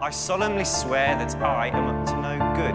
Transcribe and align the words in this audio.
I 0.00 0.12
solemnly 0.12 0.64
swear 0.64 1.16
that 1.16 1.34
I 1.42 1.70
am 1.74 1.86
up 1.88 2.06
to 2.06 2.16
no 2.16 2.38
good. 2.54 2.74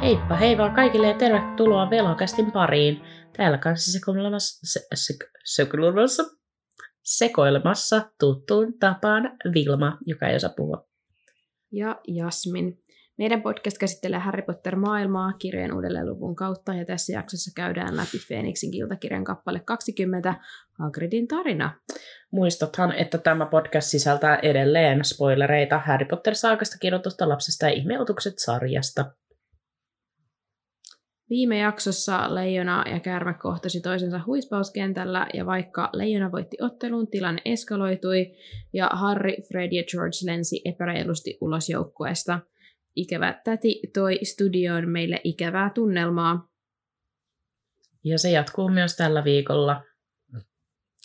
Heippa 0.00 0.36
hei 0.36 0.58
vaan 0.58 0.74
kaikille 0.74 1.06
ja 1.06 1.14
tervetuloa 1.14 1.90
Velokästin 1.90 2.52
pariin. 2.52 3.02
Täällä 3.36 3.58
kanssa 3.58 3.92
sekoilemassa, 3.92 4.66
se, 4.72 4.80
se, 4.94 5.14
sekoilemassa, 5.44 6.24
sekoilemassa 7.02 8.10
tuttuun 8.20 8.78
tapaan 8.78 9.38
Vilma, 9.54 9.98
joka 10.06 10.28
ei 10.28 10.36
osaa 10.36 10.50
puhua. 10.56 10.86
ja 11.72 12.00
Jasmin. 12.08 12.83
Meidän 13.18 13.42
podcast 13.42 13.78
käsittelee 13.78 14.18
Harry 14.18 14.42
Potter-maailmaa 14.42 15.32
kirjojen 15.32 15.74
uudelleenluvun 15.74 16.36
kautta, 16.36 16.74
ja 16.74 16.84
tässä 16.84 17.12
jaksossa 17.12 17.50
käydään 17.56 17.96
läpi 17.96 18.18
Phoenixin 18.28 18.70
kiltakirjan 18.70 19.24
kappale 19.24 19.60
20, 19.60 20.34
Hagridin 20.78 21.28
tarina. 21.28 21.80
Muistathan, 22.30 22.92
että 22.92 23.18
tämä 23.18 23.46
podcast 23.46 23.88
sisältää 23.88 24.36
edelleen 24.36 25.04
spoilereita 25.04 25.78
Harry 25.78 26.06
Potter-saakasta 26.06 26.78
kirjoitusta 26.80 27.28
lapsesta 27.28 27.66
ja 27.66 27.72
ihmeotukset 27.72 28.34
sarjasta. 28.36 29.04
Viime 31.30 31.58
jaksossa 31.58 32.34
Leijona 32.34 32.84
ja 32.90 33.00
Käärme 33.00 33.34
kohtasi 33.34 33.80
toisensa 33.80 34.20
huispauskentällä, 34.26 35.26
ja 35.34 35.46
vaikka 35.46 35.90
Leijona 35.92 36.32
voitti 36.32 36.56
ottelun, 36.60 37.10
tilanne 37.10 37.42
eskaloitui, 37.44 38.32
ja 38.72 38.90
Harry, 38.92 39.32
Fred 39.48 39.72
ja 39.72 39.82
George 39.84 40.16
lensi 40.24 40.62
epäreilusti 40.64 41.38
ulos 41.40 41.68
joukkueesta. 41.68 42.40
Ikävä 42.96 43.40
täti 43.44 43.80
toi 43.94 44.18
studioon 44.22 44.88
meille 44.88 45.20
ikävää 45.24 45.70
tunnelmaa. 45.70 46.48
Ja 48.04 48.18
se 48.18 48.30
jatkuu 48.30 48.68
myös 48.68 48.96
tällä 48.96 49.24
viikolla. 49.24 49.82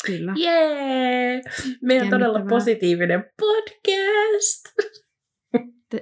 Kyllä. 0.06 0.34
Jee! 0.38 1.42
Meidän 1.82 2.06
on 2.06 2.10
todella 2.12 2.46
positiivinen 2.50 3.24
podcast. 3.42 4.90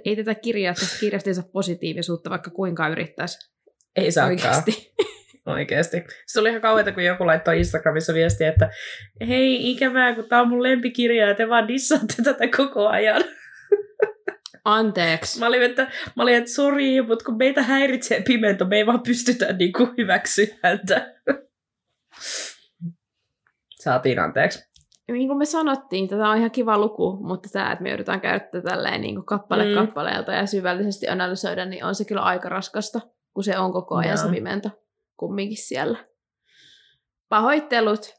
Ei 0.06 0.16
tätä 0.16 0.36
kirjaa, 0.36 0.74
tästä 0.74 1.00
kirjasta 1.00 1.30
ei 1.30 1.34
saa 1.34 1.50
positiivisuutta, 1.54 2.30
vaikka 2.30 2.52
kuinka 2.52 2.88
yrittäisi 2.88 3.52
Ei 3.96 4.12
saakaan. 4.12 4.32
oikeasti. 4.32 4.94
Oikeesti. 5.46 6.04
Se 6.28 6.40
oli 6.40 6.50
ihan 6.50 6.62
kauheata, 6.62 6.92
kun 6.92 7.04
joku 7.04 7.26
laittoi 7.26 7.58
Instagramissa 7.58 8.14
viestiä, 8.14 8.50
että 8.50 8.70
hei, 9.28 9.72
ikävää, 9.72 10.16
kun 10.16 10.30
tää 10.30 10.42
on 10.42 10.50
mun 10.50 10.64
lempikirja 10.64 11.28
ja 11.28 11.36
te 11.36 11.50
vaan 11.50 11.68
dissaatte 11.68 12.24
tätä 12.24 12.48
koko 12.58 12.88
ajan. 12.88 13.24
Anteeksi. 14.68 15.40
Mä 15.40 15.48
olin, 15.48 15.64
että, 15.64 15.84
mä 16.16 16.24
olin, 16.24 16.36
että 16.36 16.52
sori, 16.52 17.02
mutta 17.02 17.26
kun 17.26 17.38
meitä 17.38 17.64
häiritsee 17.64 18.22
pimento, 18.22 18.66
me 18.66 18.76
ei 18.78 18.86
vaan 18.86 19.02
pystytä 19.02 19.54
niinku 19.54 19.90
hyväksyä 19.98 20.46
häntä. 20.64 21.14
Saatiin 23.80 24.20
anteeksi. 24.20 24.68
Niin 25.12 25.28
kuin 25.28 25.38
me 25.38 25.46
sanottiin, 25.46 26.08
tätä 26.08 26.30
on 26.30 26.38
ihan 26.38 26.52
kiva 26.52 26.78
luku, 26.78 27.18
mutta 27.28 27.50
tämä, 27.54 27.72
että 27.72 27.84
me 27.84 27.90
joudutaan 27.90 28.22
käydä 28.22 28.40
tätä 28.40 28.62
tälleen 28.70 29.02
niin 29.02 29.16
kuin 29.16 29.26
kappale 29.26 29.66
Mm. 29.66 29.74
kappaleelta 29.76 30.32
ja 30.32 30.46
syvällisesti 30.46 31.08
analysoida, 31.08 31.66
niin 31.66 31.84
on 31.86 31.96
se 31.96 32.06
kyllä 32.06 32.22
aika 32.22 32.50
raskasta, 32.50 33.00
kun 33.34 33.44
se 33.44 33.58
on 33.58 33.74
koko 33.74 33.96
ajan 33.96 34.18
Joo. 34.18 34.18
se 34.28 34.30
pimento 34.36 34.70
kumminkin 35.20 35.58
siellä. 35.68 35.98
Pahoittelut. 37.30 38.14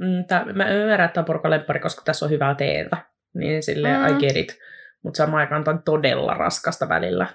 Mm, 0.00 0.24
tää, 0.28 0.44
mä 0.52 0.68
ymmärrän, 0.68 1.04
että 1.06 1.14
tämä 1.14 1.22
on 1.22 1.26
porukan 1.26 1.50
lemppari, 1.50 1.80
koska 1.80 2.02
tässä 2.04 2.24
on 2.26 2.30
hyvää 2.30 2.54
teetä. 2.54 2.96
Niin 3.34 3.62
silleen, 3.62 4.00
Mm. 4.00 4.16
I 4.16 4.20
get 4.20 4.36
it. 4.36 4.58
Mutta 5.06 5.16
samaan 5.16 5.40
aikaan 5.40 5.68
on 5.68 5.82
todella 5.82 6.34
raskasta 6.34 6.88
välillä. 6.88 7.26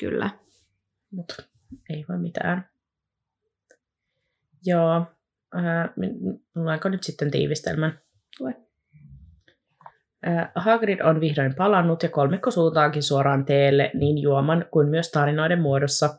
Kyllä. 0.00 0.30
Mutta 1.12 1.34
ei 1.90 2.04
voi 2.08 2.18
mitään. 2.18 2.68
Joo. 4.66 5.06
Äh, 5.56 5.90
luenko 6.54 6.88
nyt 6.88 7.02
sitten 7.02 7.30
tiivistelmän? 7.30 8.00
Lue. 8.40 8.54
Äh, 10.26 10.50
Hagrid 10.54 11.00
on 11.00 11.20
vihdoin 11.20 11.54
palannut 11.54 12.02
ja 12.02 12.08
kolmikko 12.08 12.50
suuntaankin 12.50 13.02
suoraan 13.02 13.44
teelle 13.44 13.90
niin 13.94 14.18
juoman 14.18 14.66
kuin 14.70 14.88
myös 14.88 15.10
tarinoiden 15.10 15.60
muodossa. 15.60 16.18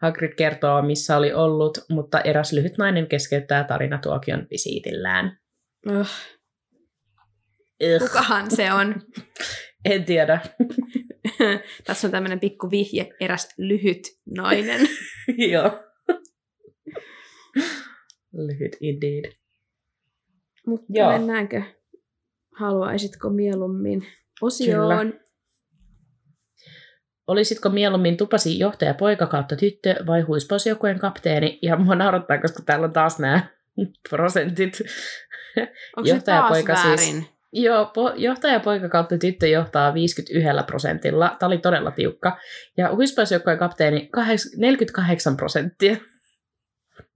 Hagrid 0.00 0.34
kertoo, 0.34 0.82
missä 0.82 1.16
oli 1.16 1.32
ollut, 1.32 1.78
mutta 1.90 2.20
eräs 2.20 2.52
lyhyt 2.52 2.78
nainen 2.78 3.06
keskeyttää 3.06 3.64
tarinatuokion 3.64 4.46
visiitillään. 4.50 5.38
Öh, 5.90 6.10
Ugh. 7.82 8.02
kukahan 8.08 8.50
se 8.50 8.72
on? 8.72 8.94
En 9.84 10.04
tiedä. 10.04 10.40
Tässä 11.86 12.06
on 12.08 12.12
tämmöinen 12.12 12.40
pikku 12.40 12.70
vihje, 12.70 13.10
eräs 13.20 13.54
lyhyt 13.58 14.02
nainen. 14.36 14.80
Joo. 15.52 15.82
Lyhyt 18.32 18.76
indeed. 18.80 19.32
Mutta 20.66 20.92
mennäänkö? 21.12 21.62
Haluaisitko 22.58 23.30
mieluummin 23.30 24.06
osioon? 24.42 25.14
Olisitko 27.26 27.68
mieluummin 27.70 28.16
tupasi 28.16 28.58
johtaja 28.58 28.94
poika 28.94 29.26
kautta 29.26 29.56
tyttö 29.56 29.94
vai 30.06 30.20
huispausjoukkueen 30.20 30.98
kapteeni? 30.98 31.58
Ja 31.62 31.76
mua 31.76 31.94
naurattaa, 31.94 32.40
koska 32.40 32.62
täällä 32.66 32.84
on 32.86 32.92
taas 32.92 33.18
nämä 33.18 33.46
prosentit. 34.10 34.78
Onko 35.56 35.66
se 35.66 35.74
taas 35.96 36.08
Johtajapoika 36.08 36.74
siis- 36.76 36.86
väärin? 36.86 37.26
Joo, 37.52 37.84
po- 37.84 38.14
johtaja 38.16 38.60
poika 38.60 38.88
kautta 38.88 39.18
tyttö 39.18 39.48
johtaa 39.48 39.94
51 39.94 40.64
prosentilla. 40.66 41.36
Tämä 41.38 41.48
oli 41.48 41.58
todella 41.58 41.90
tiukka. 41.90 42.38
Ja 42.76 42.94
huispausjoukkueen 42.94 43.58
kapteeni 43.58 44.10
kaheks- 44.16 44.56
48 44.58 45.36
prosenttia. 45.36 45.96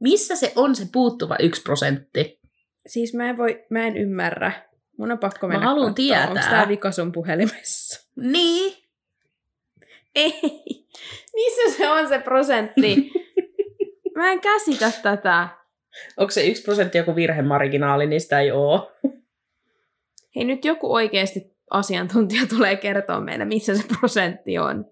Missä 0.01 0.37
se 0.37 0.53
on 0.57 0.75
se 0.77 0.87
puuttuva 0.93 1.37
yksi 1.41 1.63
prosentti? 1.63 2.41
Siis 2.87 3.15
mä 3.15 3.29
en, 3.29 3.37
voi, 3.37 3.65
mä 3.71 3.87
en 3.87 3.97
ymmärrä. 3.97 4.53
Mun 4.99 5.13
on 5.13 5.19
pakko 5.19 5.49
mennä 5.49 5.67
haluan 5.67 5.87
katsoa, 5.87 5.95
tietää. 5.95 6.29
Onko 6.29 6.41
tää 6.41 6.69
vika 6.69 6.93
sun 6.93 7.13
puhelimessa? 7.13 8.11
Niin. 8.17 8.75
Ei. 10.15 10.41
Missä 11.35 11.77
se 11.77 11.91
on 11.91 12.09
se 12.09 12.19
prosentti? 12.19 13.11
mä 14.17 14.33
en 14.33 14.41
käsitä 14.41 14.93
tätä. 15.03 15.49
Onko 16.17 16.31
se 16.31 16.47
yksi 16.47 16.63
prosentti 16.63 16.99
joku 16.99 17.17
virhemarginaali, 17.17 18.07
niin 18.07 18.21
sitä 18.21 18.41
ei 18.41 18.51
ole. 18.51 18.81
Hei, 20.37 20.45
nyt 20.45 20.65
joku 20.65 20.93
oikeasti 20.95 21.57
asiantuntija 21.71 22.43
tulee 22.57 22.77
kertoa 22.77 23.21
meille, 23.21 23.45
missä 23.45 23.75
se 23.75 23.83
prosentti 23.99 24.59
on. 24.59 24.85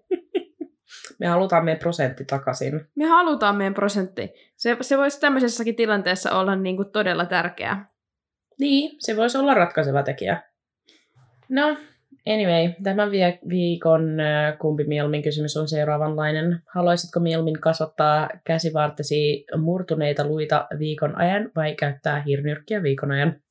Me 1.19 1.27
halutaan 1.27 1.65
meidän 1.65 1.79
prosentti 1.79 2.25
takaisin. 2.25 2.81
Me 2.95 3.05
halutaan 3.05 3.55
meidän 3.55 3.73
prosentti. 3.73 4.29
Se, 4.55 4.77
se 4.81 4.97
voisi 4.97 5.19
tämmöisessäkin 5.19 5.75
tilanteessa 5.75 6.39
olla 6.39 6.55
niin 6.55 6.75
kuin 6.75 6.91
todella 6.91 7.25
tärkeää. 7.25 7.89
Niin, 8.59 8.95
se 8.99 9.17
voisi 9.17 9.37
olla 9.37 9.53
ratkaiseva 9.53 10.03
tekijä. 10.03 10.43
No, 11.49 11.77
anyway, 12.27 12.73
tämän 12.83 13.11
viikon 13.49 14.19
äh, 14.19 14.57
kumpi 14.57 14.83
mieluummin 14.83 15.23
kysymys 15.23 15.57
on 15.57 15.67
seuraavanlainen. 15.67 16.61
Haluaisitko 16.75 17.19
mieluummin 17.19 17.61
kasvattaa 17.61 18.29
käsivartesi 18.43 19.45
murtuneita 19.57 20.27
luita 20.27 20.67
viikon 20.79 21.17
ajan 21.17 21.51
vai 21.55 21.75
käyttää 21.75 22.21
hirnyrkkiä 22.21 22.83
viikon 22.83 23.11
ajan? 23.11 23.41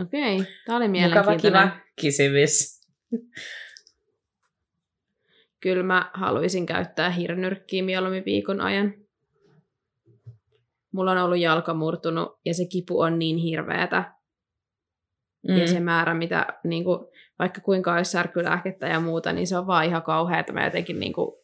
Okei, 0.00 0.42
tämä 0.66 0.76
oli 0.76 0.88
Mukava, 0.88 0.92
mielenkiintoinen. 0.92 1.40
kiva 1.40 1.70
kysymys. 2.00 2.80
Kyllä 5.60 5.82
mä 5.82 6.10
haluaisin 6.14 6.66
käyttää 6.66 7.10
hirnyrkkiä 7.10 7.82
mieluummin 7.82 8.24
viikon 8.24 8.60
ajan. 8.60 8.94
Mulla 10.92 11.12
on 11.12 11.18
ollut 11.18 11.38
jalka 11.38 11.74
murtunut 11.74 12.40
ja 12.44 12.54
se 12.54 12.64
kipu 12.66 13.00
on 13.00 13.18
niin 13.18 13.36
hirveätä. 13.36 14.14
Mm. 15.48 15.56
Ja 15.56 15.66
se 15.66 15.80
määrä, 15.80 16.14
mitä 16.14 16.46
niin 16.64 16.84
kuin, 16.84 17.06
vaikka 17.38 17.60
kuinka 17.60 17.94
olisi 17.94 18.10
särkylääkettä 18.10 18.86
ja 18.86 19.00
muuta, 19.00 19.32
niin 19.32 19.46
se 19.46 19.58
on 19.58 19.66
vaan 19.66 19.84
ihan 19.84 20.02
kauheata. 20.02 20.52
Mä 20.52 20.64
jotenkin 20.64 21.00
niin 21.00 21.12
kuin... 21.12 21.39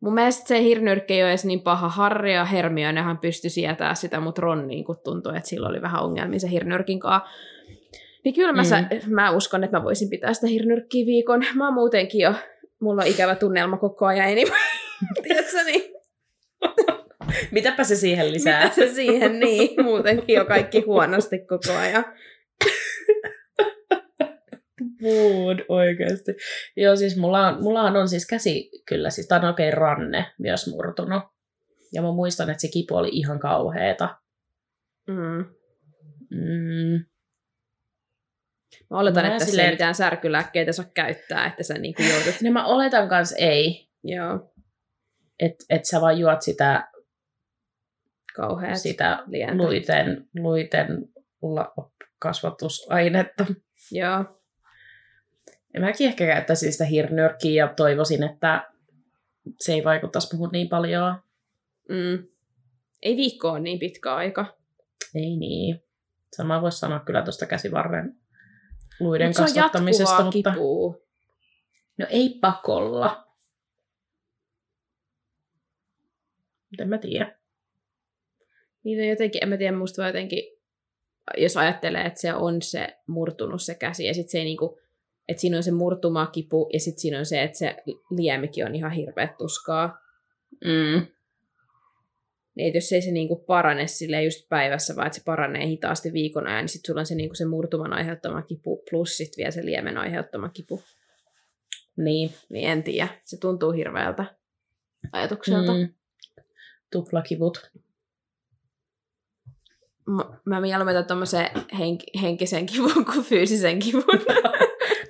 Mun 0.00 0.14
mielestä 0.14 0.48
se 0.48 0.62
hirnyrkki 0.62 1.14
ei 1.14 1.22
ole 1.22 1.30
edes 1.30 1.44
niin 1.44 1.60
paha. 1.60 1.88
Harri 1.88 2.34
ja 2.34 2.44
Hermionehan 2.44 3.18
pystyi 3.18 3.50
sietää 3.50 3.94
sitä, 3.94 4.20
mutta 4.20 4.42
Ron 4.42 4.66
niin 4.68 4.84
kuin 4.84 4.98
tuntui, 5.04 5.36
että 5.36 5.48
sillä 5.48 5.68
oli 5.68 5.82
vähän 5.82 6.02
ongelmia 6.02 6.38
se 6.38 6.50
hirnyrkin 6.50 7.00
kanssa. 7.00 7.28
Niin 8.24 8.34
kyllä 8.34 8.52
mä, 8.52 8.62
Mm. 8.62 8.96
mm. 9.06 9.14
mä 9.14 9.30
uskon, 9.30 9.64
että 9.64 9.78
mä 9.78 9.84
voisin 9.84 10.10
pitää 10.10 10.34
sitä 10.34 10.46
hirnyrkkiä 10.46 11.06
viikon. 11.06 11.44
Mä 11.54 11.64
oon 11.64 11.74
muutenkin 11.74 12.20
jo, 12.20 12.34
mulla 12.80 13.02
on 13.02 13.08
ikävä 13.08 13.34
tunnelma 13.34 13.76
koko 13.76 14.06
ajan 14.06 14.28
enemmän. 14.28 14.58
Tiedätkö 15.22 15.62
niin? 15.64 15.82
Mitäpä 17.50 17.84
se 17.84 17.96
siihen 17.96 18.32
lisää? 18.32 18.62
Mitä 18.62 18.74
se 18.74 18.88
siihen 18.94 19.40
niin? 19.40 19.84
Muutenkin 19.84 20.36
jo 20.36 20.44
kaikki 20.44 20.80
huonosti 20.80 21.38
koko 21.38 21.78
ajan. 21.78 22.04
Mood 25.06 25.58
oikeasti. 25.68 26.32
Joo, 26.76 26.96
siis 26.96 27.16
mulla 27.16 27.48
on, 27.48 27.62
mullahan 27.62 27.96
on 27.96 28.08
siis 28.08 28.26
käsi 28.26 28.70
kyllä, 28.88 29.10
siis 29.10 29.28
tää 29.28 29.38
on 29.38 29.44
oikein 29.44 29.72
ranne 29.74 30.26
myös 30.38 30.66
murtunut. 30.70 31.22
Ja 31.92 32.02
mä 32.02 32.12
muistan, 32.12 32.50
että 32.50 32.60
se 32.60 32.68
kipu 32.68 32.94
oli 32.96 33.08
ihan 33.12 33.38
kauheeta. 33.38 34.16
Mm. 35.08 35.44
Mm. 36.30 37.04
Mä 38.90 38.98
oletan, 38.98 39.26
Mä 39.26 39.32
että 39.32 39.44
silleen- 39.44 39.66
ei 39.68 39.72
mitään 39.74 39.94
särkylääkkeitä 39.94 40.72
saa 40.72 40.86
käyttää, 40.94 41.46
että 41.46 41.62
sä 41.62 41.74
niinku 41.74 42.02
joudut... 42.02 42.34
No 42.42 42.50
mä 42.50 42.66
oletan 42.66 43.08
kans 43.08 43.34
ei. 43.38 43.88
Joo. 44.04 44.52
että 45.40 45.64
et 45.70 45.84
sä 45.84 46.00
vaan 46.00 46.18
juot 46.18 46.42
sitä, 46.42 46.88
Kauheat. 48.36 48.78
sitä 48.78 49.22
lientä. 49.26 49.56
luiten, 49.56 50.28
luiten 50.34 50.88
la- 51.42 51.74
kasvatusainetta. 52.18 53.46
Joo. 53.92 54.35
Ja 55.76 55.82
mäkin 55.82 56.06
ehkä 56.06 56.26
käyttäisin 56.26 56.72
sitä 56.72 56.84
hirnyrkkiä 56.84 57.64
ja 57.64 57.74
toivoisin, 57.74 58.22
että 58.22 58.70
se 59.60 59.72
ei 59.72 59.84
vaikuttaisi 59.84 60.36
muuhun 60.36 60.52
niin 60.52 60.68
paljon. 60.68 61.14
Mm. 61.88 62.28
Ei 63.02 63.16
viikko 63.16 63.50
ole 63.50 63.60
niin 63.60 63.78
pitkä 63.78 64.14
aika. 64.14 64.56
Ei 65.14 65.36
niin. 65.36 65.82
Sama 66.36 66.62
voisi 66.62 66.78
sanoa 66.78 67.00
kyllä 67.00 67.22
tuosta 67.22 67.46
käsivarren 67.46 68.16
luiden 69.00 69.28
Mut 69.28 69.36
kasvattamisesta, 69.36 70.24
mutta 70.24 70.50
kipua. 70.52 70.98
no 71.98 72.06
ei 72.10 72.38
pakolla. 72.40 73.26
En 76.78 76.88
mä 76.88 76.98
tiedä. 76.98 77.38
Niin 78.84 79.00
on 79.00 79.08
jotenkin, 79.08 79.42
en 79.42 79.48
mä 79.48 79.56
tiedä, 79.56 79.76
musta 79.76 80.06
jotenkin, 80.06 80.44
jos 81.36 81.56
ajattelee, 81.56 82.02
että 82.02 82.20
se 82.20 82.34
on 82.34 82.62
se 82.62 82.98
murtunut 83.06 83.62
se 83.62 83.74
käsi, 83.74 84.06
ja 84.06 84.14
sitten 84.14 84.30
se 84.30 84.38
ei 84.38 84.44
niinku, 84.44 84.78
että 85.28 85.40
siinä 85.40 85.56
on 85.56 85.62
se 85.62 85.70
murtumakipu, 85.70 86.70
ja 86.72 86.80
sitten 86.80 87.00
siinä 87.00 87.18
on 87.18 87.26
se, 87.26 87.42
että 87.42 87.58
se 87.58 87.76
liemikin 88.10 88.66
on 88.66 88.74
ihan 88.74 88.92
hirveä 88.92 89.34
tuskaa. 89.38 89.98
Mm. 90.64 91.06
Niin, 92.54 92.74
jos 92.74 92.92
ei 92.92 93.02
se 93.02 93.10
niinku 93.10 93.36
parane 93.36 93.86
sille 93.86 94.24
just 94.24 94.48
päivässä, 94.48 94.96
vaan 94.96 95.06
että 95.06 95.18
se 95.18 95.24
paranee 95.24 95.66
hitaasti 95.66 96.12
viikon 96.12 96.46
ajan, 96.46 96.60
niin 96.60 96.68
sitten 96.68 96.86
sulla 96.86 97.00
on 97.00 97.06
se, 97.06 97.14
niinku 97.14 97.34
se 97.34 97.44
murtuman 97.44 97.92
aiheuttama 97.92 98.42
kipu, 98.42 98.84
plus 98.90 99.16
sitten 99.16 99.36
vielä 99.36 99.50
se 99.50 99.64
liemen 99.64 99.98
aiheuttama 99.98 100.48
kipu. 100.48 100.82
Niin. 101.96 102.34
Niin 102.48 102.70
en 102.70 102.82
tiedä, 102.82 103.08
se 103.24 103.36
tuntuu 103.36 103.72
hirveältä 103.72 104.24
ajatukselta. 105.12 105.74
Mm. 105.74 105.88
Tuplakivut. 106.92 107.70
Mä, 110.06 110.24
mä 110.44 110.60
mieluummin 110.60 110.96
otan 110.96 111.06
tommosen 111.06 111.46
henk- 111.56 112.20
henkisen 112.22 112.66
kivun 112.66 113.04
kuin 113.04 113.24
fyysisen 113.24 113.78
kivun. 113.78 114.04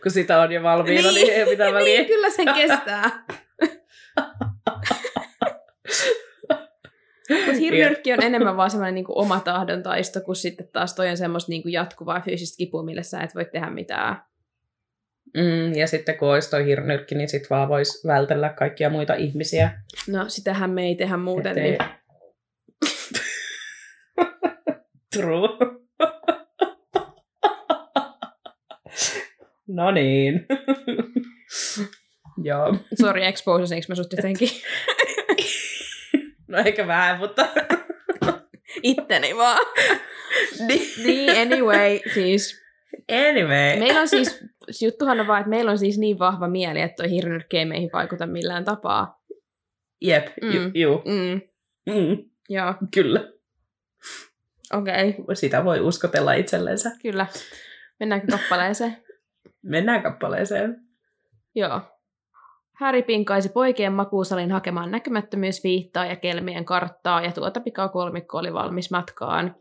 Kun 0.06 0.10
sitä 0.12 0.40
on 0.40 0.52
jo 0.52 0.62
valmiina, 0.62 1.10
niin, 1.12 1.32
ei 1.32 1.44
mitään 1.44 1.74
väliä. 1.74 1.94
niin, 1.94 2.06
kyllä 2.06 2.30
sen 2.30 2.54
kestää. 2.54 3.24
Mutta 7.30 7.52
hirnyrkki 7.60 8.12
on 8.12 8.22
enemmän 8.22 8.56
vaan 8.56 8.70
semmoinen 8.70 8.94
niinku 8.94 9.12
oma 9.18 9.40
tahdontaisto, 9.40 10.20
kun 10.20 10.36
sitten 10.36 10.68
taas 10.72 10.94
toi 10.94 11.08
on 11.10 11.16
semmoista 11.16 11.50
niinku 11.50 11.68
jatkuvaa 11.68 12.20
fyysistä 12.20 12.56
kipua, 12.58 12.82
millä 12.84 13.02
sä 13.02 13.20
et 13.20 13.34
voi 13.34 13.44
tehdä 13.44 13.70
mitään. 13.70 14.22
Mm, 15.36 15.74
ja 15.74 15.86
sitten 15.86 16.18
kun 16.18 16.28
olisi 16.28 16.50
toi 16.50 16.66
hirnyrkki, 16.66 17.14
niin 17.14 17.28
sit 17.28 17.50
vaan 17.50 17.68
voisi 17.68 18.08
vältellä 18.08 18.48
kaikkia 18.48 18.90
muita 18.90 19.14
ihmisiä. 19.14 19.70
No, 20.08 20.24
sitähän 20.28 20.70
me 20.70 20.82
ei 20.86 20.94
tehdä 20.94 21.16
muuten. 21.16 21.58
Ettei- 21.58 21.78
Niin... 21.78 21.90
True. 25.16 25.48
No 29.68 29.90
niin. 29.90 30.46
Joo. 32.44 32.76
Sori, 33.00 33.24
exposasinko 33.24 33.84
mä 33.88 33.94
sut 33.94 34.12
jotenkin 34.12 34.48
No 36.48 36.58
eikä 36.64 36.86
vähän, 36.86 37.18
mutta... 37.18 37.48
itteni 38.82 39.36
vaan. 39.36 39.66
niin, 41.04 41.30
anyway, 41.40 41.98
siis 42.14 42.62
Anyway. 43.28 43.78
meillä 43.78 44.00
on 44.00 44.08
siis, 44.08 44.44
juttuhan 44.82 45.20
on 45.20 45.26
vaan, 45.26 45.40
että 45.40 45.50
meillä 45.50 45.70
on 45.70 45.78
siis 45.78 45.98
niin 45.98 46.18
vahva 46.18 46.48
mieli, 46.48 46.80
että 46.80 46.96
toi 47.02 47.10
hirnyrkki 47.10 47.58
ei 47.58 47.64
meihin 47.64 47.90
vaikuta 47.92 48.26
millään 48.26 48.64
tapaa. 48.64 49.22
Jep, 50.00 50.26
Mm. 50.42 50.52
ju, 50.52 50.70
juu. 50.74 51.02
Mm, 51.04 51.40
Mm, 51.94 52.24
joo, 52.48 52.74
kyllä. 52.94 53.20
okei, 54.72 55.14
okay, 55.18 55.34
Sitä 55.36 55.64
voi 55.64 55.80
uskotella 55.80 56.32
itsellensä. 56.32 56.90
kyllä. 57.02 57.26
Mennäänkö 58.00 58.26
kappaleeseen? 58.30 58.96
Mennään 59.66 60.02
kappaleeseen. 60.02 60.76
Joo. 61.54 61.80
Harry 62.72 63.02
pinkaisi 63.02 63.48
poikien 63.48 63.92
makuusalin 63.92 64.52
hakemaan 64.52 64.90
näkymättömyysviittaa 64.90 66.06
ja 66.06 66.16
kelmien 66.16 66.64
karttaa, 66.64 67.22
ja 67.22 67.32
tuota 67.32 67.60
pikakolmikko 67.60 68.38
oli 68.38 68.52
valmis 68.52 68.90
matkaan. 68.90 69.56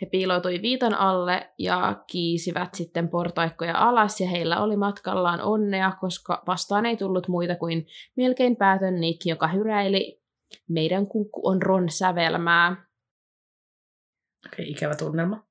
He 0.00 0.06
piiloutui 0.06 0.62
viitan 0.62 0.94
alle 0.94 1.50
ja 1.58 2.02
kiisivät 2.06 2.74
sitten 2.74 3.08
portaikkoja 3.08 3.78
alas, 3.78 4.20
ja 4.20 4.28
heillä 4.28 4.62
oli 4.62 4.76
matkallaan 4.76 5.40
onnea, 5.40 5.92
koska 6.00 6.42
vastaan 6.46 6.86
ei 6.86 6.96
tullut 6.96 7.28
muita 7.28 7.56
kuin 7.56 7.86
melkein 8.16 8.56
päätön 8.56 9.00
Nick, 9.00 9.26
joka 9.26 9.48
hyräili 9.48 10.22
meidän 10.68 11.06
kukku 11.06 11.48
on 11.48 11.62
Ron 11.62 11.88
sävelmää. 11.88 12.86
Okei, 14.46 14.70
ikävä 14.70 14.94
tunnelma. 14.94 15.49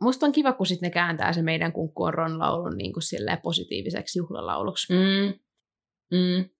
Musta 0.00 0.26
on 0.26 0.32
kiva, 0.32 0.52
kun 0.52 0.66
sit 0.66 0.80
ne 0.80 0.90
kääntää 0.90 1.32
se 1.32 1.42
meidän 1.42 1.72
kunkku 1.72 2.02
on 2.02 2.14
Ron 2.14 2.38
laulun 2.38 2.76
niin 2.76 2.92
kuin 2.92 3.02
positiiviseksi 3.42 4.18
juhlalauluksi. 4.18 4.92
Mm. 4.92 5.40
Mm. 6.18 6.50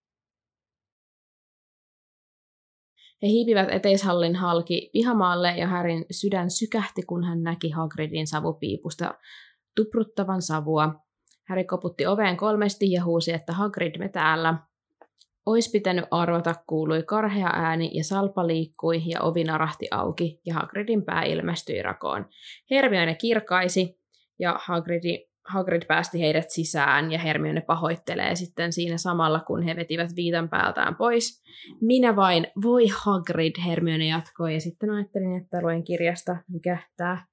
He 3.23 3.29
hiipivät 3.29 3.69
eteishallin 3.71 4.37
halki 4.37 4.91
pihamaalle 4.93 5.57
ja 5.57 5.67
Härin 5.67 6.05
sydän 6.11 6.51
sykähti, 6.51 7.03
kun 7.03 7.25
hän 7.25 7.43
näki 7.43 7.71
Hagridin 7.71 8.27
savupiipusta 8.27 9.15
tupruttavan 9.77 10.43
savua. 10.43 10.95
Häri 11.49 11.65
koputti 11.65 12.07
oveen 12.07 12.37
kolmesti 12.37 12.93
ja 12.93 13.05
huusi, 13.05 13.33
että 13.33 13.53
Hagrid 13.53 13.99
me 13.99 14.09
täällä. 14.09 14.70
Ois 15.51 15.71
pitänyt 15.73 16.05
arvata, 16.11 16.55
kuului 16.67 17.03
karhea 17.03 17.51
ääni 17.55 17.91
ja 17.93 18.05
salpa 18.05 18.47
liikkui 18.47 19.03
ja 19.07 19.21
ovi 19.23 19.45
narahti 19.45 19.89
auki 19.91 20.41
ja 20.47 20.55
Hagridin 20.55 21.05
pää 21.05 21.23
ilmestyi 21.23 21.83
rakoon. 21.83 22.27
Hermione 22.71 23.15
kirkaisi 23.15 23.99
ja 24.39 24.61
Hagrid, 24.65 25.27
Hagrid 25.49 25.83
päästi 25.87 26.21
heidät 26.21 26.51
sisään 26.51 27.13
ja 27.13 27.19
Hermione 27.19 27.61
pahoittelee 27.61 28.35
sitten 28.35 28.73
siinä 28.73 28.97
samalla, 28.99 29.41
kun 29.41 29.63
he 29.63 29.77
vetivät 29.77 30.11
viitan 30.17 30.49
päältään 30.49 30.97
pois. 30.97 31.43
Minä 31.81 32.17
vain, 32.17 32.47
voi 32.63 32.87
Hagrid, 33.05 33.55
Hermione 33.67 34.07
jatkoi 34.09 34.55
ja 34.55 34.61
sitten 34.61 34.91
ajattelin, 34.91 35.37
että 35.43 35.63
luen 35.63 35.85
kirjasta, 35.85 36.37
mikä 36.49 36.79
tämä 36.97 37.27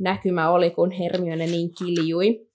näkymä 0.00 0.50
oli, 0.50 0.70
kun 0.70 0.90
Hermione 0.90 1.46
niin 1.46 1.70
kiljui. 1.78 2.46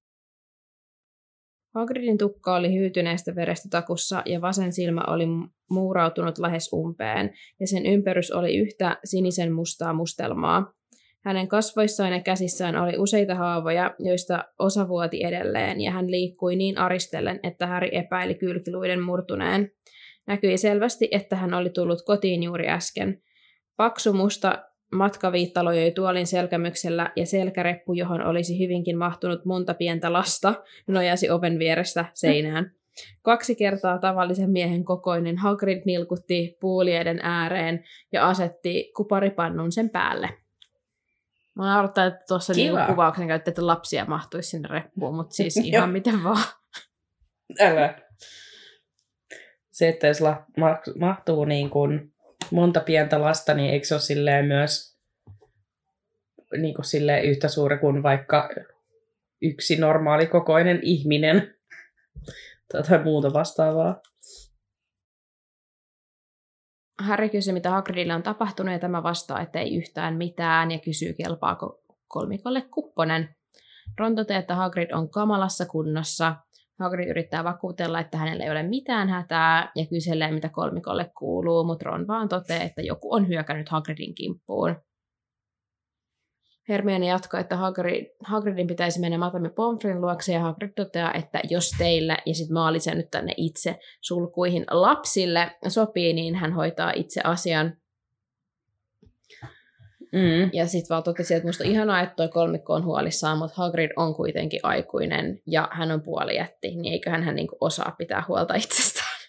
Hagridin 1.76 2.18
tukka 2.18 2.56
oli 2.56 2.74
hyytyneestä 2.74 3.36
verestä 3.36 3.70
takussa 3.70 4.24
ja 4.26 4.42
vasen 4.42 4.74
silmä 4.74 5.02
oli 5.08 5.26
muurautunut 5.70 6.38
lähes 6.38 6.74
umpeen, 6.74 7.34
ja 7.60 7.68
sen 7.68 7.86
ympärys 7.86 8.32
oli 8.32 8.58
yhtä 8.58 8.98
sinisen 9.04 9.54
mustaa 9.54 9.94
mustelmaa. 9.94 10.74
Hänen 11.26 11.48
kasvoissaan 11.48 12.14
ja 12.14 12.22
käsissään 12.22 12.76
oli 12.76 12.98
useita 12.98 13.36
haavoja, 13.36 13.96
joista 14.00 14.46
osa 14.60 14.88
vuoti 14.88 15.24
edelleen, 15.24 15.82
ja 15.82 15.92
hän 15.92 16.12
liikkui 16.12 16.56
niin 16.56 16.78
aristellen, 16.78 17.40
että 17.44 17.68
Häri 17.68 17.90
epäili 17.98 18.36
kylkiluiden 18.36 19.02
murtuneen. 19.02 19.72
Näkyi 20.28 20.58
selvästi, 20.58 21.08
että 21.12 21.36
hän 21.36 21.54
oli 21.54 21.70
tullut 21.70 22.02
kotiin 22.06 22.44
juuri 22.44 22.68
äsken. 22.70 23.22
Paksu 23.78 24.14
musta 24.14 24.71
matkaviitta 24.92 25.66
lojoi 25.66 25.92
tuolin 25.92 26.28
selkämyksellä 26.28 27.12
ja 27.16 27.26
selkäreppu, 27.26 27.94
johon 27.94 28.26
olisi 28.26 28.60
hyvinkin 28.60 28.98
mahtunut 28.98 29.46
monta 29.46 29.74
pientä 29.74 30.14
lasta, 30.14 30.54
nojasi 30.88 31.30
oven 31.30 31.60
vierestä 31.60 32.06
seinään. 32.14 32.72
Kaksi 33.22 33.56
kertaa 33.56 34.00
tavallisen 34.00 34.50
miehen 34.50 34.84
kokoinen 34.84 35.38
Hagrid 35.38 35.82
nilkutti 35.86 36.58
puulieiden 36.60 37.20
ääreen 37.24 37.84
ja 38.12 38.30
asetti 38.30 38.92
kuparipannun 38.96 39.72
sen 39.72 39.90
päälle. 39.90 40.30
Mä 41.56 41.66
naurattaa, 41.66 42.06
että 42.06 42.24
tuossa 42.28 42.54
niinku 42.54 42.80
kuvauksen 42.88 43.28
käytti, 43.28 43.50
että 43.52 43.68
lapsia 43.68 44.06
mahtuisi 44.06 44.50
sinne 44.50 44.70
reppuun, 44.72 45.16
mutta 45.16 45.36
siis 45.36 45.58
ihan 45.64 45.90
miten 45.90 46.24
vaan. 46.24 46.44
Älä. 47.60 48.02
Se, 49.72 49.90
että 49.90 50.08
jos 50.08 50.22
la- 50.22 50.46
ma- 50.58 50.82
mahtuu 51.00 51.46
niin 51.46 51.70
kuin 51.70 52.11
monta 52.52 52.80
pientä 52.80 53.22
lasta, 53.22 53.54
niin 53.54 53.74
eikö 53.74 53.86
se 53.86 53.96
ole 53.96 54.42
myös 54.42 54.98
niin 56.58 56.76
kuin 56.76 56.86
silleen 56.86 57.24
yhtä 57.24 57.48
suuri 57.48 57.78
kuin 57.78 58.04
vaikka 58.04 58.50
yksi 59.42 59.78
normaali 59.78 60.28
kokoinen 60.28 60.80
ihminen 60.82 61.56
tai 62.72 63.04
muuta 63.04 63.34
vastaavaa. 63.34 64.02
Harry 67.00 67.30
kysyi, 67.30 67.54
mitä 67.54 67.70
Hagridille 67.70 68.16
on 68.16 68.24
tapahtunut, 68.24 68.74
ja 68.74 68.80
tämä 68.80 69.04
vastaa, 69.04 69.42
että 69.42 69.60
ei 69.60 69.76
yhtään 69.76 70.18
mitään, 70.18 70.72
ja 70.72 70.80
kysyy, 70.80 71.14
kelpaako 71.14 71.84
kolmikolle 72.08 72.62
kupponen. 72.62 73.36
Ron 74.00 74.16
toteaa, 74.16 74.40
että 74.40 74.56
Hagrid 74.56 74.92
on 74.92 75.10
kamalassa 75.10 75.66
kunnossa. 75.66 76.36
Hagrid 76.82 77.10
yrittää 77.10 77.44
vakuutella, 77.44 78.00
että 78.00 78.18
hänellä 78.18 78.44
ei 78.44 78.52
ole 78.52 78.64
mitään 78.64 79.10
hätää, 79.10 79.72
ja 79.76 79.86
kyselee, 79.86 80.32
mitä 80.32 80.50
kolmikolle 80.50 81.12
kuuluu, 81.18 81.64
mutta 81.64 81.86
Ron 81.86 82.08
vaan 82.08 82.30
toteaa, 82.30 82.64
että 82.64 82.82
joku 82.82 83.14
on 83.14 83.28
hyökännyt 83.28 83.70
Hagridin 83.70 84.16
kimppuun. 84.16 84.76
Hermione 86.70 87.06
jatkoi, 87.06 87.40
että 87.40 87.56
Hagrid, 87.56 88.06
Hagridin 88.24 88.68
pitäisi 88.68 89.00
mennä 89.00 89.18
Madame 89.18 89.50
Pomfrin 89.50 90.02
luokse, 90.02 90.34
ja 90.34 90.40
Hagrid 90.40 90.72
toteaa, 90.76 91.14
että 91.14 91.40
jos 91.50 91.72
teille, 91.78 92.18
ja 92.26 92.36
sitten 92.36 92.54
mä 92.54 92.68
olisin 92.68 92.98
nyt 92.98 93.12
tänne 93.12 93.34
itse 93.38 93.80
sulkuihin 94.02 94.66
lapsille, 94.72 95.52
sopii, 95.68 96.14
niin 96.14 96.36
hän 96.36 96.54
hoitaa 96.54 96.92
itse 96.96 97.22
asian. 97.24 97.81
Mm. 100.12 100.50
Ja 100.54 100.68
sitten 100.68 100.90
vaan 100.90 101.04
totesi, 101.04 101.34
että 101.34 101.48
musta 101.48 101.64
on 101.64 101.70
ihanaa, 101.70 102.02
että 102.02 102.16
toi 102.16 102.30
kolmikko 102.30 102.74
on 102.74 102.86
huolissaan, 102.86 103.38
mutta 103.38 103.54
Hagrid 103.58 103.92
on 103.96 104.16
kuitenkin 104.16 104.60
aikuinen, 104.64 105.42
ja 105.48 105.68
hän 105.72 105.92
on 105.92 106.02
puolijätti, 106.02 106.76
niin 106.76 106.94
eiköhän 106.94 107.24
hän 107.24 107.36
niinku 107.36 107.58
osaa 107.62 107.96
pitää 107.98 108.24
huolta 108.28 108.56
itsestään. 108.56 109.22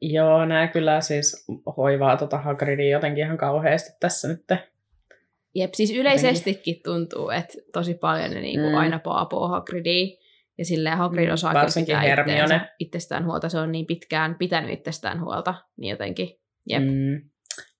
Joo, 0.00 0.44
nää 0.44 0.68
kyllä 0.68 1.00
siis 1.00 1.46
hoivaa 1.76 2.16
tota 2.16 2.38
Hagridia 2.38 2.90
jotenkin 2.90 3.24
ihan 3.24 3.36
kauheasti 3.38 3.90
tässä 4.00 4.28
nyt. 4.28 4.44
Jep, 5.54 5.74
siis 5.74 5.90
yleisestikin 5.90 6.80
tuntuu, 6.84 7.30
että 7.30 7.54
tosi 7.72 7.94
paljon 7.94 8.30
ne 8.30 8.40
niinku 8.40 8.68
Mm. 8.68 8.74
aina 8.74 8.98
paapoo 8.98 9.48
Hagridia. 9.48 10.16
Ja 10.58 10.64
silleen 10.64 10.96
Hagrid 10.98 11.26
Mm, 11.28 11.32
osaa 11.32 11.54
varsinkin 11.54 11.96
pitää 11.96 12.16
Hermione. 12.16 12.60
itsestään 12.78 13.24
huolta. 13.26 13.48
Se 13.48 13.58
on 13.58 13.72
niin 13.72 13.86
pitkään 13.86 14.34
pitänyt 14.34 14.70
itsestään 14.70 15.20
huolta, 15.20 15.54
niin 15.76 15.90
jotenkin. 15.90 16.28
Jep. 16.68 16.82
Mm. 16.82 17.30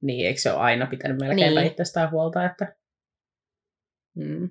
Niin, 0.02 0.26
eikö 0.26 0.40
se 0.40 0.52
ole 0.52 0.60
aina 0.60 0.86
pitänyt 0.86 1.18
melkein 1.20 1.54
Niin. 1.54 1.66
itsestään 1.66 2.10
huolta, 2.10 2.44
että 2.44 2.74
Mm. 4.16 4.50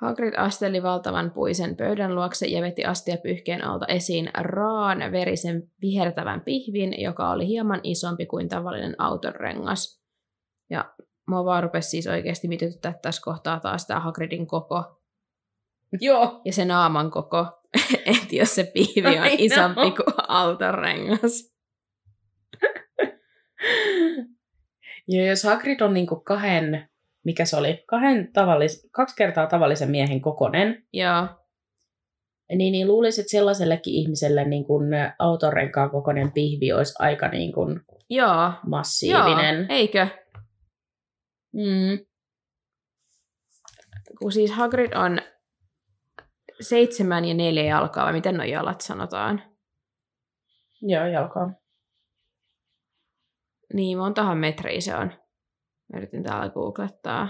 Hagrid 0.00 0.34
asteli 0.36 0.82
valtavan 0.82 1.30
puisen 1.30 1.76
pöydän 1.76 2.14
luokse 2.14 2.46
ja 2.46 2.62
veti 2.62 2.84
astiapyyhkeen 2.84 3.64
alta 3.64 3.86
esiin 3.86 4.30
raan 4.34 5.12
verisen 5.12 5.62
vihertävän 5.82 6.40
pihvin, 6.40 7.00
joka 7.02 7.30
oli 7.30 7.46
hieman 7.46 7.80
isompi 7.82 8.26
kuin 8.26 8.48
tavallinen 8.48 8.94
autonrengas. 8.98 10.02
Ja 10.70 10.94
mua 11.28 11.44
vaan 11.44 11.62
rupesi 11.62 11.88
siis 11.88 12.06
oikeasti 12.06 12.48
mityttää 12.48 12.94
tässä 13.02 13.22
kohtaa 13.24 13.60
taas 13.60 13.86
tämä 13.86 14.00
Hagridin 14.00 14.46
koko 14.46 15.02
Joo. 16.00 16.40
ja 16.44 16.52
se 16.52 16.64
naaman 16.64 17.10
koko, 17.10 17.46
että 18.14 18.36
jos 18.36 18.54
se 18.54 18.70
pihvi 18.74 19.08
on 19.08 19.14
know. 19.28 19.36
isompi 19.38 19.90
kuin 19.90 20.14
autonrengas. 20.28 21.56
Ja 25.08 25.26
jos 25.26 25.44
Hagrid 25.44 25.80
on 25.80 25.94
niinku 25.94 26.16
kahden, 26.16 26.88
mikä 27.24 27.44
se 27.44 27.56
oli, 27.56 27.84
kahden 27.86 28.32
tavallis, 28.32 28.88
kaksi 28.92 29.16
kertaa 29.16 29.46
tavallisen 29.46 29.90
miehen 29.90 30.20
kokonen, 30.20 30.86
Joo, 30.92 31.26
niin, 32.54 32.72
niin 32.72 32.86
luulisin, 32.86 33.22
että 33.22 33.30
sellaisellekin 33.30 33.94
ihmiselle 33.94 34.44
niin 34.44 34.64
autorenkaan 35.18 35.90
kokoinen 35.90 36.32
pihvi 36.32 36.72
olisi 36.72 36.94
aika 36.98 37.28
niin 37.28 37.52
kuin 37.52 37.80
joo, 38.10 38.52
massiivinen. 38.66 39.56
joo, 39.56 39.66
eikö? 39.68 40.08
Mm. 41.52 42.06
Kun 44.18 44.32
siis 44.32 44.50
Hagrid 44.50 44.92
on 44.92 45.20
seitsemän 46.60 47.24
ja 47.24 47.34
neljä 47.34 47.64
jalkaa, 47.64 48.04
vai 48.04 48.12
miten 48.12 48.34
nuo 48.36 48.44
jalat 48.44 48.80
sanotaan? 48.80 49.42
Joo, 50.82 51.06
jalkaa. 51.06 51.50
Niin, 53.76 53.98
montahan 53.98 54.38
metriä 54.38 54.80
se 54.80 54.94
on. 54.96 55.12
Mä 55.92 55.98
yritin 55.98 56.22
täällä 56.22 56.48
googlettaa. 56.48 57.28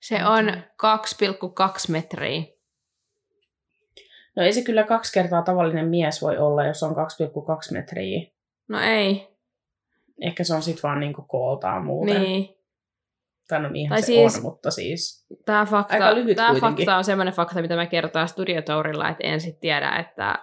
Se 0.00 0.24
on 0.26 0.48
2,2 0.48 1.92
metriä. 1.92 2.42
No 4.36 4.42
ei 4.42 4.52
se 4.52 4.62
kyllä 4.62 4.84
kaksi 4.84 5.12
kertaa 5.12 5.42
tavallinen 5.42 5.88
mies 5.88 6.22
voi 6.22 6.38
olla, 6.38 6.64
jos 6.66 6.82
on 6.82 6.94
2,2 6.96 6.96
metriä. 7.72 8.26
No 8.68 8.80
ei. 8.80 9.28
Ehkä 10.20 10.44
se 10.44 10.54
on 10.54 10.62
sitten 10.62 10.82
vaan 10.82 11.00
niinku 11.00 11.22
kooltaan 11.22 11.84
muuten. 11.84 12.22
Niin. 12.22 12.54
Tai 13.48 13.60
no 13.62 13.68
niinhän 13.68 13.96
Tai 13.96 14.02
se 14.02 14.06
siis- 14.06 14.36
on, 14.36 14.42
mutta 14.42 14.70
siis... 14.70 15.26
Tämä, 15.44 15.66
fakta, 15.66 15.94
Aika 15.94 16.14
lyhyt 16.14 16.36
tämä 16.36 16.50
kuitenkin. 16.50 16.86
fakta 16.86 16.96
on 16.98 17.04
semmoinen 17.04 17.34
fakta, 17.34 17.62
mitä 17.62 17.76
mä 17.76 17.86
kertaa 17.86 18.26
studiotourilla, 18.26 19.08
että 19.08 19.26
en 19.26 19.40
sitten 19.40 19.60
tiedä, 19.60 19.96
että 19.96 20.38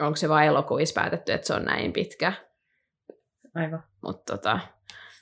onko 0.00 0.16
se 0.16 0.28
vain 0.28 0.48
elokuvissa 0.48 1.00
päätetty, 1.00 1.32
että 1.32 1.46
se 1.46 1.54
on 1.54 1.64
näin 1.64 1.92
pitkä. 1.92 2.32
Aivan. 3.54 3.82
Mutta 4.02 4.36
tota, 4.36 4.60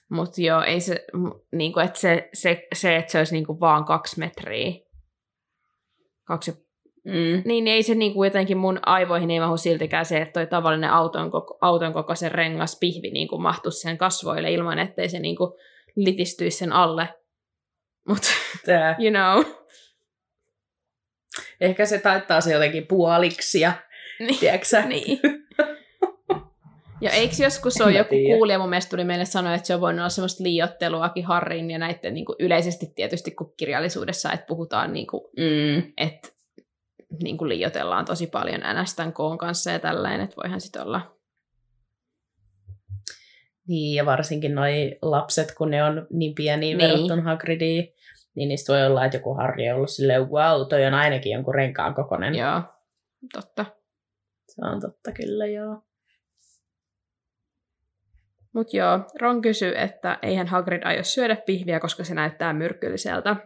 mut 0.09 0.39
joo, 0.39 0.63
ei 0.63 0.81
se, 0.81 1.05
niinku, 1.53 1.81
että 1.81 2.01
se, 2.01 2.29
se, 2.33 2.67
se, 2.75 2.97
että 2.97 3.13
se 3.13 3.19
olisi 3.19 3.35
niinku 3.35 3.61
vaan 3.61 3.85
kaksi 3.85 4.19
metriä. 4.19 4.73
Kaksi, 6.25 6.65
Mm. 7.05 7.43
niin 7.45 7.69
ei 7.69 7.83
se 7.83 7.95
niinku 7.95 8.25
jotenkin 8.25 8.57
mun 8.57 8.79
aivoihin 8.87 9.31
ei 9.31 9.41
mahu 9.41 9.57
siltikään 9.57 10.05
se, 10.05 10.19
että 10.19 10.33
toi 10.33 10.47
tavallinen 10.47 10.91
auton, 10.91 11.31
koko, 11.31 11.59
auton 11.61 11.93
kokoisen 11.93 12.33
rengas 12.33 12.79
pihvi 12.81 13.11
niinku 13.11 13.39
mahtuisi 13.39 13.81
sen 13.81 13.99
kasvoille 13.99 14.53
ilman, 14.53 14.79
ettei 14.79 15.09
se 15.09 15.19
niinku 15.19 15.59
litistyisi 15.97 16.59
sen 16.59 16.73
alle. 16.73 17.09
Mutta, 18.09 18.29
you 19.03 19.11
know. 19.11 19.55
Ehkä 21.61 21.87
se 21.87 21.99
taittaa 21.99 22.41
se 22.41 22.53
jotenkin 22.53 22.87
puoliksi 22.87 23.61
ja 23.61 23.73
Niin. 24.21 24.39
tiedätkö? 24.41 24.83
Niin. 24.83 25.19
Ja 27.01 27.11
eikö 27.11 27.35
joskus 27.43 27.79
mä 27.79 27.91
joku 27.91 28.11
tiedä. 28.11 28.35
kuulija 28.37 28.59
mun 28.59 28.69
mielestä 28.69 28.91
tuli 28.91 29.05
meille 29.05 29.25
sanoa, 29.25 29.55
että 29.55 29.67
se 29.67 29.75
on 29.75 29.81
voinut 29.81 29.99
olla 29.99 30.09
semmoista 30.09 30.45
liiotteluakin 30.45 31.25
Harrin 31.25 31.71
ja 31.71 31.79
näiden 31.79 32.15
niin 32.15 32.25
kuin 32.25 32.37
yleisesti 32.39 32.87
tietysti 32.95 33.31
kun 33.31 33.53
kirjallisuudessa, 33.57 34.33
että 34.33 34.47
puhutaan 34.47 34.93
niin 34.93 35.07
kuin, 35.07 35.23
Mm. 35.39 35.93
että 35.97 36.29
niin 37.23 37.39
kuin 37.39 37.49
liiotellaan 37.49 38.05
tosi 38.05 38.27
paljon 38.27 38.61
NSTn 38.83 39.13
koon 39.13 39.39
kanssa 39.39 39.71
ja 39.71 39.79
tällainen, 39.79 40.21
että 40.21 40.37
voihan 40.37 40.61
sitten 40.61 40.83
olla. 40.83 41.15
Niin, 43.69 43.95
ja 43.97 44.07
varsinkin 44.07 44.55
noi 44.55 44.99
lapset, 45.03 45.55
kun 45.55 45.71
ne 45.71 45.85
on 45.85 46.07
niin 46.11 46.35
pieniä 46.35 46.77
Niin. 46.77 46.79
niin. 46.79 46.91
verrattuna 46.91 47.23
Hagridiin, 47.23 47.89
niin 48.35 48.49
niistä 48.49 48.73
voi 48.73 48.87
olla, 48.87 49.05
että 49.05 49.17
joku 49.17 49.35
Harri 49.35 49.71
on 49.71 49.77
ollut 49.77 49.91
silleen, 49.91 50.21
wow, 50.31 50.69
toi 50.69 50.87
on 50.87 50.95
ainakin 50.95 51.33
jonkun 51.33 51.55
renkaan 51.55 51.95
kokonen. 51.95 52.35
Joo, 52.35 52.63
totta. 53.33 53.67
Se 54.49 54.61
on 54.65 54.81
totta 54.81 55.13
kyllä, 55.13 55.47
joo. 55.47 55.83
Mutta 58.53 58.77
joo, 58.77 59.01
Ron 59.21 59.43
kysyy, 59.43 59.73
että 59.77 60.19
eihän 60.23 60.47
Hagrid 60.47 60.83
aio 60.85 61.05
syödä 61.05 61.37
pihviä, 61.37 61.81
koska 61.81 62.05
se 62.05 62.15
näyttää 62.15 62.53
myrkylliseltä. 62.53 63.37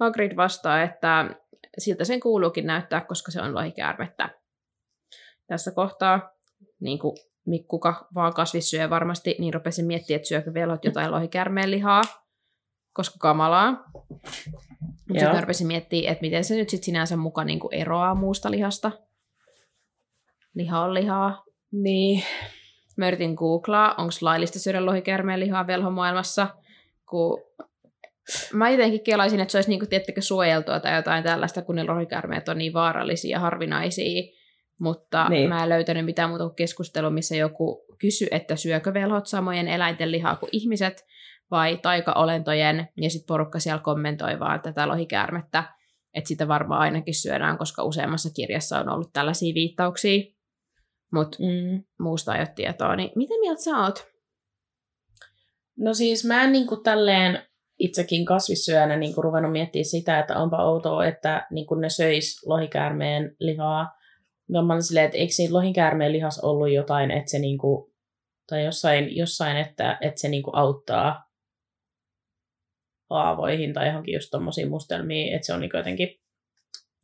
Hagrid 0.00 0.36
vastaa, 0.36 0.82
että 0.82 1.30
siltä 1.78 2.04
sen 2.04 2.20
kuuluukin 2.20 2.66
näyttää, 2.66 3.00
koska 3.00 3.32
se 3.32 3.42
on 3.42 3.54
lohikäärmettä. 3.54 4.28
Tässä 5.46 5.70
kohtaa, 5.70 6.32
niin 6.80 6.98
kuin 6.98 7.16
kuka 7.68 8.08
vaan 8.14 8.34
kasvis 8.34 8.70
syö 8.70 8.90
varmasti, 8.90 9.36
niin 9.38 9.54
rupesin 9.54 9.86
miettimään, 9.86 10.16
että 10.16 10.28
syökö 10.28 10.54
velhot 10.54 10.84
jotain 10.84 11.10
lohikäärmeen 11.10 11.70
lihaa, 11.70 12.02
koska 12.92 13.16
kamalaa. 13.18 13.84
Mutta 15.08 15.20
sitten 15.20 15.40
rupesin 15.40 15.66
miettimään, 15.66 16.12
että 16.12 16.22
miten 16.22 16.44
se 16.44 16.54
nyt 16.54 16.70
sit 16.70 16.84
sinänsä 16.84 17.16
muka 17.16 17.44
niin 17.44 17.60
kuin 17.60 17.74
eroaa 17.74 18.14
muusta 18.14 18.50
lihasta. 18.50 18.92
Liha 20.54 20.80
on 20.80 20.94
lihaa. 20.94 21.44
Niin. 21.72 22.22
Mä 22.96 23.08
yritin 23.08 23.34
googlaa, 23.34 23.94
onko 23.98 24.12
laillista 24.20 24.58
syödä 24.58 24.86
lohikäärmeen 24.86 25.40
lihaa 25.40 25.66
velhomaailmassa, 25.66 26.48
kun 27.10 27.40
mä 28.52 28.70
jotenkin 28.70 29.04
kelaisin, 29.04 29.40
että 29.40 29.52
se 29.52 29.58
olisi 29.58 29.70
niinku, 29.70 29.86
tiettäkö, 29.86 30.20
suojeltua 30.20 30.80
tai 30.80 30.96
jotain 30.96 31.24
tällaista, 31.24 31.62
kun 31.62 31.74
ne 31.76 31.84
lohikäärmeet 31.84 32.48
on 32.48 32.58
niin 32.58 32.72
vaarallisia 32.72 33.30
ja 33.30 33.40
harvinaisia, 33.40 34.22
mutta 34.78 35.28
Niin. 35.28 35.48
mä 35.48 35.62
en 35.62 35.68
löytänyt 35.68 36.04
mitään 36.04 36.30
muuta 36.30 36.44
kuin 36.44 36.56
keskustelua, 36.56 37.10
missä 37.10 37.36
joku 37.36 37.84
kysyi, 37.98 38.28
että 38.30 38.56
syökö 38.56 38.94
velhot 38.94 39.26
samojen 39.26 39.68
eläinten 39.68 40.12
lihaa 40.12 40.36
kuin 40.36 40.50
ihmiset 40.52 41.06
vai 41.50 41.76
taikaolentojen, 41.76 42.88
ja 42.96 43.10
sitten 43.10 43.26
porukka 43.26 43.58
siellä 43.58 43.82
kommentoi 43.82 44.38
vaan 44.40 44.60
tätä 44.60 44.88
lohikäärmettä, 44.88 45.64
että 46.14 46.28
sitä 46.28 46.48
varmaan 46.48 46.80
ainakin 46.80 47.14
syödään, 47.14 47.58
koska 47.58 47.84
useammassa 47.84 48.30
kirjassa 48.36 48.78
on 48.78 48.88
ollut 48.88 49.12
tällaisia 49.12 49.54
viittauksia, 49.54 50.22
mutta 51.12 51.38
Mm. 51.40 51.84
muusta 51.98 52.34
ei 52.34 52.40
ole 52.40 52.52
tietoa, 52.54 52.96
niin 52.96 53.10
mitä 53.14 53.34
mieltä 53.40 53.62
sä 53.62 53.78
oot? 53.78 54.06
No 55.78 55.94
siis 55.94 56.24
mä 56.24 56.42
en 56.42 56.52
niinku 56.52 56.76
tälleen 56.76 57.42
itsekin 57.78 58.24
kasvissyönä 58.24 58.96
niinku 58.96 59.22
ruvennut 59.22 59.52
miettimään 59.52 59.84
sitä, 59.84 60.18
että 60.18 60.38
onpa 60.38 60.64
outoa, 60.64 61.06
että 61.06 61.46
niinku 61.50 61.74
ne 61.74 61.88
söis 61.88 62.46
lohikäärmeen 62.46 63.36
lihaa. 63.38 63.96
Ja 64.52 64.62
mä 64.62 64.72
olin 64.72 64.82
silleen, 64.82 65.06
että 65.06 65.18
eikö 65.18 65.32
siinä 65.32 65.54
lohikäärmeen 65.54 66.12
lihas 66.12 66.38
ollut 66.38 66.72
jotain, 66.72 67.10
että 67.10 67.30
se 67.30 67.38
niinku, 67.38 67.94
tai 68.46 68.64
jossain, 68.64 69.16
jossain 69.16 69.56
että, 69.56 69.98
että 70.00 70.20
se 70.20 70.28
niinku 70.28 70.50
auttaa 70.54 71.30
haavoihin 73.10 73.72
tai 73.72 73.86
johonkin 73.86 74.14
just 74.14 74.30
tommosiin 74.30 74.70
mustelmiin, 74.70 75.34
että 75.34 75.46
se 75.46 75.52
on 75.52 75.60
niinku 75.60 75.76
jotenkin 75.76 76.20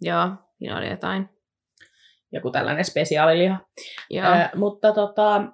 Joo, 0.01 0.29
siinä 0.59 0.79
oli 0.79 0.91
jotain. 0.91 1.36
Joku 2.33 2.51
tällainen 2.51 2.85
spesiaaliliha. 2.85 3.59
Joo, 4.11 4.27
Ää, 4.27 4.51
mutta 4.55 4.93
tota, 4.93 5.45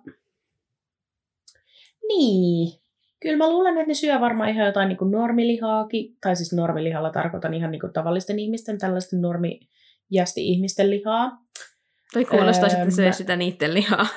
niin, 2.09 2.81
kyllä 3.21 3.37
mä 3.37 3.51
luulen, 3.51 3.77
että 3.77 3.89
ne 3.89 3.95
syö 3.95 4.21
varmaan 4.21 4.51
ihan 4.51 4.67
jotain 4.67 4.89
niin 4.89 5.11
normilihaakin, 5.11 6.17
tai 6.21 6.37
siis 6.37 6.53
normilihalla 6.53 7.11
tarkoitan 7.11 7.55
ihan 7.55 7.71
niin 7.71 7.81
kuin 7.81 7.93
tavallisten 7.93 8.39
ihmisten, 8.39 8.79
tällaisten 8.79 9.21
normijästi 9.21 10.49
ihmisten 10.49 10.91
lihaa. 10.91 11.31
toi 12.13 12.25
kuulostaa, 12.25 12.69
öö, 12.73 12.83
että 12.83 12.95
se 12.95 13.07
mä- 13.07 13.13
sitä 13.13 13.37
niitten 13.37 13.75
lihaa. 13.75 14.07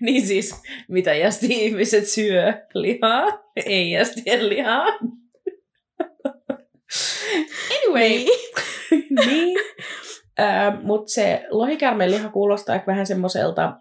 niin 0.00 0.26
siis, 0.26 0.62
mitä 0.88 1.14
jästi 1.14 1.46
ihmiset 1.50 2.06
syö? 2.06 2.52
Lihaa? 2.74 3.26
Ei 3.66 3.90
jästien 3.90 4.48
lihaa. 4.48 4.86
Anyway. 7.76 8.24
niin. 9.26 9.58
Äh, 10.40 10.82
Mutta 10.82 11.12
se 11.12 11.46
lohikärmeen 11.50 12.10
liha 12.10 12.28
kuulostaa 12.28 12.74
ehkä 12.74 12.86
vähän 12.86 13.06
semmoiselta, 13.06 13.76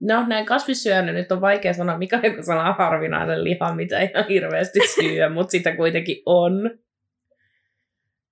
no 0.00 0.26
näin 0.26 0.46
kasvissyöjänä 0.46 1.12
nyt 1.12 1.32
on 1.32 1.40
vaikea 1.40 1.72
sanoa, 1.72 1.98
mikä 1.98 2.16
on 2.16 2.24
joku 2.24 2.42
sana 2.42 2.72
harvinainen 2.72 3.44
liha, 3.44 3.74
mitä 3.74 3.98
ei 3.98 4.08
ihan 4.14 4.28
hirveästi 4.28 4.80
syö, 4.94 5.28
mutta 5.34 5.50
sitä 5.50 5.76
kuitenkin 5.76 6.22
on. 6.26 6.70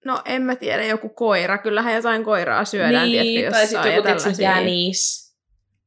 No 0.05 0.23
en 0.25 0.43
mä 0.43 0.57
tiedä, 0.57 0.85
joku 0.85 1.09
koira. 1.09 1.59
Kyllähän 1.59 1.95
jotain 1.95 2.25
koiraa 2.25 2.65
syödään, 2.65 3.09
niin, 3.09 3.23
tiedätkö, 3.23 3.51
tai 3.51 3.63
jossain 3.63 4.35
sitten 4.35 4.45
ja 4.45 4.51
joku 4.51 4.63
jänis, 4.63 5.26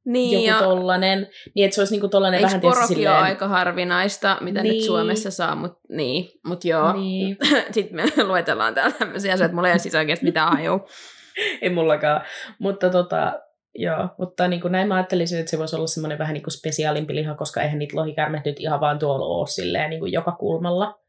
Niin, 0.10 0.46
joku 0.46 0.48
ja 0.48 0.68
tollanen, 0.68 1.28
niin 1.56 1.66
että 1.66 1.76
se 1.76 1.82
olisi 1.82 1.94
niinku 1.94 2.08
tollanen 2.08 2.38
eikö 2.38 2.48
vähän 2.48 2.62
tietysti 2.62 3.08
ole 3.08 3.16
aika 3.16 3.48
harvinaista, 3.48 4.38
mitä 4.42 4.64
nyt 4.64 4.72
Niin. 4.72 4.86
Suomessa 4.86 5.32
saa, 5.32 5.56
mutta 5.56 5.80
niin, 5.90 6.30
mut 6.46 6.66
joo. 6.66 6.94
Niin. 6.94 7.38
Sitten 7.72 7.96
me 7.96 8.24
luetellaan 8.32 8.74
täällä 8.74 8.96
tämmöisiä 9.00 9.34
asioita, 9.34 9.46
että 9.46 9.56
mulla 9.56 9.68
ei 9.68 9.74
ole 9.74 9.80
siis 9.80 9.96
oikeasti 9.96 10.26
mitään 10.26 10.54
hajua. 10.54 10.88
Ei 11.62 11.70
mullakaan. 11.70 12.22
Mutta 12.60 12.90
tota, 12.90 13.40
joo, 13.76 14.08
mutta 14.18 14.48
niin 14.48 14.62
kuin 14.62 14.72
näin 14.72 14.88
mä 14.88 14.96
ajattelisin, 14.96 15.40
että 15.40 15.52
se 15.52 15.58
voisi 15.58 15.76
olla 15.76 15.88
semmoinen 15.88 16.20
vähän 16.20 16.34
niin 16.34 16.44
kuin 16.44 16.52
spesiaalimpi 16.52 17.16
liha, 17.16 17.36
koska 17.36 17.62
eihän 17.62 17.80
niitä 17.80 17.98
lohikärmet 17.98 18.46
nyt 18.46 18.60
ihan 18.60 18.80
vaan 18.80 19.00
tuolla 19.00 19.26
ole 19.26 19.48
silleen 19.48 19.90
niin 19.90 20.00
kuin 20.00 20.12
joka 20.12 20.32
kulmalla. 20.32 21.00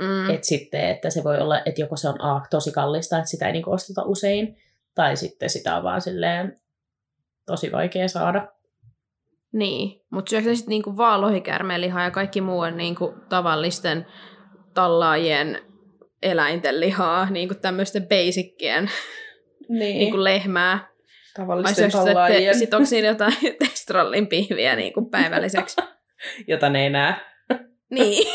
Mm. 0.00 0.06
Mm. 0.06 0.30
Että 0.30 0.46
sitten, 0.46 0.90
että 0.90 1.10
se 1.10 1.24
voi 1.24 1.38
olla, 1.38 1.60
että 1.66 1.80
joko 1.80 1.96
se 1.96 2.08
on 2.08 2.22
A, 2.24 2.40
tosi 2.50 2.72
kallista, 2.72 3.18
että 3.18 3.30
sitä 3.30 3.46
ei 3.46 3.52
niin 3.52 3.62
kuin 3.62 3.74
osteta 3.74 4.02
usein, 4.04 4.56
tai 4.94 5.16
sitten 5.16 5.50
sitä 5.50 5.76
on 5.76 5.82
vaan 5.82 6.00
silleen 6.00 6.61
tosi 7.46 7.72
vaikea 7.72 8.08
saada. 8.08 8.48
Niin, 9.52 10.00
mutta 10.10 10.30
syöksä 10.30 10.54
sitten 10.54 10.70
niinku 10.70 10.96
vaan 10.96 11.20
lohikärmeen 11.20 11.80
lihaa 11.80 12.04
ja 12.04 12.10
kaikki 12.10 12.40
muu 12.40 12.60
on 12.60 12.76
niinku 12.76 13.14
tavallisten 13.28 14.06
tallaajien 14.74 15.58
eläinten 16.22 16.80
lihaa, 16.80 17.30
niinku 17.30 17.54
tämmöisten 17.54 18.08
basickien, 18.08 18.90
Niin, 19.68 19.98
niinku 19.98 20.24
lehmää. 20.24 20.92
Tavallisten 21.36 21.90
tallaajien, 21.90 22.58
sit 22.58 22.74
onko 22.74 22.86
siinä 22.86 23.08
jotain 23.08 23.36
testrallin 23.58 24.26
pihviä 24.26 24.76
niinku 24.76 25.04
päivälliseksi? 25.10 25.76
jota 26.46 26.68
ne 26.68 26.82
ei 26.82 26.90
näe. 26.90 27.14
niin. 27.90 28.28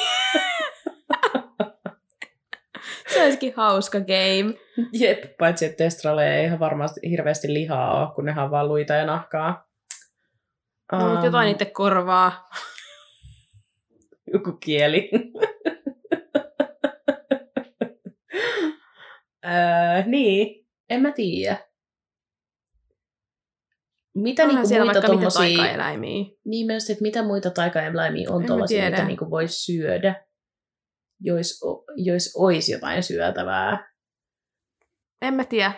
Se 3.14 3.24
olisikin 3.24 3.54
hauska 3.56 4.00
game. 4.00 4.54
Jep, 4.94 5.38
paitsi 5.38 5.66
että 5.66 5.84
Testralle 5.84 6.38
ei 6.38 6.46
ihan 6.46 6.60
varmasti 6.60 7.00
hirveästi 7.10 7.54
lihaa 7.54 8.02
ole, 8.02 8.16
kun 8.16 8.26
nehän 8.26 8.46
on 8.46 8.52
vaan 8.52 8.68
luita 8.68 8.94
ja 8.94 9.06
nahkaa. 9.06 9.68
No, 10.92 11.10
mutta 11.10 11.26
jotain 11.26 11.46
niiden 11.46 11.72
korvaa. 11.72 12.50
Joku 14.34 14.52
kieli. 14.52 15.10
öö, 19.46 20.04
niin, 20.06 20.68
en 20.90 21.02
mä 21.02 21.12
tiedä. 21.12 21.58
Mitä 24.16 24.44
Onhan 24.44 24.62
niinku 24.62 24.76
muita 24.76 24.86
vaikka 24.86 25.00
mitä 25.00 25.08
tommosia... 25.08 25.58
taikaeläimiä. 25.58 26.26
Niin 26.46 26.68
myös, 26.68 26.90
että 26.90 27.02
mitä 27.02 27.24
muita 27.24 27.52
taikaeläimiä 27.52 28.32
on 28.32 28.46
tuollaisia, 28.46 28.90
mitä 28.90 29.06
niinku 29.06 29.30
voisi 29.30 29.66
syödä, 29.66 30.27
jos, 31.20 31.62
jos 31.96 32.34
olisi 32.36 32.72
jotain 32.72 33.04
syötävää. 33.04 33.92
En 35.22 35.34
mä 35.34 35.44
tiedä. 35.46 35.72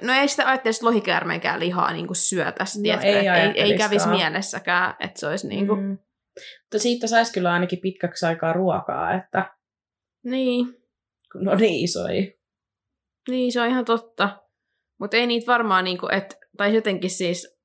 No 0.00 0.12
ei 0.12 0.28
sitä 0.28 0.48
ajattelisi 0.48 0.84
lohikäärmeenkään 0.84 1.60
lihaa 1.60 1.92
niin 1.92 2.06
kuin 2.06 2.16
syötäisi, 2.16 2.78
No 2.78 2.82
tiedätkö? 2.82 3.06
ei 3.08 3.28
ei, 3.28 3.60
ei 3.62 3.78
kävisi 3.78 4.08
mielessäkään, 4.08 4.94
että 5.00 5.20
se 5.20 5.26
olisi 5.26 5.48
niin 5.48 5.66
kuin... 5.66 5.80
Mm. 5.80 5.98
Mutta 6.60 6.78
siitä 6.78 7.06
saisi 7.06 7.32
kyllä 7.32 7.52
ainakin 7.52 7.78
pitkäksi 7.80 8.26
aikaa 8.26 8.52
ruokaa, 8.52 9.14
että 9.14 9.54
Niin, 10.24 10.66
kun 11.32 11.48
on 11.48 11.58
niin 11.58 11.84
isoja. 11.84 12.22
niin, 13.28 13.52
se 13.52 13.60
on 13.60 13.68
ihan 13.68 13.84
totta. 13.84 14.42
Mutta 14.98 15.16
ei 15.16 15.26
niitä 15.26 15.46
varmaan, 15.46 15.84
niin 15.84 15.98
kuin, 15.98 16.14
et, 16.14 16.38
tai 16.56 16.74
jotenkin 16.74 17.10
siis, 17.10 17.58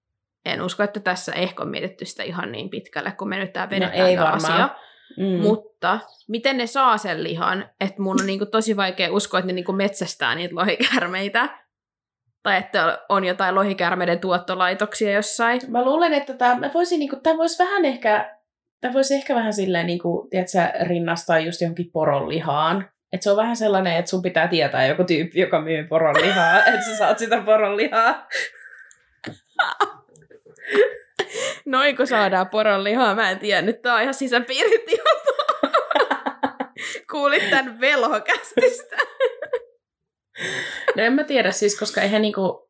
en 0.45 0.61
usko, 0.61 0.83
että 0.83 0.99
tässä 0.99 1.33
ehkä 1.33 1.63
on 1.63 1.69
mietitty 1.69 2.05
sitä 2.05 2.23
ihan 2.23 2.51
niin 2.51 2.69
pitkälle, 2.69 3.11
kun 3.11 3.29
me 3.29 3.37
nyt 3.37 3.53
tää 3.53 3.69
vedetään 3.69 3.99
No 3.99 4.07
ei 4.07 4.17
asia. 4.17 4.75
Mm. 5.17 5.41
Mutta 5.41 5.99
miten 6.27 6.57
ne 6.57 6.67
saa 6.67 6.97
sen 6.97 7.23
lihan, 7.23 7.69
että 7.79 8.01
mun 8.01 8.21
on 8.21 8.27
niinku 8.27 8.45
tosi 8.45 8.77
vaikea 8.77 9.13
uskoa, 9.13 9.39
että 9.39 9.47
ne 9.47 9.53
niinku 9.53 9.73
metsästää 9.73 10.35
niitä 10.35 10.55
lohikärmeitä. 10.55 11.49
Tai 12.43 12.57
että 12.57 12.99
on 13.09 13.25
jotain 13.25 13.55
lohikärmeiden 13.55 14.19
tuottolaitoksia 14.19 15.11
jossain. 15.11 15.61
Mä 15.67 15.85
luulen, 15.85 16.13
että 16.13 16.33
tämä 16.33 16.71
voisi, 16.73 16.97
niinku, 16.97 17.15
tää 17.15 17.37
voisi 17.37 17.63
vähän 17.63 17.85
ehkä, 17.85 18.37
tää 18.81 18.93
voisi 18.93 19.15
ehkä 19.15 19.35
vähän 19.35 19.53
silleen, 19.53 19.87
niinku, 19.87 20.27
tiedätkö, 20.29 20.85
rinnastaa 20.85 21.39
just 21.39 21.61
johonkin 21.61 21.91
poronlihaan. 21.91 22.89
Et 23.13 23.21
se 23.21 23.31
on 23.31 23.37
vähän 23.37 23.55
sellainen, 23.55 23.97
että 23.97 24.09
sun 24.09 24.21
pitää 24.21 24.47
tietää 24.47 24.85
joku 24.85 25.03
tyyppi, 25.03 25.39
joka 25.39 25.61
myy 25.61 25.87
poronlihaa, 25.87 26.57
että 26.65 26.85
sä 26.85 26.97
saat 26.97 27.19
sitä 27.19 27.41
poronlihaa. 27.41 28.27
Noin 31.65 31.97
kun 31.97 32.07
saadaan 32.07 32.49
poronlihaa, 32.49 33.15
mä 33.15 33.31
en 33.31 33.39
tiedä, 33.39 33.61
nyt 33.61 33.81
tää 33.81 33.95
on 33.95 34.01
ihan 34.01 34.13
sisäpiiritietoa. 34.13 35.45
Kuulit 37.11 37.49
tän 37.49 37.79
velhokästistä. 37.79 38.97
No 40.95 41.03
en 41.03 41.13
mä 41.13 41.23
tiedä 41.23 41.51
siis, 41.51 41.79
koska 41.79 42.01
eihän 42.01 42.21
niinku... 42.21 42.69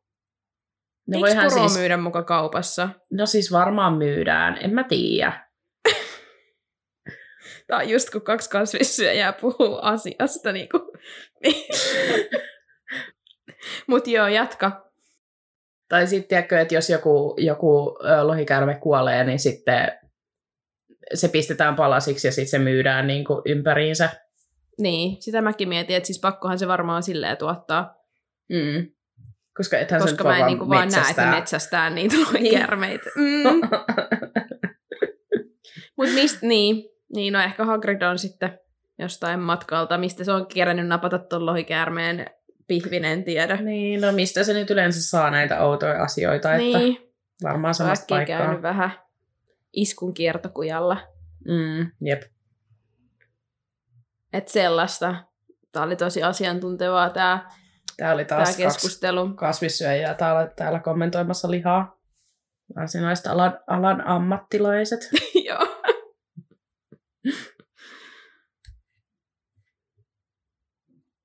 Ne 1.08 1.16
Eikö 1.16 1.26
voihan 1.26 1.50
siis, 1.50 1.78
myydä 1.78 1.96
muka 1.96 2.22
kaupassa? 2.22 2.88
no 3.12 3.26
siis 3.26 3.52
varmaan 3.52 3.94
myydään, 3.94 4.58
en 4.64 4.74
mä 4.74 4.84
tiedä. 4.84 5.50
Tää 7.66 7.78
on 7.78 7.88
just 7.88 8.10
kun 8.10 8.22
kaksi 8.22 8.50
kasvissyöjää 8.50 9.32
puhuu 9.32 9.78
asiasta. 9.82 10.52
Niin 10.52 10.68
kuin... 10.68 10.82
Mut 13.86 14.06
joo, 14.06 14.28
jatka. 14.28 14.89
Tai 15.90 16.06
sitten 16.06 16.28
tiedätkö, 16.28 16.60
että 16.60 16.74
jos 16.74 16.90
joku, 16.90 17.34
joku 17.38 17.98
ö, 18.04 18.26
lohikärme 18.26 18.74
kuolee, 18.74 19.24
niin 19.24 19.38
sitten 19.38 19.92
se 21.14 21.28
pistetään 21.28 21.76
palasiksi 21.76 22.28
ja 22.28 22.32
sitten 22.32 22.50
se 22.50 22.58
myydään 22.58 23.06
niin 23.06 23.24
kuin 23.24 23.42
ympäriinsä. 23.44 24.10
Niin, 24.78 25.22
sitä 25.22 25.42
mäkin 25.42 25.68
mietin, 25.68 25.96
että 25.96 26.06
siis 26.06 26.20
pakkohan 26.20 26.58
se 26.58 26.68
varmaan 26.68 27.02
silleen 27.02 27.36
tuottaa. 27.36 27.94
Mm. 28.48 28.86
Koska 29.56 29.78
ethän 29.78 30.00
koska 30.00 30.24
mä 30.24 30.38
en 30.38 30.46
niinku 30.46 30.68
vaan 30.68 30.88
näe, 30.88 31.10
että 31.10 31.30
metsästää. 31.30 31.90
niitä 31.90 32.16
lohikärmeitä. 32.32 33.10
Mm. 33.16 33.60
Mutta 35.96 36.14
mistä, 36.14 36.46
niin, 36.46 36.84
niin, 37.14 37.32
no 37.32 37.40
ehkä 37.40 37.64
Hagrid 37.64 38.02
on 38.02 38.18
sitten 38.18 38.58
jostain 38.98 39.40
matkalta, 39.40 39.98
mistä 39.98 40.24
se 40.24 40.32
on 40.32 40.46
kerännyt 40.46 40.86
napata 40.86 41.18
tuon 41.18 41.46
lohikäärmeen 41.46 42.26
pihvin, 42.70 43.04
en 43.04 43.24
tiedä. 43.24 43.56
niin, 43.56 44.00
no 44.00 44.12
mistä 44.12 44.44
se 44.44 44.52
nyt 44.52 44.70
yleensä 44.70 45.02
saa 45.10 45.30
näitä 45.30 45.60
outoja 45.60 46.02
asioita, 46.02 46.54
että 46.54 46.78
Niin, 46.78 46.98
varmaan 47.42 47.74
samasta 47.74 48.02
äsken 48.02 48.16
paikkaa. 48.16 48.38
käynyt 48.38 48.62
vähän 48.62 48.90
iskun 49.72 50.14
kiertokujalla. 50.14 50.96
Mm, 51.48 51.90
jep. 52.00 52.22
Että 54.32 54.52
sellaista. 54.52 55.14
Tämä 55.72 55.86
oli 55.86 55.96
tosi 55.96 56.22
asiantuntevaa 56.22 57.10
tämä, 57.10 57.50
Tää 57.96 58.12
oli 58.14 58.24
tämä 58.24 58.38
taas 58.38 58.48
kaksi 58.48 58.62
keskustelu. 58.62 59.34
kasvissyöjää 59.34 60.14
täällä, 60.14 60.46
täällä 60.56 60.78
kommentoimassa 60.80 61.50
lihaa. 61.50 62.00
Varsinaiset 62.76 63.26
alan, 63.26 63.58
alan 63.66 64.06
ammattilaiset. 64.06 65.00
Joo. 65.48 65.66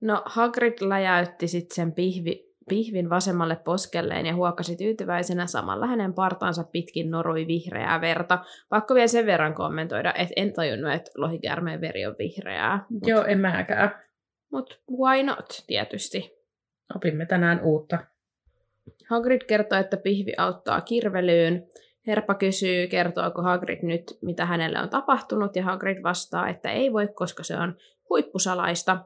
No 0.06 0.22
Hagrid 0.26 0.74
läjäytti 0.82 1.48
sitten 1.48 1.76
sen 1.76 1.91
pihvi, 1.94 2.54
pihvin 2.70 3.10
vasemmalle 3.10 3.56
poskelleen 3.56 4.26
ja 4.26 4.36
huokasi 4.36 4.78
tyytyväisenä 4.78 5.48
samalla 5.48 5.88
hänen 5.88 6.13
partaansa 6.13 6.63
pitkin 6.63 7.12
norui 7.12 7.48
vihreää 7.48 8.02
verta. 8.02 8.39
Pakko 8.70 8.96
vielä 8.96 9.08
sen 9.08 9.26
verran 9.26 9.54
kommentoida, 9.54 10.13
että 10.13 10.34
en 10.36 10.54
tajunnut, 10.54 10.94
että 10.94 11.12
lohikäärmeen 11.18 11.82
veri 11.82 12.06
on 12.06 12.15
vihreää. 12.20 12.86
Mut, 12.89 13.08
Joo, 13.08 13.24
en 13.24 13.39
mäkään. 13.39 13.91
mut 14.52 14.82
why 14.91 15.24
not, 15.24 15.63
tietysti. 15.68 16.32
Opimme 16.96 17.26
tänään 17.26 17.62
uutta. 17.63 17.98
Hagrid 19.10 19.41
kertoo, 19.48 19.80
että 19.80 19.98
pihvi 19.98 20.34
auttaa 20.38 20.82
kirvelyyn. 20.82 21.68
Herpa 22.08 22.36
kysyy, 22.36 22.88
kertooko 22.88 23.41
Hagrid 23.41 23.80
nyt, 23.82 24.18
mitä 24.22 24.46
hänelle 24.46 24.80
on 24.80 24.89
tapahtunut, 24.89 25.56
ja 25.56 25.63
Hagrid 25.63 26.04
vastaa, 26.04 26.50
että 26.50 26.72
ei 26.72 26.94
voi, 26.94 27.08
koska 27.08 27.44
se 27.44 27.58
on 27.58 27.78
huippusalaista. 28.10 29.06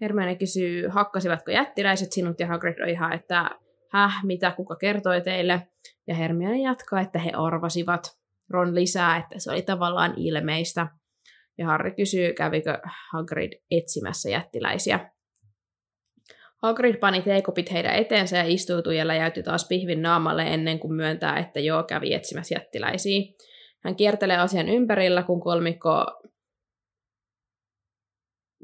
Hermione 0.00 0.36
kysyy, 0.36 0.88
hakkasivatko 0.88 1.50
jättiläiset 1.50 2.12
sinut, 2.12 2.40
ja 2.40 2.46
Hagrid 2.46 2.80
on 2.82 2.88
ihan, 2.88 3.12
että 3.12 3.50
häh, 3.92 4.24
mitä, 4.24 4.50
kuka 4.50 4.76
kertoi 4.76 5.20
teille? 5.20 5.68
Ja 6.06 6.14
Hermione 6.14 6.58
jatkaa, 6.58 7.00
että 7.00 7.18
he 7.18 7.30
arvasivat. 7.36 8.18
Ron 8.50 8.74
lisää, 8.74 9.16
että 9.16 9.34
se 9.38 9.50
oli 9.50 9.62
tavallaan 9.62 10.14
ilmeistä. 10.16 10.86
Ja 11.58 11.66
Harry 11.66 11.90
kysyy, 11.90 12.32
kävikö 12.32 12.78
Hagrid 13.12 13.52
etsimässä 13.70 14.30
jättiläisiä. 14.30 15.10
Hagrid 16.62 16.96
pani 16.96 17.22
teekopit 17.22 17.72
heidän 17.72 17.94
eteensä 17.94 18.36
ja 18.36 18.44
istuutui 18.46 18.96
ja 18.96 19.06
läjäytyi 19.06 19.42
taas 19.42 19.68
pihvin 19.68 20.02
naamalle 20.02 20.42
ennen 20.42 20.78
kuin 20.78 20.94
myöntää, 20.94 21.38
että 21.38 21.60
joo 21.60 21.82
kävi 21.82 22.14
etsimässä 22.14 22.54
jättiläisiä. 22.54 23.22
Hän 23.84 23.96
kiertelee 23.96 24.36
asian 24.36 24.68
ympärillä, 24.68 25.22
kun 25.22 25.40
kolmikko 25.40 26.06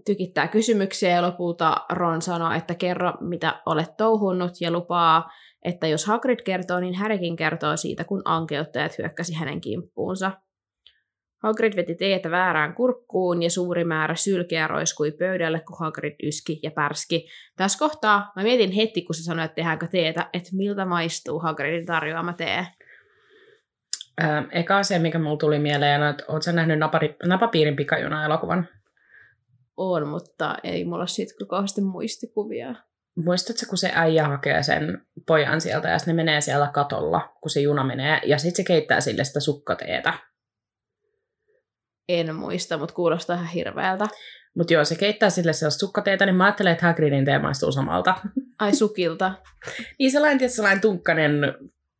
tykittää 0.07 0.49
kysymyksiä 0.49 1.11
ja 1.11 1.23
lopulta 1.23 1.77
Ron 1.93 2.23
sanoo, 2.23 2.53
että 2.53 2.75
kerro 2.75 3.13
mitä 3.21 3.63
olet 3.67 3.97
touhunnut 3.97 4.53
ja 4.61 4.71
lupaa, 4.71 5.31
että 5.65 5.87
jos 5.87 6.07
Hagrid 6.07 6.43
kertoo, 6.45 6.81
niin 6.81 6.95
Härikin 6.95 7.37
kertoo 7.37 7.77
siitä, 7.77 8.05
kun 8.05 8.23
ankeuttajat 8.25 8.99
hyökkäsi 8.99 9.35
hänen 9.35 9.61
kimppuunsa. 9.61 10.33
Hagrid 11.43 11.77
veti 11.77 11.95
teetä 11.95 12.31
väärään 12.31 12.75
kurkkuun 12.75 13.43
ja 13.43 13.51
suuri 13.51 13.85
määrä 13.85 14.15
sylkeä 14.15 14.67
roiskui 14.67 15.13
pöydälle, 15.13 15.61
kun 15.61 15.77
Hagrid 15.81 16.15
yski 16.23 16.61
ja 16.63 16.71
pärski. 16.71 17.29
Tässä 17.57 17.79
kohtaa 17.79 18.33
mä 18.37 18.43
mietin 18.43 18.73
heti, 18.73 19.03
kun 19.03 19.15
se 19.15 19.23
sanoi, 19.23 19.45
että 19.45 19.55
tehdäänkö 19.55 19.87
teetä, 19.87 20.31
että 20.33 20.51
miltä 20.53 20.85
maistuu 20.85 21.39
Hagridin 21.39 21.87
tarjoama 21.87 22.33
tee. 22.33 22.67
Eka 24.53 24.79
asia, 24.79 25.01
mikä 25.01 25.19
mulla 25.19 25.37
tuli 25.37 25.59
mieleen, 25.59 26.03
on, 26.03 26.09
että 26.09 26.25
ootko 26.29 26.53
nähnyt 26.53 26.79
napari, 26.79 27.17
Napapiirin 27.27 27.77
pikajuna-elokuvan? 27.77 28.69
On, 29.83 30.09
mutta 30.09 30.57
ei 30.65 30.85
mulla 30.85 31.07
siitä 31.07 31.35
kyllä 31.39 31.49
kauheasti 31.49 31.81
muistikuvia. 31.81 32.75
Muistatko, 33.17 33.63
kun 33.69 33.79
se 33.79 33.91
äijä 33.95 34.29
hakee 34.29 34.63
sen 34.63 35.07
pojan 35.27 35.61
sieltä 35.61 35.89
ja 35.89 35.99
sitten 35.99 36.17
ne 36.17 36.23
menee 36.25 36.41
siellä 36.41 36.71
katolla, 36.75 37.37
kun 37.41 37.51
se 37.51 37.61
juna 37.61 37.85
menee, 37.85 38.21
ja 38.25 38.39
sitten 38.39 38.57
se 38.57 38.67
keittää 38.67 39.01
sille 39.01 39.25
sitä 39.25 39.41
sukkateetä. 39.41 40.13
En 42.09 42.35
muista, 42.35 42.79
mutta 42.79 42.95
kuulostaa 42.95 43.37
ihan 43.37 43.49
hirveältä. 43.49 44.09
Mutta 44.57 44.73
joo, 44.73 44.85
se 44.85 44.95
keittää 44.97 45.31
sille 45.31 45.53
sellaista 45.53 45.81
sukkateetä, 45.81 46.27
niin 46.27 46.37
mä 46.37 46.45
ajattelen, 46.45 46.73
että 46.73 46.87
Hagridin 46.87 47.25
tee 47.25 47.39
maistuu 47.39 47.73
samalta. 47.73 48.15
Ai 48.59 48.75
sukilta. 48.75 49.33
niin 49.99 50.11
sellainen, 50.11 50.39
tietysti 50.39 50.57
sellainen 50.57 50.81
tunkkanen, 50.81 51.33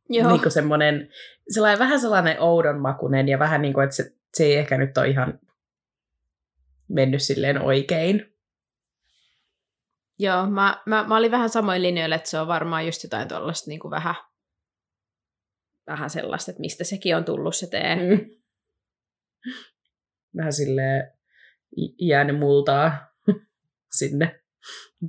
Joo. 0.09 0.29
niin 0.31 0.43
kuin 0.43 0.53
semmoinen, 0.53 1.09
sellainen, 1.49 1.79
vähän 1.79 2.01
sellainen 2.01 2.41
oudon 2.41 2.81
makunen 2.81 3.29
ja 3.29 3.39
vähän 3.39 3.63
niin 3.63 3.75
kuin, 3.75 3.85
että 3.85 3.97
se, 3.97 4.13
se 4.35 4.45
ei 4.45 4.57
ehkä 4.57 4.79
nyt 4.79 4.99
ole 4.99 5.09
ihan 5.09 5.39
mennyt 6.95 7.23
silleen 7.23 7.63
oikein. 7.63 8.27
Joo, 10.19 10.47
mä, 10.51 10.83
mä, 10.87 11.05
mä 11.09 11.17
olin 11.17 11.31
vähän 11.31 11.51
samoin 11.51 11.83
linjoilla, 11.83 12.15
että 12.17 12.31
se 12.31 12.39
on 12.39 12.47
varmaan 12.49 12.87
just 12.87 13.03
jotain 13.03 13.29
tuollaista 13.29 13.71
niin 13.71 13.81
kuin 13.81 13.91
vähän, 13.91 14.15
vähän 15.87 16.11
sellaista, 16.11 16.51
että 16.51 16.61
mistä 16.61 16.85
sekin 16.85 17.17
on 17.17 17.25
tullut 17.25 17.57
se 17.57 17.67
tee. 17.71 17.97
Mm. 17.97 18.31
Vähän 20.37 20.53
silleen 20.53 21.13
jäänyt 22.01 22.39
multaa 22.39 22.93
sinne 23.99 24.41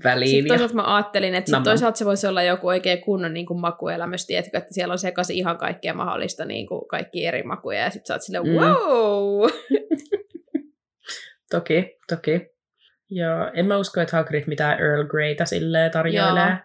väliin. 0.03 0.29
Sitten 0.29 0.47
toisaalta 0.47 0.75
mä 0.75 0.95
ajattelin, 0.95 1.35
että 1.35 1.51
sit 1.55 1.63
toisaalta 1.63 1.97
se 1.97 2.05
voisi 2.05 2.27
olla 2.27 2.43
joku 2.43 2.67
oikein 2.67 3.01
kunnon 3.01 3.33
niin 3.33 3.45
kuin 3.45 3.59
makuelämys, 3.59 4.25
tiedätkö, 4.25 4.57
että 4.57 4.73
siellä 4.73 4.91
on 4.91 4.99
sekaisin 4.99 5.35
ihan 5.35 5.57
kaikkea 5.57 5.93
mahdollista, 5.93 6.45
niin 6.45 6.67
kuin 6.67 6.87
kaikki 6.87 7.25
eri 7.25 7.43
makuja, 7.43 7.79
ja 7.79 7.89
sitten 7.89 8.07
sä 8.07 8.13
oot 8.13 8.21
silleen, 8.21 8.47
Mm. 8.47 8.53
wow! 8.53 9.49
Toki, 11.51 11.97
toki. 12.09 12.47
Joo, 13.09 13.51
en 13.53 13.65
mä 13.65 13.77
usko, 13.77 14.01
että 14.01 14.17
Hagrid 14.17 14.43
mitään 14.47 14.79
Earl 14.79 15.03
Greyta 15.07 15.45
silleen 15.45 15.91
tarjoilee. 15.91 16.49
Joo. 16.49 16.57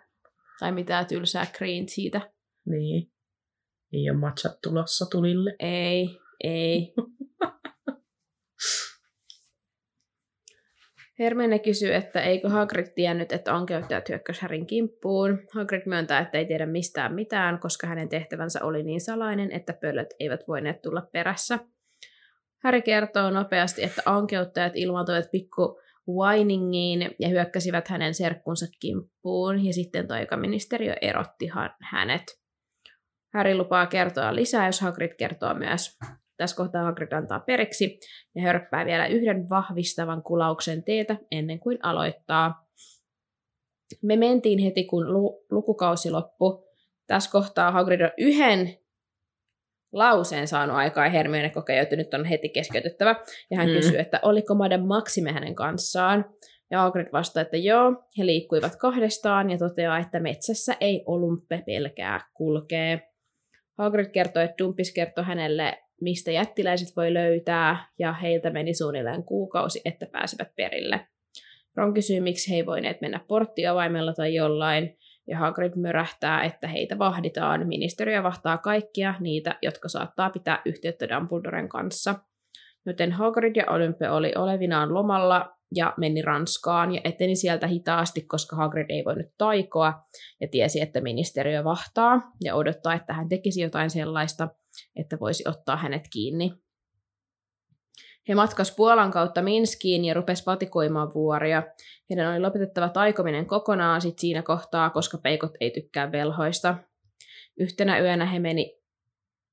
tai 0.61 0.73
mitään 0.73 1.07
tylsää 1.07 1.47
green 1.59 1.89
siitä. 1.89 2.21
Niin. 2.67 3.13
Ei 3.93 4.11
ole 4.11 4.19
matchat 4.19 4.61
tulossa 4.63 5.07
tulille. 5.11 5.57
Ei, 5.59 6.19
ei. 6.45 6.95
Hermione 11.19 11.59
kysyy, 11.59 11.95
että 11.95 12.21
eikö 12.21 12.49
Hagrid 12.49 12.87
tiennyt, 12.95 13.33
että 13.33 13.55
ankeuttajat 13.55 14.09
hyökkäsi 14.09 14.43
Härin 14.43 14.67
kimppuun. 14.67 15.39
Hagrid 15.55 15.83
myöntää, 15.87 16.21
että 16.21 16.39
ei 16.39 16.47
tiedä 16.47 16.67
mistään 16.67 17.15
mitään, 17.15 17.59
koska 17.59 17.87
hänen 17.87 18.09
tehtävänsä 18.09 18.65
oli 18.65 18.83
niin 18.83 19.01
salainen, 19.01 19.53
että 19.53 19.73
pöllöt 19.73 20.15
eivät 20.21 20.49
voineet 20.49 20.83
tulla 20.83 21.09
perässä. 21.13 21.59
Häri 22.67 22.83
kertoo 22.83 23.31
nopeasti, 23.31 23.85
että 23.85 24.03
ankeuttajat 24.07 24.73
ilmaantuivat 24.77 25.31
pikku 25.33 25.81
Winingiin 26.09 27.11
ja 27.19 27.29
hyökkäsivät 27.29 27.89
hänen 27.89 28.15
serkkunsa 28.15 28.67
kimppuun, 28.81 29.65
ja 29.65 29.73
sitten 29.73 30.09
taikaministeriö 30.09 30.95
erotti 31.01 31.49
hänet. 31.83 32.23
Häri 33.35 33.55
lupaa 33.55 33.87
kertoa 33.87 34.35
lisää, 34.35 34.67
jos 34.67 34.81
Hagrid 34.81 35.15
kertoo 35.15 35.55
myös. 35.55 35.99
Tässä 36.37 36.57
kohtaa 36.57 36.85
Hagrid 36.85 37.13
antaa 37.13 37.41
periksi 37.41 37.99
ja 38.35 38.43
hörppää 38.43 38.87
vielä 38.87 39.07
yhden 39.07 39.49
vahvistavan 39.49 40.23
kulauksen 40.23 40.85
teetä 40.85 41.17
ennen 41.31 41.61
kuin 41.61 41.79
aloittaa. 41.83 42.69
Me 44.03 44.17
mentiin 44.17 44.59
heti, 44.59 44.85
kun 44.85 45.13
lu- 45.13 45.47
lukukausi 45.51 46.11
loppui. 46.11 46.65
Tässä 47.07 47.31
kohtaa 47.31 47.71
Hagrid 47.71 48.01
on 48.01 48.11
yhden 48.19 48.79
lauseen 49.99 50.49
saanut 50.49 50.77
aikaa 50.77 51.05
ja 51.05 51.11
Hermione 51.11 51.51
kokee, 51.51 51.81
että 51.81 51.97
nyt 51.97 52.15
on 52.15 52.25
heti 52.25 52.49
keskeytettävä. 52.49 53.17
Ja 53.51 53.57
hän 53.57 53.69
Mm. 53.69 53.73
kysyy, 53.75 53.99
että 53.99 54.21
oliko 54.23 54.55
Madame 54.55 54.87
Maxime 54.87 55.33
hänen 55.33 55.55
kanssaan. 55.55 56.25
Ja 56.71 56.81
Hagrid 56.81 57.07
vastaa, 57.13 57.41
että 57.41 57.57
joo, 57.57 57.93
he 58.19 58.27
liikkuivat 58.27 58.77
kahdestaan 58.77 59.51
ja 59.51 59.59
toteaa, 59.59 59.99
että 59.99 60.21
metsässä 60.21 60.77
ei 60.81 61.03
olumpe 61.07 61.63
pelkää 61.67 62.21
kulkee. 62.35 63.01
Hagrid 63.79 64.11
kertoo, 64.11 64.43
että 64.43 64.65
Dumpis 64.65 64.93
kertoi 64.95 65.25
hänelle, 65.25 65.79
mistä 66.01 66.31
jättiläiset 66.31 66.97
voi 66.97 67.15
löytää, 67.15 67.89
ja 67.99 68.13
heiltä 68.13 68.51
meni 68.51 68.75
suunnilleen 68.75 69.25
kuukausi, 69.25 69.81
että 69.85 70.07
pääsivät 70.13 70.49
perille. 70.57 71.01
Ron 71.77 71.95
kysyy, 71.95 72.21
miksi 72.21 72.51
he 72.51 72.57
ei 72.57 72.67
voineet 72.67 73.01
mennä 73.01 73.21
porttiavaimella 73.29 74.13
tai 74.13 74.35
jollain, 74.35 74.99
ja 75.29 75.39
Hagrid 75.39 75.73
mörähtää, 75.77 76.43
että 76.43 76.69
heitä 76.69 76.99
vahditaan. 76.99 77.67
Ministeriö 77.69 78.23
vahtaa 78.23 78.59
kaikkia 78.59 79.15
niitä, 79.21 79.59
jotka 79.63 79.89
saattaa 79.89 80.31
pitää 80.31 80.63
yhteyttä 80.65 81.09
Dumbledoren 81.09 81.69
kanssa. 81.69 82.15
Joten 82.87 83.13
Hagrid 83.13 83.57
ja 83.57 83.65
Olympe 83.69 84.11
oli 84.11 84.33
olevinaan 84.37 84.95
lomalla 84.95 85.57
ja 85.75 85.95
meni 85.97 86.23
Ranskaan 86.23 86.95
ja 86.95 87.01
eteni 87.05 87.37
sieltä 87.37 87.67
hitaasti, 87.67 88.23
koska 88.23 88.57
Hagrid 88.57 88.91
ei 88.91 89.05
voinut 89.05 89.27
taikoa 89.39 89.95
ja 90.41 90.49
tiesi, 90.49 90.81
että 90.81 91.01
ministeriö 91.01 91.65
vahtaa 91.65 92.21
ja 92.45 92.55
odottaa, 92.55 92.95
että 92.95 93.13
hän 93.13 93.29
tekisi 93.29 93.61
jotain 93.61 93.91
sellaista, 93.91 94.49
että 94.97 95.17
voisi 95.21 95.45
ottaa 95.49 95.77
hänet 95.77 96.03
kiinni. 96.13 96.53
He 98.29 98.35
matkas 98.35 98.77
Puolan 98.77 99.11
kautta 99.11 99.43
Minskiin 99.43 100.05
ja 100.05 100.15
rupes 100.15 100.45
patikoimaan 100.45 101.15
vuoria. 101.15 101.63
Heidän 102.11 102.33
oli 102.33 102.41
lopetettava 102.41 102.89
taikominen 102.89 103.47
kokonaan 103.47 104.01
sit 104.01 104.19
siinä 104.19 104.43
kohtaa, 104.43 104.91
koska 104.91 105.19
peikot 105.19 105.53
ei 105.61 105.71
tykkää 105.71 106.13
velhoista. 106.13 106.75
Yhtenä 107.57 107.99
yönä 107.99 108.27
he 108.27 108.39
meni 108.39 108.79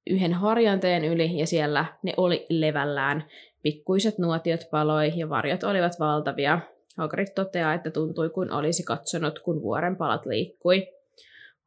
yhden 0.07 0.33
harjanteen 0.33 1.05
yli 1.05 1.37
ja 1.37 1.47
siellä 1.47 1.85
ne 2.03 2.13
oli 2.17 2.45
levällään. 2.49 3.25
Pikkuiset 3.61 4.17
nuotiot 4.17 4.61
paloi 4.71 5.13
ja 5.15 5.29
varjot 5.29 5.63
olivat 5.63 5.99
valtavia. 5.99 6.59
Hagrid 6.97 7.27
toteaa, 7.35 7.73
että 7.73 7.91
tuntui 7.91 8.29
kuin 8.29 8.51
olisi 8.51 8.83
katsonut, 8.83 9.39
kun 9.39 9.61
vuoren 9.61 9.95
palat 9.95 10.25
liikkui. 10.25 10.87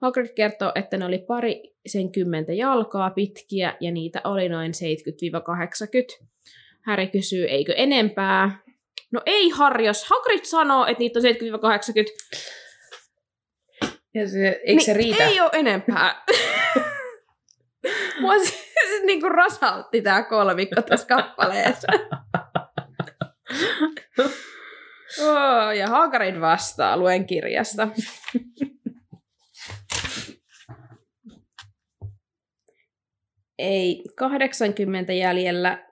Hagrid 0.01 0.35
kertoo, 0.35 0.73
että 0.75 0.97
ne 0.97 1.05
oli 1.05 1.19
pari 1.19 1.75
sen 1.87 2.13
kymmentä 2.13 2.53
jalkaa 2.53 3.11
pitkiä 3.11 3.77
ja 3.81 3.91
niitä 3.91 4.21
oli 4.25 4.49
noin 4.49 4.73
70-80. 6.21 6.27
Harry 6.87 7.07
kysyy, 7.07 7.45
eikö 7.45 7.73
enempää? 7.73 8.59
No 9.13 9.21
ei 9.27 9.51
Harjos, 9.51 10.05
Hagrid 10.05 10.45
sanoo, 10.45 10.87
että 10.87 10.99
niitä 10.99 11.19
on 11.19 11.25
70-80. 11.25 11.29
Ja 14.15 14.29
se, 14.29 14.61
eikö 14.67 14.83
se 14.83 14.93
Niin, 14.93 14.97
riitä? 14.97 15.25
Ei 15.25 15.41
ole 15.41 15.51
enempää. 15.53 16.25
Mua 18.21 18.39
se 18.39 18.55
niin 19.05 19.21
kuin 19.21 19.33
rasautti 19.33 20.03
tää 20.03 20.23
kolmikko 20.23 20.83
tässä 20.83 21.07
kappaleessa. 21.07 21.89
oh, 25.21 25.71
ja 25.77 25.87
Hagrid 25.87 26.41
vastaa, 26.41 26.97
luen 26.97 27.27
kirjasta. 27.27 27.89
Ei, 33.59 34.05
80 34.17 35.13
jäljellä 35.13 35.86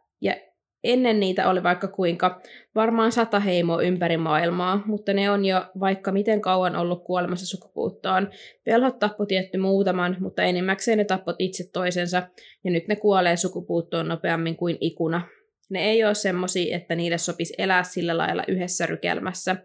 ennen 0.84 1.20
niitä 1.20 1.50
oli 1.50 1.62
vaikka 1.62 1.88
kuinka, 1.88 2.40
varmaan 2.74 3.12
sata 3.12 3.40
heimoa 3.40 3.82
ympäri 3.82 4.16
maailmaa, 4.16 4.82
mutta 4.86 5.12
ne 5.12 5.30
on 5.30 5.44
jo 5.44 5.64
vaikka 5.80 6.12
miten 6.12 6.40
kauan 6.40 6.76
ollut 6.76 7.04
kuolemassa 7.04 7.46
sukupuuttoon. 7.46 8.30
Velhot 8.66 8.98
tappo 8.98 9.26
tietty 9.26 9.58
muutaman, 9.58 10.16
mutta 10.20 10.42
enimmäkseen 10.42 10.98
ne 10.98 11.04
tappot 11.04 11.36
itse 11.38 11.64
toisensa, 11.72 12.22
ja 12.64 12.70
nyt 12.70 12.88
ne 12.88 12.96
kuolee 12.96 13.36
sukupuuttoon 13.36 14.08
nopeammin 14.08 14.56
kuin 14.56 14.78
ikuna. 14.80 15.22
Ne 15.70 15.84
ei 15.84 16.04
ole 16.04 16.14
semmosia, 16.14 16.76
että 16.76 16.94
niille 16.94 17.18
sopisi 17.18 17.54
elää 17.58 17.82
sillä 17.82 18.16
lailla 18.16 18.44
yhdessä 18.48 18.86
rykelmässä. 18.86 19.56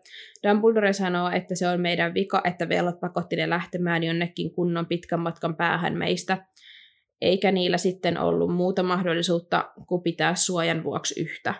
Dumbledore 0.47 0.93
sanoo, 0.93 1.29
että 1.29 1.55
se 1.55 1.67
on 1.67 1.81
meidän 1.81 2.13
vika, 2.13 2.41
että 2.43 2.69
velhot 2.69 2.99
pakotti 2.99 3.35
ne 3.35 3.49
lähtemään 3.49 4.03
jonnekin 4.03 4.51
kunnon 4.51 4.85
pitkän 4.85 5.19
matkan 5.19 5.55
päähän 5.55 5.97
meistä 5.97 6.37
eikä 7.21 7.51
niillä 7.51 7.77
sitten 7.77 8.17
ollut 8.17 8.55
muuta 8.55 8.83
mahdollisuutta 8.83 9.71
kuin 9.87 10.01
pitää 10.01 10.35
suojan 10.35 10.83
vuoksi 10.83 11.21
yhtä. 11.21 11.53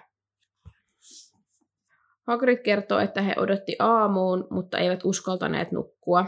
Hagrid 2.28 2.58
kertoo, 2.58 3.00
että 3.00 3.22
he 3.22 3.34
odotti 3.38 3.76
aamuun, 3.80 4.48
mutta 4.52 4.78
eivät 4.78 5.00
uskaltaneet 5.04 5.72
nukkua. 5.72 6.26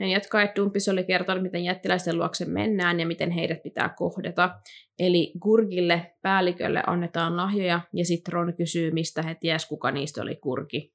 Hän 0.00 0.10
jatkaa, 0.10 0.42
että 0.42 0.62
Dumpis 0.62 0.88
oli 0.88 1.04
kertonut, 1.04 1.42
miten 1.42 1.64
jättiläisten 1.64 2.18
luokse 2.18 2.44
mennään 2.44 3.00
ja 3.00 3.06
miten 3.06 3.30
heidät 3.30 3.62
pitää 3.62 3.88
kohdata. 3.88 4.50
Eli 4.98 5.32
Gurgille, 5.42 6.16
päällikölle, 6.22 6.82
annetaan 6.86 7.36
lahjoja 7.36 7.80
ja 7.92 8.04
sitten 8.04 8.32
Ron 8.32 8.54
kysyy, 8.56 8.90
mistä 8.90 9.22
he 9.22 9.34
ties, 9.34 9.66
kuka 9.66 9.90
niistä 9.90 10.22
oli 10.22 10.36
Kurki. 10.36 10.94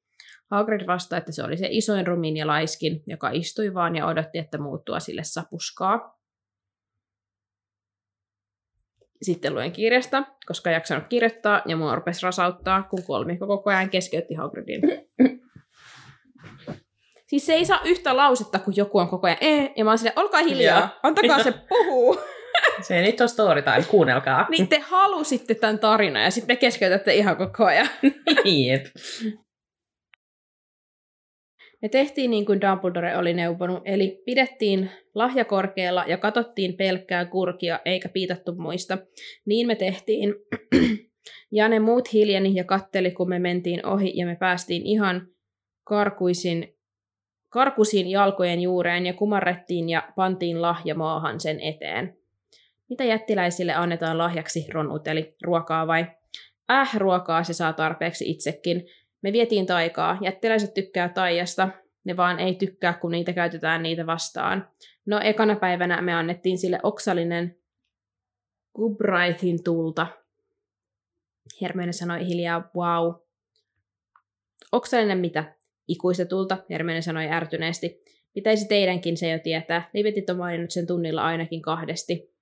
Hagrid 0.50 0.86
vastaa, 0.86 1.18
että 1.18 1.32
se 1.32 1.42
oli 1.42 1.56
se 1.56 1.68
isoin 1.70 2.06
rumin 2.06 2.36
ja 2.36 2.46
laiskin, 2.46 3.02
joka 3.06 3.30
istui 3.30 3.74
vaan 3.74 3.96
ja 3.96 4.06
odotti, 4.06 4.38
että 4.38 4.58
muuttua 4.58 5.00
sille 5.00 5.22
sapuskaa. 5.24 6.15
Sitten 9.22 9.54
luen 9.54 9.72
kirjasta, 9.72 10.24
koska 10.46 10.70
en 10.70 10.74
jaksanut 10.74 11.04
kirjoittaa 11.08 11.62
ja 11.66 11.76
mua 11.76 11.94
rupesi 11.94 12.26
rasauttaa, 12.26 12.82
kun 12.82 13.02
kolmikko 13.06 13.46
koko 13.46 13.70
ajan 13.70 13.90
keskeytti 13.90 14.34
Hagridin. 14.34 14.80
Siis 17.26 17.46
se 17.46 17.54
ei 17.54 17.64
saa 17.64 17.80
yhtä 17.84 18.16
lausetta, 18.16 18.58
kun 18.58 18.76
joku 18.76 18.98
on 18.98 19.08
koko 19.08 19.26
ajan 19.26 19.38
ee, 19.40 19.72
ja 19.76 19.84
mä 19.84 19.90
oon 19.90 19.98
silleen, 19.98 20.18
olkaa 20.18 20.40
hiljaa, 20.42 20.78
Joo. 20.80 20.88
antakaa 21.02 21.42
se 21.42 21.54
puhuu. 21.68 22.20
Se 22.82 23.02
nyt 23.02 23.20
on 23.20 23.28
story 23.28 23.62
time, 23.62 23.82
kuunnelkaa. 23.90 24.46
niin 24.50 24.68
te 24.68 24.78
halusitte 24.78 25.54
tämän 25.54 25.78
tarinan 25.78 26.22
ja 26.22 26.30
sitten 26.30 26.58
keskeytätte 26.58 27.14
ihan 27.14 27.36
koko 27.36 27.64
ajan. 27.64 27.88
Jep. 28.66 28.86
Me 31.82 31.88
tehtiin 31.88 32.30
niin 32.30 32.46
kuin 32.46 32.60
Dumbledore 32.60 33.16
oli 33.16 33.34
neuvonut, 33.34 33.82
eli 33.84 34.22
pidettiin 34.26 34.90
lahja 35.14 35.44
korkealla 35.44 36.04
ja 36.08 36.18
katsottiin 36.18 36.76
pelkkää 36.76 37.24
kurkia 37.24 37.80
eikä 37.84 38.08
piitattu 38.08 38.54
muista. 38.54 38.98
Niin 39.46 39.66
me 39.66 39.74
tehtiin. 39.74 40.34
ja 41.52 41.68
ne 41.68 41.78
muut 41.78 42.12
hiljeni 42.12 42.54
ja 42.54 42.64
katteli, 42.64 43.10
kun 43.10 43.28
me 43.28 43.38
mentiin 43.38 43.86
ohi 43.86 44.12
ja 44.16 44.26
me 44.26 44.36
päästiin 44.36 44.86
ihan 44.86 45.28
karkuisin, 45.84 46.74
karkusin 47.48 48.10
jalkojen 48.10 48.60
juureen 48.60 49.06
ja 49.06 49.12
kumarrettiin 49.12 49.88
ja 49.88 50.12
pantiin 50.16 50.62
lahja 50.62 50.94
maahan 50.94 51.40
sen 51.40 51.60
eteen. 51.60 52.16
Mitä 52.90 53.04
jättiläisille 53.04 53.74
annetaan 53.74 54.18
lahjaksi, 54.18 54.66
Ron 54.72 54.92
uteli. 54.92 55.34
Ruokaa 55.42 55.86
vai? 55.86 56.06
Äh, 56.70 56.98
ruokaa 56.98 57.44
se 57.44 57.52
saa 57.52 57.72
tarpeeksi 57.72 58.30
itsekin. 58.30 58.86
Me 59.26 59.32
vietiin 59.32 59.66
taikaa. 59.66 60.18
Jättiläiset 60.22 60.74
tykkää 60.74 61.08
taijasta. 61.08 61.68
Ne 62.04 62.16
vaan 62.16 62.38
ei 62.38 62.54
tykkää, 62.54 62.92
kun 62.92 63.10
niitä 63.10 63.32
käytetään 63.32 63.82
niitä 63.82 64.06
vastaan. 64.06 64.68
No, 65.06 65.20
ekana 65.24 65.56
päivänä 65.56 66.02
me 66.02 66.14
annettiin 66.14 66.58
sille 66.58 66.80
oksallinen 66.82 67.56
Gubraithin 68.76 69.64
tulta. 69.64 70.06
Hermione 71.60 71.92
sanoi 71.92 72.26
hiljaa, 72.26 72.70
wow. 72.76 73.14
Oksallinen 74.72 75.18
mitä? 75.18 75.54
Ikuista 75.88 76.24
tulta, 76.24 76.58
Hermione 76.70 77.02
sanoi 77.02 77.26
ärtyneesti. 77.26 78.04
Pitäisi 78.34 78.68
teidänkin 78.68 79.16
se 79.16 79.30
jo 79.30 79.38
tietää. 79.38 79.90
Livetit 79.94 80.30
on 80.30 80.36
maininnut 80.36 80.70
sen 80.70 80.86
tunnilla 80.86 81.24
ainakin 81.24 81.62
kahdesti. 81.62 82.34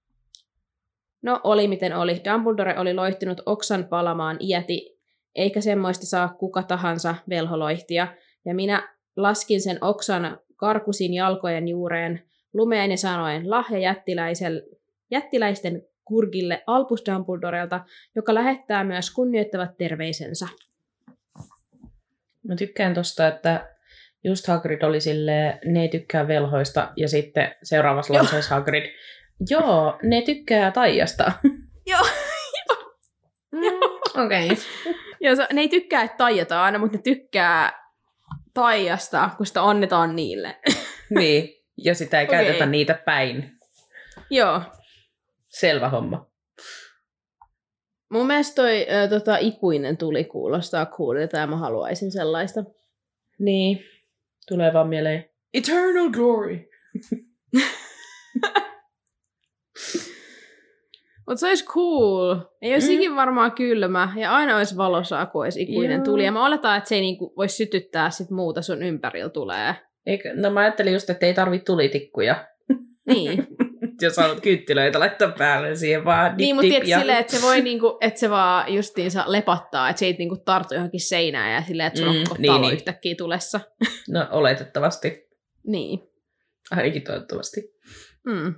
No, 1.23 1.41
oli 1.45 1.69
miten 1.69 1.97
oli. 1.97 2.21
Dumbledore 2.33 2.79
oli 2.79 2.95
loihtinut 2.95 3.41
oksan 3.47 3.85
palamaan 3.85 4.37
iäti, 4.41 4.94
eikä 5.35 5.61
semmoista 5.61 6.07
saa 6.07 6.29
kuka 6.29 6.63
tahansa 6.63 7.15
velholoihtia. 7.29 8.09
Ja 8.45 8.55
minä 8.55 8.89
laskin 9.17 9.61
sen 9.61 9.79
oksan 9.81 10.39
karkusin 10.57 11.15
jalkojen 11.15 11.69
juureen 11.69 12.23
lumeen 12.53 12.91
ja 12.91 12.97
sanoen 12.97 13.51
lahja 13.51 13.95
jättiläisten 15.11 15.83
kurgille 16.05 16.63
Albus 16.67 17.05
Dumbledorelta, 17.11 17.81
joka 18.17 18.35
lähettää 18.35 18.85
myös 18.85 19.11
kunnioittavat 19.11 19.77
terveisensä. 19.77 20.49
Mä 22.49 22.57
tykkään 22.57 22.95
tosta, 22.95 23.29
että 23.29 23.75
just 24.25 24.47
Hagrid 24.47 24.83
oli 24.83 25.01
silleen, 25.01 25.59
ne 25.65 25.83
ei 25.83 25.89
tykkää 25.89 26.29
velhoista, 26.29 26.93
ja 26.97 27.09
sitten 27.09 27.55
seuraavassa 27.63 28.13
Joo. 28.13 28.23
lauseessa 28.23 28.55
Hagrid, 28.55 28.85
joo, 29.51 29.99
ne 30.03 30.23
tykkää 30.23 30.71
taijasta. 30.71 31.33
Joo. 31.87 32.07
Mm, 33.53 34.25
Okei. 34.25 34.51
Okay. 34.51 34.95
Ja 35.25 35.37
se, 35.37 35.47
ne 35.53 35.61
ei 35.61 35.69
tykkää, 35.69 36.03
että 36.03 36.17
taijataan, 36.17 36.81
mutta 36.81 36.97
ne 36.97 37.03
tykkää 37.03 37.73
taijasta, 38.55 39.31
kun 39.37 39.47
sitä 39.47 39.63
annetaan 39.63 40.17
niille. 40.17 40.57
Niin, 41.11 41.65
ja 41.77 41.95
sitä 41.95 42.21
ei 42.21 42.27
Okei. 42.27 42.45
käytetä 42.45 42.67
niitä 42.67 42.95
päin. 42.95 43.59
Joo. 44.31 44.63
Selvä 45.49 45.89
homma. 45.89 46.31
Mun 48.11 48.27
mielestä 48.27 48.55
toi 48.55 48.87
ö, 48.91 49.09
tota, 49.09 49.37
ikuinen 49.37 49.97
tuli 49.97 50.25
kuulostaa 50.25 50.87
coolilta 50.87 51.37
ja 51.37 51.47
mä 51.47 51.57
haluaisin 51.57 52.13
sellaista. 52.13 52.65
Niin, 53.39 53.85
tulee 54.49 54.73
vaan 54.73 54.89
mieleen 54.89 55.31
Eternal 55.55 56.11
Glory. 56.11 56.69
Mutta 61.27 61.37
se 61.41 61.49
olisi 61.49 61.65
cool. 61.65 62.37
Ei 62.63 62.73
olisi 62.73 62.89
Mm. 62.89 62.95
ikin 62.95 63.17
varmaan 63.17 63.53
kylmä 63.53 64.13
ja 64.17 64.35
aina 64.35 64.57
olisi 64.57 64.77
valosaa, 64.77 65.27
kun 65.27 65.45
olisi 65.45 65.63
ikuinen 65.63 65.97
Joo. 65.97 66.05
tuli. 66.05 66.25
Ja 66.25 66.33
mä 66.33 66.47
oletan, 66.47 66.77
että 66.77 66.89
se 66.89 66.95
ei 66.95 67.01
niinku 67.01 67.33
voisi 67.37 67.57
sytyttää 67.57 68.11
sit 68.11 68.31
muuta 68.31 68.63
sun 68.63 68.83
ympärillä 68.83 69.29
tulee. 69.31 69.75
Eikö, 70.07 70.33
no 70.35 70.51
mä 70.51 70.61
ajattelin 70.61 70.93
just, 70.93 71.11
että 71.11 71.27
ei 71.27 71.35
tarvi 71.35 71.59
tulitikkuja. 71.59 72.47
Niin, 73.07 73.47
Jos 74.03 74.17
haluat 74.17 74.41
kynttilöitä 74.41 75.01
laittaa 75.01 75.29
päälle 75.39 75.75
siihen 75.77 76.05
vaan 76.05 76.31
dip, 76.31 76.39
niin 76.39 76.55
mutta 76.57 76.89
ja... 76.89 76.99
silleen, 76.99 77.19
että 77.19 77.37
se 77.37 77.43
voi 77.47 77.61
niinku, 77.71 77.99
että 78.01 78.21
se 78.21 78.31
vaan 78.31 78.75
justiinsa 78.75 79.25
lepattaa, 79.27 79.91
että 79.91 80.01
se 80.01 80.07
ei 80.07 80.13
niinku 80.19 80.37
tartu 80.45 80.75
johonkin 80.75 81.01
seinään 81.01 81.53
ja 81.53 81.63
silleen, 81.63 81.87
että 81.87 82.03
on 82.09 82.17
Mm, 82.17 82.23
koko 82.29 82.37
niin, 82.39 82.47
talo 82.53 82.61
niin. 82.61 82.75
yhtäkkiä 82.75 83.15
tulessa. 83.19 83.61
No 84.11 84.27
oletettavasti. 84.31 85.27
Niin. 85.67 86.01
Ainakin 86.71 87.03
toivottavasti. 87.03 87.61
Mm. 88.27 88.55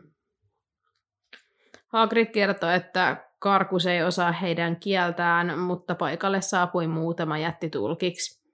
Hagrid 1.97 2.27
kertoo, 2.27 2.71
että 2.71 3.17
Karkus 3.39 3.87
ei 3.87 4.03
osaa 4.03 4.33
heidän 4.33 4.77
kieltään, 4.81 5.59
mutta 5.59 5.95
paikalle 5.95 6.41
saapui 6.41 6.87
muutama 6.87 7.39
jättitulkiksi. 7.39 8.47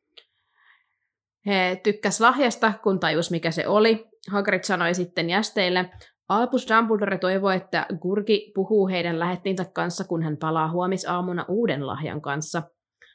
He 1.47 1.81
tykkäs 1.83 2.21
lahjasta, 2.21 2.73
kun 2.83 3.01
tajus 3.01 3.31
mikä 3.31 3.51
se 3.51 3.69
oli. 3.69 4.09
Hagrid 4.31 4.63
sanoi 4.63 4.95
sitten 4.95 5.31
jästeille, 5.31 5.91
Albus 6.29 6.67
Dumbledore 6.69 7.19
toivoi, 7.19 7.57
että 7.57 7.87
Gurgi 8.01 8.53
puhuu 8.55 8.89
heidän 8.89 9.19
lähettinsä 9.19 9.65
kanssa, 9.65 10.05
kun 10.05 10.23
hän 10.23 10.37
palaa 10.37 10.71
huomisaamuna 10.71 11.45
uuden 11.49 11.87
lahjan 11.87 12.21
kanssa. 12.21 12.63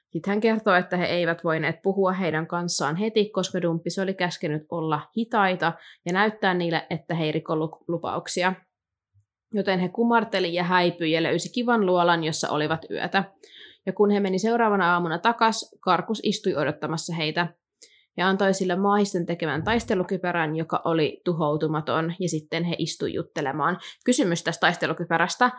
Sitten 0.10 0.32
hän 0.32 0.42
kertoo, 0.42 0.76
että 0.76 0.98
he 0.98 1.06
eivät 1.06 1.44
voineet 1.44 1.82
puhua 1.84 2.12
heidän 2.12 2.48
kanssaan 2.48 2.96
heti, 2.96 3.30
koska 3.30 3.62
Dumppis 3.62 4.00
oli 4.00 4.14
käskenyt 4.14 4.64
olla 4.72 5.02
hitaita 5.18 5.74
ja 6.06 6.14
näyttää 6.14 6.54
niille, 6.54 6.88
että 6.90 7.16
he 7.16 7.26
ei 7.26 7.44
lupauksia. 7.88 8.54
Joten 9.54 9.80
he 9.80 9.90
kumarteli 9.90 10.54
ja 10.54 10.64
häipyi 10.64 11.12
ja 11.12 11.24
löysi 11.24 11.52
kivan 11.52 11.86
luolan, 11.86 12.24
jossa 12.24 12.50
olivat 12.50 12.86
yötä. 12.92 13.24
Ja 13.86 13.94
kun 13.94 14.10
he 14.10 14.20
meni 14.20 14.40
seuraavana 14.40 14.94
aamuna 14.94 15.20
takas, 15.20 15.76
Karkus 15.80 16.22
istui 16.24 16.56
odottamassa 16.56 17.16
heitä 17.16 17.48
ja 18.18 18.28
antoi 18.28 18.54
sille 18.54 18.76
maisten 18.76 19.26
tekemän 19.26 19.64
taistelukypärän, 19.64 20.56
joka 20.56 20.82
oli 20.86 21.22
tuhoutumaton, 21.26 22.14
ja 22.20 22.30
sitten 22.30 22.64
he 22.64 22.76
istui 22.78 23.14
juttelemaan. 23.14 23.80
Kysymys 24.06 24.44
tästä 24.44 24.60
taistelukypärästä, 24.60 25.52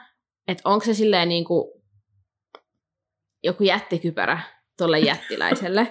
että 0.48 0.62
onko 0.64 0.84
se 0.84 0.94
silleen 0.94 1.28
niin 1.28 1.44
kuin 1.44 1.82
joku 3.44 3.64
jättikypärä 3.64 4.40
tuolle 4.78 4.98
jättiläiselle? 4.98 5.88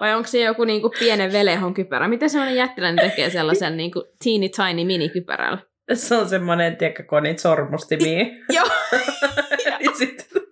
Vai 0.00 0.14
onko 0.14 0.28
se 0.28 0.40
joku 0.40 0.64
niin 0.64 0.80
kuin 0.80 0.92
pienen 0.98 1.32
velehon 1.32 1.74
kypärä? 1.74 2.08
Miten 2.08 2.30
sellainen 2.30 2.56
jättiläinen 2.56 3.10
tekee 3.10 3.30
sellaisen 3.30 3.76
niin 3.76 3.92
kuin 3.92 4.04
teeny 4.24 4.48
tiny 4.48 4.84
minikypärällä? 4.84 5.69
Se 5.94 6.14
on 6.14 6.28
semmoinen, 6.28 6.76
tiedätkö, 6.76 7.02
kun 7.02 7.22
niitä 7.22 7.42
sormustimia. 7.42 8.26
Joo. 8.56 8.66
ja 9.80 9.90
sitten... 9.98 10.42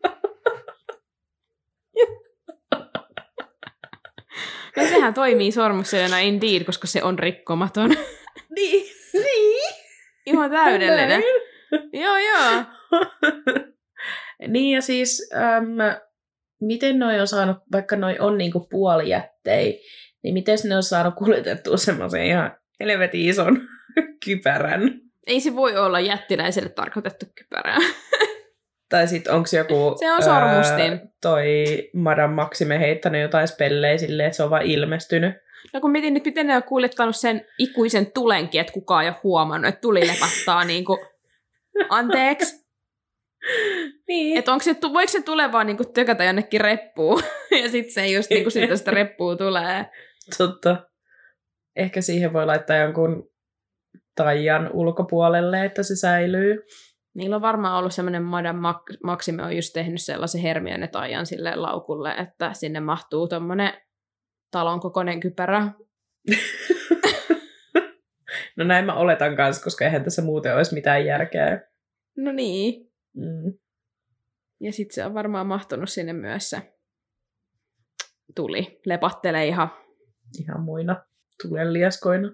No 4.77 4.85
sehän 4.85 5.15
toimii 5.15 5.53
sormusselena 5.53 6.19
indeed, 6.19 6.65
koska 6.65 6.87
se 6.87 7.03
on 7.03 7.19
rikkomaton. 7.19 7.91
Niin, 8.57 8.87
niin. 9.13 9.75
Ihan 10.27 10.51
täydellinen. 10.51 11.23
joo, 11.93 12.17
joo. 12.19 12.65
niin 14.49 14.75
ja 14.75 14.83
siis, 14.83 15.31
äm, 15.35 15.67
miten 16.61 16.99
noi 16.99 17.21
on 17.21 17.27
saanut, 17.27 17.57
vaikka 17.73 17.97
noi 17.97 18.17
on 18.19 18.39
niinku 18.39 18.67
puolijättei, 18.71 19.83
niin 20.23 20.35
miten 20.35 20.59
ne 20.65 20.77
on 20.77 20.83
saanut 20.83 21.15
kuljetettua 21.15 21.77
semmoisen 21.77 22.25
ihan 22.25 22.57
helvetin 22.81 23.29
ison 23.29 23.61
kypärän? 24.25 25.08
Ei 25.29 25.41
se 25.41 25.57
voi 25.57 25.77
olla 25.77 26.01
jättiläiselle 26.01 26.69
tarkoitettu 26.69 27.27
kypärää. 27.35 27.79
Tai 28.91 29.09
sitten 29.09 29.35
onko 29.35 29.49
joku... 29.57 29.97
Se 29.99 30.13
on 30.13 30.23
sormustin. 30.23 30.93
ää, 30.93 31.07
toi 31.23 31.45
Madame 31.95 32.35
Maxime 32.35 32.81
heittänyt 32.81 33.23
jotain 33.23 33.49
spellejä 33.49 33.99
silleen, 33.99 34.27
että 34.27 34.37
se 34.37 34.43
on 34.43 34.51
vaan 34.51 34.63
ilmestynyt. 34.63 35.35
No 35.73 35.81
kun 35.81 35.91
mietin 35.91 36.15
nyt, 36.15 36.25
miten 36.25 36.47
ne 36.47 36.57
on 36.57 36.63
kuljettanut 36.63 37.17
sen 37.17 37.47
ikuisen 37.59 38.13
tulenkin, 38.13 38.61
että 38.61 38.73
kukaan 38.73 39.05
ei 39.05 39.11
ole 39.11 39.17
huomannut, 39.23 39.69
että 39.69 39.81
tuli 39.81 40.07
lepattaa 40.07 40.65
niin 40.73 40.85
kuin, 40.85 40.99
anteeksi. 41.89 42.69
Niin. 44.09 44.39
Että 44.39 44.53
onko 44.53 44.65
se, 44.65 44.77
voiko 44.93 45.13
se 45.13 45.23
tulee 45.23 45.53
vaan 45.53 45.67
niinku 45.67 45.85
tökätä 45.85 46.25
jonnekin 46.25 46.61
reppuun, 46.61 47.23
ja 47.63 47.71
sitten 47.71 47.93
se 47.93 48.07
just 48.07 48.31
niinku 48.31 48.51
siitä 48.51 48.77
sitä 48.77 48.91
reppua 48.91 49.37
tulee. 49.37 49.87
Totta. 50.39 50.77
Ehkä 51.77 52.01
siihen 52.01 52.33
voi 52.33 52.47
laittaa 52.47 52.77
jonkun 52.77 53.31
taian 54.19 54.71
ulkopuolelle, 54.73 55.65
että 55.65 55.83
se 55.83 55.97
säilyy. 55.97 56.67
Niillä 57.15 57.37
on 57.37 57.43
varmaan 57.43 57.79
ollut 57.79 57.95
semmoinen 57.95 58.23
Madame 58.23 58.61
Maxime 59.05 59.43
on 59.43 59.57
just 59.57 59.73
tehnyt 59.73 60.03
sellaisen 60.03 60.41
Hermione 60.41 60.89
taian 60.89 61.27
sille 61.27 61.57
laukulle, 61.57 62.13
että 62.13 62.53
sinne 62.53 62.81
mahtuu 62.81 63.29
tommonen 63.29 63.73
talon 64.51 64.81
kokoinen 64.81 65.21
kypärä. 65.21 65.73
No 68.57 68.65
näin 68.65 68.85
mä 68.85 68.95
oletan 68.95 69.37
kanssa, 69.37 69.65
koska 69.65 69.85
eihän 69.85 70.05
tässä 70.05 70.23
muuten 70.23 70.57
olisi 70.57 70.75
mitään 70.75 71.07
järkeä. 71.07 71.61
No 72.17 72.33
niin. 72.33 72.93
Mm. 73.17 73.59
Ja 74.61 74.73
sitten 74.73 74.95
se 74.95 75.05
on 75.05 75.15
varmaan 75.15 75.47
mahtunut 75.47 75.89
sinne 75.89 76.13
myös 76.13 76.51
se 76.51 76.73
tuli. 78.35 78.81
Lepattelee 78.87 79.47
ihan, 79.47 79.71
Ihan 80.41 80.61
muina 80.61 81.05
tulen 81.43 81.73
liaskoina. 81.73 82.33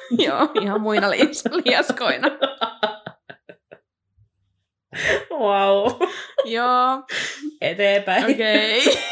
joo, 0.26 0.50
ihan 0.62 0.80
muina 0.80 1.10
liaskoina. 1.10 2.28
Wow. 5.30 5.92
joo, 6.44 7.02
Eteenpäin. 7.60 8.24
okei. 8.24 8.80
Okay. 8.80 9.02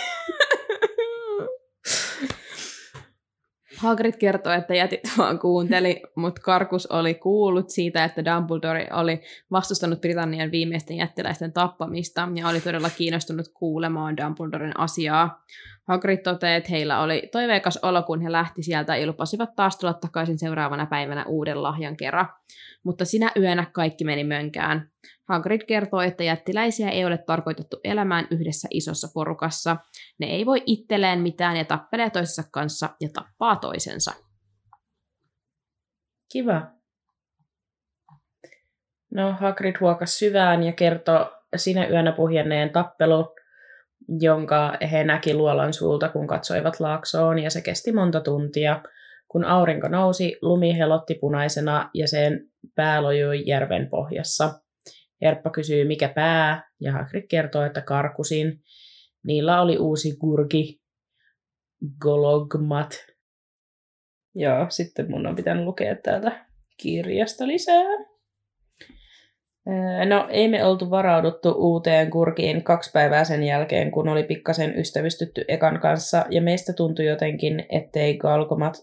Hagrid 3.76 4.14
kertoi, 4.18 4.54
että 4.56 4.74
jätit 4.74 5.00
vaan 5.18 5.38
kuunteli, 5.38 6.02
mutta 6.14 6.42
Karkus 6.42 6.86
oli 6.86 7.14
kuullut 7.14 7.70
siitä, 7.70 8.04
että 8.04 8.24
Dumbledore 8.24 8.88
oli 8.92 9.20
vastustanut 9.50 10.00
Britannian 10.00 10.50
viimeisten 10.50 10.96
jättiläisten 10.96 11.52
tappamista 11.52 12.28
ja 12.34 12.48
oli 12.48 12.60
todella 12.60 12.90
kiinnostunut 12.90 13.48
kuulemaan 13.54 14.16
Dumbledoren 14.16 14.80
asiaa. 14.80 15.44
Hagrid 15.88 16.18
toteaa, 16.18 16.56
että 16.56 16.70
heillä 16.70 17.00
oli 17.00 17.28
toiveikas 17.32 17.78
olo, 17.82 18.02
kun 18.02 18.20
he 18.20 18.32
lähti 18.32 18.62
sieltä 18.62 18.96
ja 18.96 19.06
lupasivat 19.06 19.54
taas 19.56 19.78
tulla 19.78 19.94
takaisin 19.94 20.38
seuraavana 20.38 20.86
päivänä 20.86 21.24
uuden 21.24 21.62
lahjan 21.62 21.96
kerran. 21.96 22.28
Mutta 22.84 23.04
sinä 23.04 23.32
yönä 23.36 23.66
kaikki 23.72 24.04
meni 24.04 24.24
mönkään. 24.24 24.90
Hagrid 25.28 25.60
kertoo, 25.66 26.00
että 26.00 26.24
jättiläisiä 26.24 26.90
ei 26.90 27.04
ole 27.04 27.18
tarkoitettu 27.18 27.80
elämään 27.84 28.26
yhdessä 28.30 28.68
isossa 28.70 29.08
porukassa. 29.14 29.76
Ne 30.18 30.26
ei 30.26 30.46
voi 30.46 30.62
itselleen 30.66 31.20
mitään 31.20 31.56
ja 31.56 31.64
tappelee 31.64 32.10
toisensa 32.10 32.50
kanssa 32.52 32.88
ja 33.00 33.08
tappaa 33.12 33.56
toisensa. 33.56 34.12
Kiva. 36.32 36.62
No, 39.10 39.32
Hagrid 39.32 39.76
huokas 39.80 40.18
syvään 40.18 40.62
ja 40.62 40.72
kertoi 40.72 41.26
sinä 41.56 41.86
yönä 41.86 42.12
puhjenneen 42.12 42.70
tappelu, 42.70 43.35
jonka 44.08 44.78
he 44.92 45.04
näki 45.04 45.34
luolan 45.34 45.72
suulta, 45.72 46.08
kun 46.08 46.26
katsoivat 46.26 46.80
laaksoon, 46.80 47.38
ja 47.38 47.50
se 47.50 47.62
kesti 47.62 47.92
monta 47.92 48.20
tuntia. 48.20 48.82
Kun 49.28 49.44
aurinko 49.44 49.88
nousi, 49.88 50.36
lumi 50.42 50.78
helotti 50.78 51.14
punaisena 51.20 51.90
ja 51.94 52.08
sen 52.08 52.50
pää 52.74 53.02
lojui 53.02 53.42
järven 53.46 53.88
pohjassa. 53.90 54.60
Herppa 55.22 55.50
kysyy, 55.50 55.84
mikä 55.84 56.08
pää, 56.08 56.70
ja 56.80 56.92
Hagrid 56.92 57.26
kertoo, 57.28 57.62
että 57.62 57.80
karkusin. 57.80 58.60
Niillä 59.24 59.62
oli 59.62 59.78
uusi 59.78 60.16
kurki, 60.16 60.80
Gologmat. 62.00 63.06
Joo, 64.34 64.66
sitten 64.68 65.10
mun 65.10 65.26
on 65.26 65.36
pitänyt 65.36 65.64
lukea 65.64 65.96
täältä 65.96 66.46
kirjasta 66.76 67.46
lisää. 67.46 68.15
Öö, 69.68 70.04
No, 70.04 70.26
ei 70.30 70.48
me 70.48 70.64
oltu 70.64 70.90
varauduttu 70.90 71.50
uuteen 71.56 72.10
kurkiin 72.10 72.64
kaksi 72.64 72.90
päivää 72.92 73.24
sen 73.24 73.42
jälkeen, 73.42 73.90
kun 73.90 74.08
oli 74.08 74.22
pikkasen 74.22 74.78
ystävystytty 74.78 75.44
Ekan 75.48 75.80
kanssa, 75.80 76.24
ja 76.30 76.42
meistä 76.42 76.72
tuntui 76.72 77.06
jotenkin, 77.06 77.66
ettei 77.68 78.16
Galgomat 78.18 78.74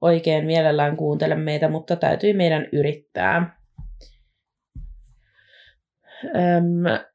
oikein 0.00 0.46
mielellään 0.46 0.96
kuuntele 0.96 1.34
meitä, 1.34 1.68
mutta 1.68 1.96
täytyi 1.96 2.32
meidän 2.32 2.68
yrittää. 2.72 3.56
Öm, 6.24 7.06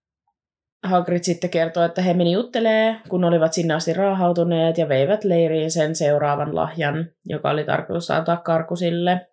Hagrid 0.84 1.24
sitten 1.24 1.50
kertoi, 1.50 1.86
että 1.86 2.02
he 2.02 2.14
meni 2.14 2.32
juttelee, 2.32 2.96
kun 3.10 3.24
olivat 3.24 3.54
sinne 3.54 3.74
asti 3.74 3.94
raahautuneet 3.94 4.78
ja 4.78 4.90
veivät 4.90 5.24
leiriin 5.24 5.72
sen 5.72 5.96
seuraavan 5.96 6.56
lahjan, 6.56 7.06
joka 7.26 7.50
oli 7.50 7.64
tarkoitus 7.64 8.12
antaa 8.12 8.38
karkusille. 8.38 9.28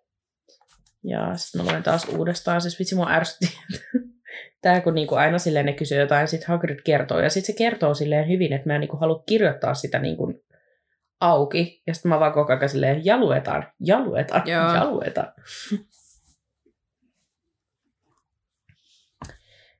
Ja 1.03 1.35
sitten 1.35 1.65
mä 1.65 1.71
luen 1.71 1.83
taas 1.83 2.05
uudestaan, 2.05 2.61
siis 2.61 2.79
vitsi 2.79 2.95
mua 2.95 3.11
ärsytti. 3.11 3.57
Tää 4.61 4.81
kun 4.81 4.93
niinku 4.93 5.15
aina 5.15 5.39
silleen 5.39 5.65
ne 5.65 5.73
kysyy 5.73 5.99
jotain, 5.99 6.27
sitten 6.27 6.47
Hagrid 6.47 6.79
kertoo. 6.85 7.19
Ja 7.19 7.29
sitten 7.29 7.53
se 7.53 7.57
kertoo 7.57 7.93
silleen 7.93 8.27
hyvin, 8.27 8.53
että 8.53 8.69
mä 8.69 8.75
en 8.75 8.81
niinku 8.81 8.97
halua 8.97 9.23
kirjoittaa 9.25 9.73
sitä 9.73 9.99
niinku 9.99 10.33
auki. 11.21 11.81
Ja 11.87 11.93
sitten 11.93 12.09
mä 12.09 12.19
vaan 12.19 12.33
koko 12.33 12.53
ajan 12.53 12.69
silleen 12.69 13.05
jaluetaan, 13.05 13.67
jaluetaan, 13.79 14.47
Joo. 14.47 14.75
jaluetaan. 14.75 15.33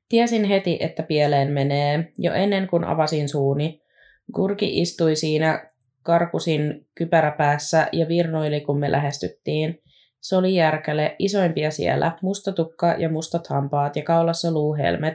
Tiesin 0.09 0.43
heti, 0.45 0.77
että 0.79 1.03
pieleen 1.03 1.51
menee. 1.51 2.11
Jo 2.17 2.33
ennen 2.33 2.67
kuin 2.67 2.83
avasin 2.83 3.29
suuni, 3.29 3.83
Kurki 4.35 4.81
istui 4.81 5.15
siinä 5.15 5.71
karkusin 6.03 6.87
kypäräpäässä 6.95 7.87
ja 7.91 8.07
virnoili, 8.07 8.61
kun 8.61 8.79
me 8.79 8.91
lähestyttiin. 8.91 9.82
Se 10.23 10.35
oli 10.35 10.55
järkäle, 10.55 11.15
isoimpia 11.19 11.71
siellä, 11.71 12.17
musta 12.21 12.51
tukka 12.51 12.91
ja 12.91 13.09
mustat 13.09 13.47
hampaat 13.47 13.95
ja 13.95 14.03
kaulassa 14.03 14.51
luuhelmet, 14.51 15.13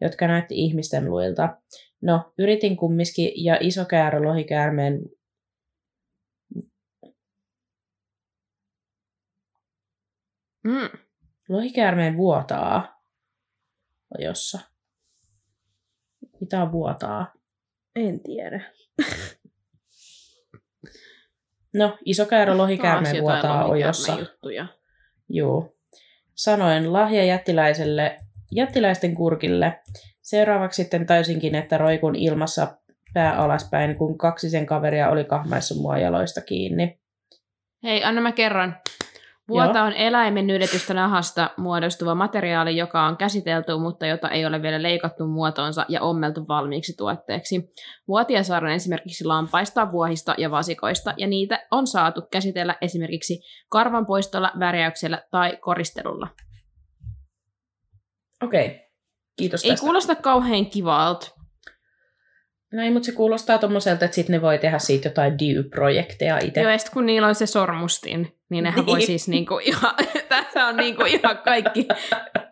jotka 0.00 0.26
näytti 0.26 0.54
ihmisten 0.54 1.10
luilta. 1.10 1.56
No, 2.00 2.32
yritin 2.38 2.76
kumminkin 2.76 3.32
ja 3.44 3.58
iso 3.60 3.84
käärö 3.84 4.24
lohikäärmeen 4.24 5.00
Mm. 10.64 10.98
Lohikäärmeen 11.48 12.16
vuotaa 12.16 13.02
ojossa. 14.18 14.58
Mitä 16.40 16.72
vuotaa? 16.72 17.32
En 17.96 18.20
tiedä. 18.20 18.72
No, 21.74 21.98
iso 22.04 22.26
lohikäärmeen 22.54 23.16
jotain 23.16 23.42
vuotaa 23.42 23.64
ojossa. 23.64 24.16
juttuja. 24.18 24.66
Joo. 25.28 25.72
Sanoin 26.34 26.92
lahja 26.92 27.24
jättiläiselle, 27.24 28.16
jättiläisten 28.52 29.14
kurkille. 29.14 29.80
Seuraavaksi 30.22 30.82
sitten 30.82 31.06
täysinkin, 31.06 31.54
että 31.54 31.78
roikun 31.78 32.16
ilmassa 32.16 32.76
pää 33.14 33.36
alaspäin, 33.36 33.96
kun 33.96 34.18
kaksi 34.18 34.50
sen 34.50 34.66
kaveria 34.66 35.10
oli 35.10 35.24
kahmaissa 35.24 35.74
mua 35.74 35.98
jaloista 35.98 36.40
kiinni. 36.40 37.00
Hei, 37.82 38.04
anna 38.04 38.20
mä 38.20 38.32
kerran. 38.32 38.76
Vuota 39.50 39.82
on 39.82 39.92
eläimen 39.92 40.46
nyljetystä 40.46 40.94
nahasta 40.94 41.50
muodostuva 41.56 42.14
materiaali, 42.14 42.76
joka 42.76 43.02
on 43.06 43.16
käsitelty, 43.16 43.78
mutta 43.78 44.06
jota 44.06 44.28
ei 44.28 44.46
ole 44.46 44.62
vielä 44.62 44.82
leikattu 44.82 45.26
muotoonsa 45.26 45.86
ja 45.88 46.00
ommeltu 46.02 46.48
valmiiksi 46.48 46.96
tuotteeksi. 46.96 47.72
Vuotia 48.08 48.42
saadaan 48.42 48.72
esimerkiksi 48.72 49.24
lampaista, 49.24 49.92
vuohista 49.92 50.34
ja 50.38 50.50
vasikoista, 50.50 51.14
ja 51.16 51.26
niitä 51.26 51.66
on 51.70 51.86
saatu 51.86 52.22
käsitellä 52.32 52.74
esimerkiksi 52.80 53.40
karvanpoistolla, 53.68 54.52
värjäyksellä 54.58 55.22
tai 55.30 55.56
koristelulla. 55.60 56.28
Okei, 58.42 58.90
kiitos 59.36 59.64
Ei 59.64 59.70
tästä. 59.70 59.84
kuulosta 59.84 60.14
kauhean 60.14 60.66
kivalta. 60.66 61.39
Ei, 62.78 62.90
mutta 62.90 63.06
se 63.06 63.12
kuulostaa 63.12 63.58
tommoselta, 63.58 64.04
että 64.04 64.14
sitten 64.14 64.32
ne 64.34 64.42
voi 64.42 64.58
tehdä 64.58 64.78
siitä 64.78 65.08
jotain 65.08 65.38
DIY-projekteja 65.38 66.38
itse. 66.44 66.60
Joo, 66.60 66.70
ja 66.70 66.78
sit 66.78 66.90
kun 66.90 67.06
niillä 67.06 67.28
on 67.28 67.34
se 67.34 67.46
sormustin, 67.46 68.36
niin 68.50 68.64
nehän 68.64 68.86
voi 68.86 68.98
Niin. 68.98 69.06
siis 69.06 69.28
niinku 69.28 69.58
ihan, 69.62 69.94
tässä 70.28 70.66
on 70.66 70.76
niinku 70.76 71.04
ihan 71.04 71.38
kaikki. 71.38 71.88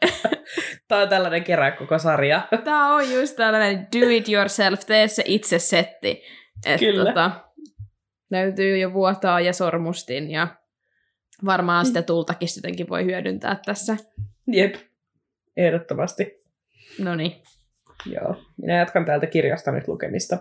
Tämä 0.89 1.03
on 1.03 1.09
tällainen 1.09 1.45
kerää 1.45 1.71
koko 1.71 1.99
sarja. 1.99 2.49
Tää 2.65 2.87
on 2.95 3.13
just 3.13 3.37
tällainen 3.37 3.79
do 3.79 4.09
it 4.09 4.29
yourself, 4.29 4.81
tee 4.87 5.09
se 5.09 5.23
itse 5.27 5.59
setti. 5.59 6.23
Et 6.67 6.81
Kyllä. 6.81 7.05
Tota, 7.05 7.31
löytyy 8.31 8.79
jo 8.79 8.93
vuotaa 8.93 9.41
ja 9.41 9.53
sormustin 9.53 10.31
ja 10.31 10.49
varmaan 11.45 11.87
sitä 11.87 12.03
tultakin 12.03 12.49
sittenkin 12.49 12.89
voi 12.89 13.05
hyödyntää 13.05 13.61
tässä. 13.67 13.97
Jep, 14.47 14.75
ehdottomasti. 15.57 16.43
No 16.99 17.15
niin. 17.15 17.43
Joo, 18.13 18.37
minä 18.57 18.79
jatkan 18.79 19.05
täältä 19.05 19.27
kirjasta 19.27 19.73
nyt 19.73 19.89
lukemista. 19.89 20.39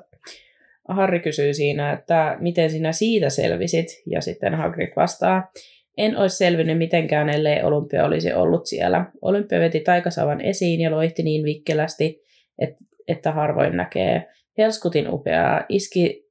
Harri 0.87 1.19
kysyy 1.19 1.53
siinä, 1.53 1.93
että 1.93 2.37
miten 2.39 2.69
sinä 2.69 2.91
siitä 2.91 3.29
selvisit, 3.29 3.87
ja 4.05 4.21
sitten 4.21 4.55
Hagrid 4.55 4.91
vastaa, 4.95 5.51
en 5.97 6.17
olisi 6.17 6.37
selvinnyt 6.37 6.77
mitenkään, 6.77 7.29
ellei 7.29 7.63
Olympia 7.63 8.05
olisi 8.05 8.33
ollut 8.33 8.65
siellä. 8.65 9.05
Olympia 9.21 9.59
veti 9.59 9.79
taikasavan 9.79 10.41
esiin 10.41 10.81
ja 10.81 10.91
loihti 10.91 11.23
niin 11.23 11.43
vikkelästi, 11.43 12.21
et- 12.59 12.77
että 13.07 13.31
harvoin 13.31 13.77
näkee. 13.77 14.27
Helskutin 14.57 15.13
upeaa, 15.13 15.65
iski 15.69 16.27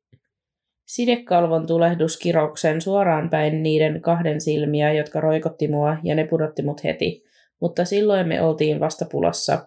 sidekalvon 0.87 1.67
tulehduskiroksen 1.67 2.81
suoraan 2.81 3.31
päin 3.31 3.63
niiden 3.63 4.01
kahden 4.01 4.41
silmiä, 4.41 4.93
jotka 4.93 5.21
roikotti 5.21 5.69
mua, 5.69 5.97
ja 6.03 6.15
ne 6.15 6.25
pudotti 6.25 6.63
mut 6.63 6.85
heti. 6.85 7.25
Mutta 7.61 7.85
silloin 7.85 8.29
me 8.29 8.43
oltiin 8.43 8.81
vasta 8.81 9.07
pulassa. 9.11 9.67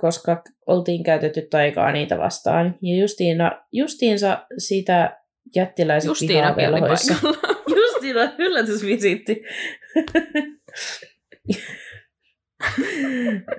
Koska 0.00 0.42
oltiin 0.66 1.02
käytetty 1.02 1.42
taikaa 1.50 1.92
niitä 1.92 2.18
vastaan. 2.18 2.78
Ja 2.82 2.96
justiina, 2.96 3.52
justiinsa 3.72 4.46
sitä 4.58 5.16
jättiläiset 5.56 6.08
Justiinakin 6.08 6.48
oli 6.48 6.54
pihavelhoissa. 6.56 7.14
Justiina, 7.76 8.32
yllätysvisiitti. 8.38 9.42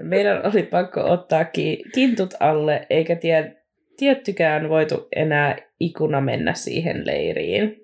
Meidän 0.01 0.45
oli 0.45 0.63
pakko 0.63 1.11
ottaa 1.11 1.45
ki- 1.45 1.83
kintut 1.93 2.33
alle, 2.39 2.87
eikä 2.89 3.15
tie- 3.15 3.55
tiettykään 3.97 4.69
voitu 4.69 5.07
enää 5.15 5.57
ikuna 5.79 6.21
mennä 6.21 6.53
siihen 6.53 7.05
leiriin. 7.05 7.75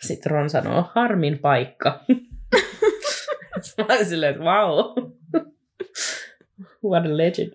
Sitten 0.00 0.32
Ron 0.32 0.50
sanoo, 0.50 0.84
harmin 0.94 1.38
paikka. 1.38 2.04
Mä 3.78 3.94
olin 3.94 4.06
silleen, 4.06 4.30
että 4.30 4.44
wow. 4.44 5.12
What 6.84 7.06
a 7.06 7.16
legend. 7.16 7.52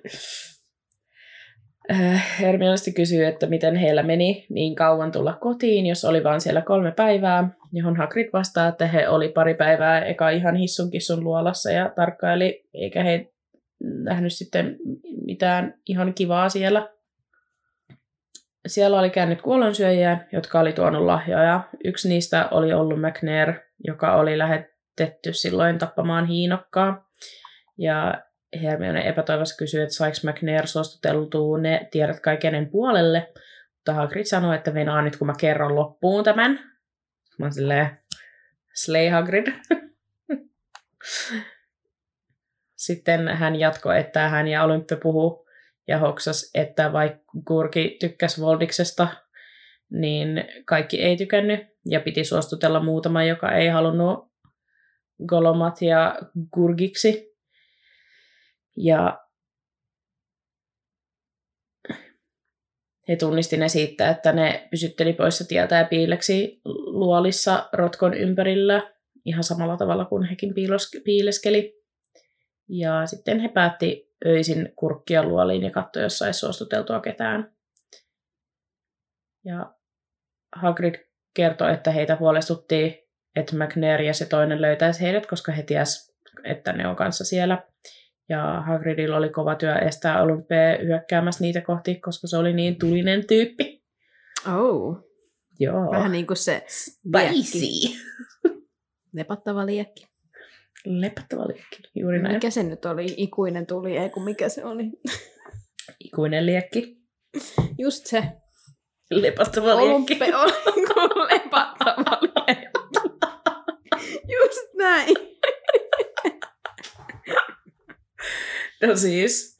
Äh, 1.92 2.40
Hermione 2.40 2.78
sitten 2.78 2.94
kysyy, 2.94 3.26
että 3.26 3.48
miten 3.48 3.76
heillä 3.76 4.04
meni 4.04 4.46
niin 4.50 4.76
kauan 4.76 5.12
tulla 5.12 5.34
kotiin, 5.34 5.86
jos 5.86 6.06
oli 6.06 6.24
vaan 6.24 6.42
siellä 6.42 6.62
kolme 6.62 6.92
päivää, 6.92 7.50
johon 7.74 7.98
Hagrid 7.98 8.30
vastaa, 8.34 8.68
että 8.68 8.88
he 8.88 9.10
oli 9.10 9.30
pari 9.30 9.54
päivää 9.54 10.06
eka 10.06 10.30
ihan 10.30 10.56
hissun 10.56 10.92
kissun 10.92 11.24
luolassa 11.24 11.72
ja 11.72 11.92
tarkkaili, 11.96 12.66
eikä 12.74 13.04
he 13.04 13.32
nähnyt 13.80 14.34
sitten 14.34 14.78
mitään 15.26 15.74
ihan 15.86 16.14
kivaa 16.14 16.50
siellä. 16.50 16.90
Siellä 18.68 19.00
oli 19.00 19.10
käynyt 19.10 19.42
kuollonsyöjiä, 19.42 20.28
jotka 20.32 20.60
oli 20.60 20.74
tuonut 20.74 21.06
lahjoja. 21.06 21.62
Yksi 21.84 22.10
niistä 22.10 22.48
oli 22.52 22.74
ollut 22.74 23.00
McNair, 23.00 23.54
joka 23.88 24.16
oli 24.16 24.38
lähetetty 24.38 25.34
silloin 25.34 25.78
tappamaan 25.78 26.26
hiinokkaa. 26.26 27.10
Ja 27.78 28.24
Hermione 28.62 29.08
epätoivossa 29.08 29.58
kysyi, 29.58 29.82
että 29.82 29.96
saiko 29.96 30.18
McNair 30.24 30.68
suostuteltua 30.68 31.58
ne 31.58 31.88
tiedät 31.92 32.20
kai 32.20 32.38
kenen 32.38 32.70
puolelle. 32.70 33.32
Mutta 33.76 33.94
Hagrid 33.94 34.26
sanoi, 34.26 34.56
että 34.56 34.74
venaa 34.74 35.02
nyt 35.02 35.18
kun 35.18 35.28
mä 35.28 35.34
kerron 35.40 35.76
loppuun 35.76 36.24
tämän. 36.24 36.52
Mä 37.40 37.46
oon 37.46 37.54
silleen, 37.54 38.00
Slay 38.74 39.10
Hagrid. 39.10 39.48
Sitten 42.76 43.28
hän 43.28 43.56
jatkoi, 43.56 44.00
että 44.00 44.30
hän 44.30 44.48
ja 44.48 44.64
Olympe 44.64 44.96
puhuu 44.96 45.48
ja 45.88 45.98
hoksas, 45.98 46.52
että 46.56 46.94
vaikka 46.94 47.24
Kurki 47.48 47.98
tykkäsi 48.00 48.42
Voldiksesta, 48.42 49.08
niin 49.90 50.46
kaikki 50.66 51.02
ei 51.02 51.18
tykännyt 51.18 51.60
ja 51.86 52.00
piti 52.00 52.24
suostutella 52.24 52.80
muutama, 52.80 53.24
joka 53.24 53.52
ei 53.52 53.68
halunnut 53.68 54.32
Golomat 55.28 55.82
ja 55.82 56.20
Gurgiksi. 56.54 57.37
Ja 58.78 59.28
he 63.08 63.16
tunnisti 63.16 63.58
ne 63.58 63.70
siitä, 63.70 64.10
että 64.10 64.32
ne 64.32 64.68
pysytteli 64.72 65.14
poissa 65.14 65.48
tieltä 65.48 65.76
ja 65.76 65.86
piileksi 65.86 66.62
luolissa 66.86 67.70
rotkon 67.74 68.14
ympärillä 68.14 68.94
ihan 69.26 69.44
samalla 69.44 69.78
tavalla 69.78 70.06
kuin 70.06 70.24
hekin 70.24 70.54
piilos- 70.54 71.02
piileskeli. 71.04 71.84
Ja 72.70 73.06
sitten 73.06 73.40
he 73.40 73.48
päätti 73.48 74.14
öisin 74.26 74.74
kurkkia 74.76 75.24
luoliin 75.24 75.64
ja 75.64 75.72
katsoa, 75.72 76.04
jos 76.04 76.18
saisi 76.18 76.40
suostuteltua 76.40 77.00
ketään. 77.00 77.56
Ja 79.46 79.76
Hagrid 80.56 80.96
kertoi, 81.34 81.74
että 81.74 81.92
heitä 81.92 82.16
huolestutti, 82.16 83.10
että 83.36 83.56
McNair 83.56 84.02
ja 84.02 84.14
se 84.14 84.26
toinen 84.26 84.62
löytäisi 84.62 85.02
heidät, 85.02 85.26
koska 85.26 85.52
he 85.52 85.64
ties, 85.64 86.18
että 86.44 86.74
ne 86.74 86.88
on 86.88 86.96
kanssa 86.96 87.26
siellä. 87.26 87.68
Ja 88.30 88.64
Hagridilla 88.68 89.18
oli 89.18 89.30
kova 89.30 89.56
työ 89.56 89.76
estää 89.76 90.24
Olympea 90.24 90.78
hyökkäämässä 90.84 91.44
niitä 91.44 91.62
kohti, 91.62 91.96
koska 91.96 92.28
se 92.28 92.38
oli 92.38 92.54
niin 92.54 92.80
tulinen 92.80 93.28
tyyppi. 93.28 93.84
Oh. 94.56 94.98
Joo. 95.60 95.92
Vähän 95.92 96.12
niin 96.12 96.28
kuin 96.28 96.38
se 96.38 96.64
spicy. 96.68 97.98
lepattava 99.14 99.66
liekki. 99.66 100.08
Lepättävä 100.86 101.44
liekki. 101.48 101.78
Juuri 101.96 102.22
näin. 102.22 102.36
Mikä 102.36 102.50
se 102.50 102.64
nyt 102.64 102.86
oli? 102.86 103.14
Ikuinen 103.18 103.66
tuli, 103.66 103.98
ei 103.98 104.10
kun 104.10 104.24
mikä 104.24 104.50
se 104.50 104.66
oli? 104.66 104.84
Ikuinen 106.00 106.46
liekki. 106.46 106.98
Just 107.78 108.06
se. 108.06 108.24
Lepättävä 109.12 109.78
liekki. 109.78 110.14
Olympe 110.14 110.36
oli 110.36 110.86
kuin 110.88 111.28
lepattava 111.30 112.18
liekki. 112.22 112.68
Just 114.36 114.74
näin. 114.78 115.16
No 118.82 118.96
siis. 118.96 119.58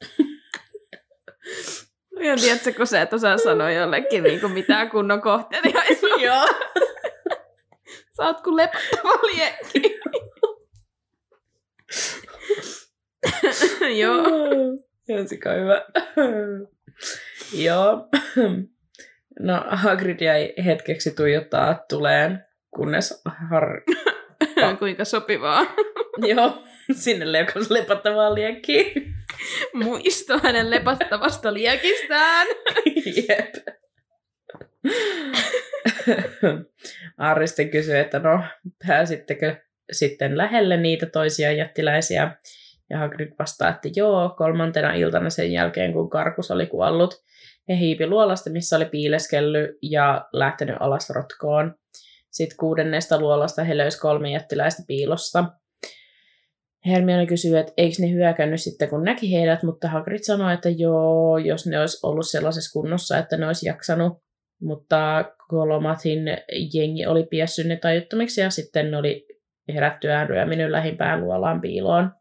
Ja 2.20 2.36
tiedätkö, 2.36 2.72
kun 2.72 2.86
sä 2.86 3.02
et 3.02 3.12
osaa 3.12 3.38
sanoa 3.38 3.70
jollekin 3.70 4.22
niin 4.22 4.40
kuin 4.40 4.52
mitään 4.52 4.90
kunnon 4.90 5.20
kohteliaisuutta. 5.20 6.20
Joo. 6.26 6.46
Sä 8.16 8.26
oot 8.26 8.40
kuin 8.40 8.56
lepattava 8.56 9.12
liekki. 9.22 10.00
Joo. 14.00 14.24
Ihan 15.08 15.28
sika 15.28 15.52
hyvä. 15.52 15.84
Joo. 17.52 18.08
No 19.40 19.64
Hagrid 19.68 20.20
jäi 20.20 20.54
hetkeksi 20.64 21.10
tuijottaa 21.10 21.84
tuleen, 21.88 22.44
kunnes 22.70 23.22
Har... 23.50 23.82
Kuinka 24.78 25.04
sopivaa. 25.04 25.66
Joo, 26.28 26.62
sinne 26.92 27.32
leukas 27.32 27.70
lepattavaa 27.70 28.34
liekkiin. 28.34 29.14
Muisto 29.72 30.38
hänen 30.38 30.70
lepattavasta 30.70 31.54
liekistään. 31.54 32.46
Jep. 33.28 33.54
Sitten 37.46 37.70
kysyi, 37.70 37.98
että 37.98 38.18
no, 38.18 38.42
pääsittekö 38.86 39.56
sitten 39.92 40.36
lähelle 40.36 40.76
niitä 40.76 41.06
toisia 41.06 41.52
jättiläisiä? 41.52 42.36
Ja 42.90 42.98
Hagrid 42.98 43.32
vastaa, 43.38 43.68
että 43.68 43.88
joo, 43.96 44.34
kolmantena 44.38 44.94
iltana 44.94 45.30
sen 45.30 45.52
jälkeen, 45.52 45.92
kun 45.92 46.10
Karkus 46.10 46.50
oli 46.50 46.66
kuollut. 46.66 47.14
He 47.68 47.76
hiipi 47.78 48.06
luolasta, 48.06 48.50
missä 48.50 48.76
oli 48.76 48.84
piileskellyt 48.84 49.70
ja 49.82 50.28
lähtenyt 50.32 50.76
alas 50.80 51.10
rotkoon. 51.10 51.74
Sitten 52.30 52.56
kuudennesta 52.56 53.20
luolasta 53.20 53.64
he 53.64 53.76
löysi 53.76 54.00
kolme 54.00 54.30
jättiläistä 54.30 54.82
piilosta. 54.86 55.44
Hermione 56.86 57.26
kysyy, 57.26 57.58
että 57.58 57.72
eikö 57.76 57.96
ne 57.98 58.10
hyökännyt 58.10 58.60
sitten, 58.60 58.88
kun 58.88 59.04
näki 59.04 59.32
heidät, 59.32 59.62
mutta 59.62 59.88
Hagrid 59.88 60.22
sanoi, 60.22 60.54
että 60.54 60.68
joo, 60.68 61.38
jos 61.38 61.66
ne 61.66 61.80
olisi 61.80 62.06
ollut 62.06 62.28
sellaisessa 62.28 62.72
kunnossa, 62.72 63.18
että 63.18 63.36
ne 63.36 63.46
olisi 63.46 63.66
jaksanut. 63.66 64.22
Mutta 64.60 65.24
Golomathin 65.48 66.22
jengi 66.74 67.06
oli 67.06 67.22
piessyt 67.22 67.66
ne 67.66 67.76
tajuttomiksi 67.76 68.40
ja 68.40 68.50
sitten 68.50 68.90
ne 68.90 68.96
oli 68.96 69.26
herättyään 69.74 70.28
ryöminyt 70.28 70.70
lähimpään 70.70 71.20
luolaan 71.20 71.60
piiloon. 71.60 72.12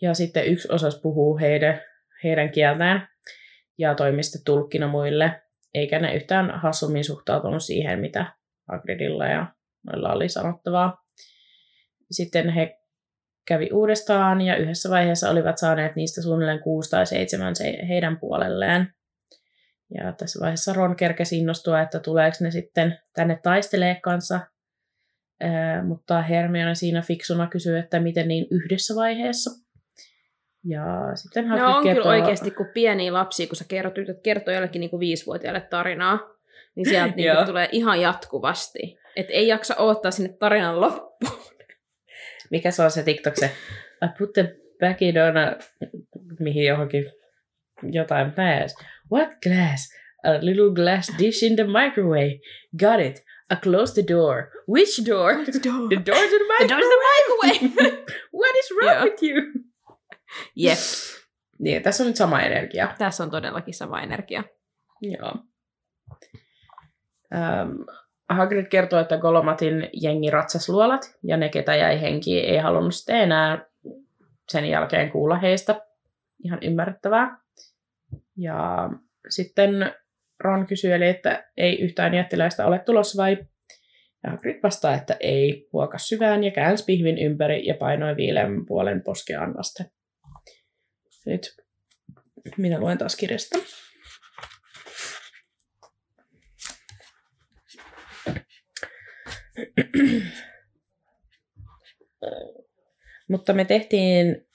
Ja 0.00 0.14
sitten 0.14 0.46
yksi 0.46 0.68
osas 0.72 1.00
puhuu 1.02 1.38
heidän, 1.38 1.80
heidän 2.24 2.50
kieltään 2.50 3.08
ja 3.78 3.94
toimi 3.94 4.22
sitten 4.22 4.44
tulkkina 4.44 4.88
muille, 4.88 5.42
eikä 5.74 5.98
ne 5.98 6.14
yhtään 6.14 6.60
hassummin 6.60 7.04
suhtautunut 7.04 7.62
siihen, 7.62 8.00
mitä 8.00 8.32
Hagridilla 8.68 9.26
ja 9.26 9.46
noilla 9.86 10.12
oli 10.12 10.28
sanottavaa. 10.28 11.02
Sitten 12.10 12.48
he 12.48 12.78
kävi 13.48 13.68
uudestaan 13.72 14.40
ja 14.40 14.56
yhdessä 14.56 14.90
vaiheessa 14.90 15.30
olivat 15.30 15.58
saaneet 15.58 15.96
niistä 15.96 16.22
suunnilleen 16.22 16.60
kuusi 16.60 16.90
tai 16.90 17.06
seitsemän 17.06 17.56
se 17.56 17.78
heidän 17.88 18.20
puolelleen. 18.20 18.94
Ja 19.94 20.12
tässä 20.12 20.40
vaiheessa 20.40 20.72
Ron 20.72 20.96
kerkesi 20.96 21.38
innostua, 21.38 21.80
että 21.80 22.00
tuleeko 22.00 22.36
ne 22.40 22.50
sitten 22.50 22.98
tänne 23.14 23.40
taistelee 23.42 24.00
kanssa. 24.02 24.40
Ää, 25.40 25.84
mutta 25.84 26.22
Hermione 26.22 26.74
siinä 26.74 27.02
fiksuna 27.02 27.46
kysyy, 27.46 27.78
että 27.78 28.00
miten 28.00 28.28
niin 28.28 28.46
yhdessä 28.50 28.94
vaiheessa. 28.94 29.50
Ja 30.64 30.84
sitten 31.14 31.46
Hagrid 31.46 31.64
No 31.66 31.76
on 31.76 31.82
kertoo... 31.82 32.02
kyllä 32.02 32.14
oikeasti, 32.16 32.50
kun 32.50 32.66
pieniä 32.74 33.12
lapsia, 33.12 33.46
kun 33.46 33.56
sä 33.56 33.64
kerrot, 33.68 33.98
yrität 33.98 34.22
kertoa 34.22 34.54
jollekin 34.54 34.80
niin 34.80 34.90
kuin 34.90 35.00
viisivuotiaalle 35.00 35.60
tarinaa, 35.60 36.18
niin 36.74 36.88
sieltä 36.88 37.14
niin 37.16 37.36
kuin 37.36 37.46
tulee 37.46 37.68
ihan 37.72 38.00
jatkuvasti. 38.00 38.98
Et 39.16 39.26
ei 39.30 39.48
jaksa 39.48 39.76
odottaa 39.76 40.10
sinne 40.10 40.36
tarinan 40.38 40.80
loppuun. 40.80 41.42
Mikä 42.50 42.70
se 42.70 42.82
on 42.82 42.90
se 42.90 43.02
TikTok 43.02 43.36
se? 43.36 43.46
I 44.04 44.08
put 44.18 44.32
the 44.32 44.56
back 44.80 45.02
in 45.02 45.14
on 45.22 45.36
a... 45.36 45.56
Mihin 46.40 46.64
johonkin 46.66 47.04
jotain 47.82 48.32
pääs. 48.32 48.74
What 49.12 49.28
glass? 49.42 49.92
A 50.24 50.30
little 50.40 50.70
glass 50.74 51.12
dish 51.18 51.44
in 51.44 51.56
the 51.56 51.64
microwave. 51.64 52.38
Got 52.80 53.00
it. 53.00 53.24
I 53.52 53.56
closed 53.62 53.94
the 54.04 54.14
door. 54.14 54.50
Which 54.68 55.06
door? 55.08 55.34
The 55.34 55.52
door 55.52 56.26
to 56.26 56.38
the 56.38 56.56
The 56.58 56.68
door 56.68 56.78
microwave. 56.78 56.82
to 56.82 56.88
the 56.88 57.00
microwave. 57.10 58.04
What 58.40 58.56
is 58.56 58.70
wrong 58.80 58.94
Joo. 58.98 59.04
with 59.04 59.22
you? 59.22 59.42
Jep, 60.56 60.78
Niin, 61.58 61.82
tässä 61.82 62.02
on 62.02 62.06
nyt 62.06 62.16
sama 62.16 62.40
energia. 62.40 62.94
tässä 62.98 63.24
on 63.24 63.30
todellakin 63.30 63.74
sama 63.74 64.02
energia. 64.02 64.44
Joo. 65.02 65.34
Ähm, 67.34 67.70
Hagrid 68.28 68.66
kertoo, 68.66 69.00
että 69.00 69.18
Golomatin 69.18 69.90
jengi 69.92 70.30
ratsas 70.30 70.68
luolat, 70.68 71.18
ja 71.22 71.36
ne, 71.36 71.48
ketä 71.48 71.76
jäi 71.76 72.00
henkiin, 72.00 72.44
ei 72.44 72.58
halunnut 72.58 72.94
sitten 72.94 73.16
enää 73.16 73.66
sen 74.48 74.64
jälkeen 74.64 75.10
kuulla 75.10 75.36
heistä. 75.38 75.80
ihan 76.44 76.58
ymmärrettävää. 76.62 77.38
Ja 78.36 78.90
sitten 79.28 79.94
Ron 80.40 80.66
kysyy, 80.66 80.92
eli 80.92 81.06
että 81.08 81.44
ei 81.56 81.80
yhtään 81.80 82.14
jättiläistä 82.14 82.66
ole 82.66 82.78
tulossa 82.78 83.22
vai? 83.22 83.38
Ja 84.24 84.30
Hagrid 84.30 84.60
vastaa, 84.62 84.94
että 84.94 85.16
ei, 85.20 85.68
huokas 85.72 86.08
syvään 86.08 86.44
ja 86.44 86.50
käänsi 86.50 86.84
pihvin 86.84 87.18
ympäri 87.18 87.66
ja 87.66 87.74
painoi 87.74 88.16
viileän 88.16 88.66
puolen 88.66 89.02
poskeaan 89.02 89.54
vasten. 89.54 89.86
Nyt 91.26 91.54
minä 92.56 92.80
luen 92.80 92.98
taas 92.98 93.16
kirjasta. 93.16 93.58
Mutta 103.28 103.52
me 103.52 103.64
tehtiin, 103.64 104.46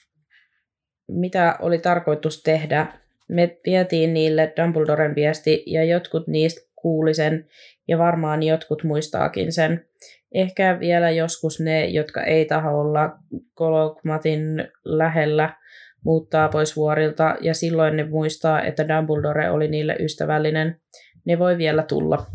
mitä 1.08 1.56
oli 1.60 1.78
tarkoitus 1.78 2.42
tehdä. 2.42 2.86
Me 3.28 3.58
vietiin 3.66 4.14
niille 4.14 4.52
Dumbledoren 4.56 5.14
viesti 5.14 5.62
ja 5.66 5.84
jotkut 5.84 6.28
niistä 6.28 6.60
kuuli 6.74 7.14
sen 7.14 7.48
ja 7.88 7.98
varmaan 7.98 8.42
jotkut 8.42 8.84
muistaakin 8.84 9.52
sen. 9.52 9.88
Ehkä 10.34 10.80
vielä 10.80 11.10
joskus 11.10 11.60
ne, 11.60 11.86
jotka 11.86 12.22
ei 12.22 12.44
taho 12.44 12.80
olla 12.80 13.10
Kolokmatin 13.54 14.68
lähellä, 14.84 15.56
muuttaa 16.04 16.48
pois 16.48 16.76
vuorilta 16.76 17.36
ja 17.40 17.54
silloin 17.54 17.96
ne 17.96 18.04
muistaa, 18.04 18.62
että 18.62 18.88
Dumbledore 18.88 19.50
oli 19.50 19.68
niille 19.68 19.96
ystävällinen. 20.00 20.80
Ne 21.24 21.38
voi 21.38 21.58
vielä 21.58 21.82
tulla. 21.82 22.26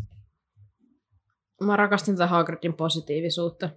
Mä 1.62 1.76
rakastin 1.76 2.16
tätä 2.16 2.28
Hagridin 2.28 2.74
positiivisuutta. 2.74 3.70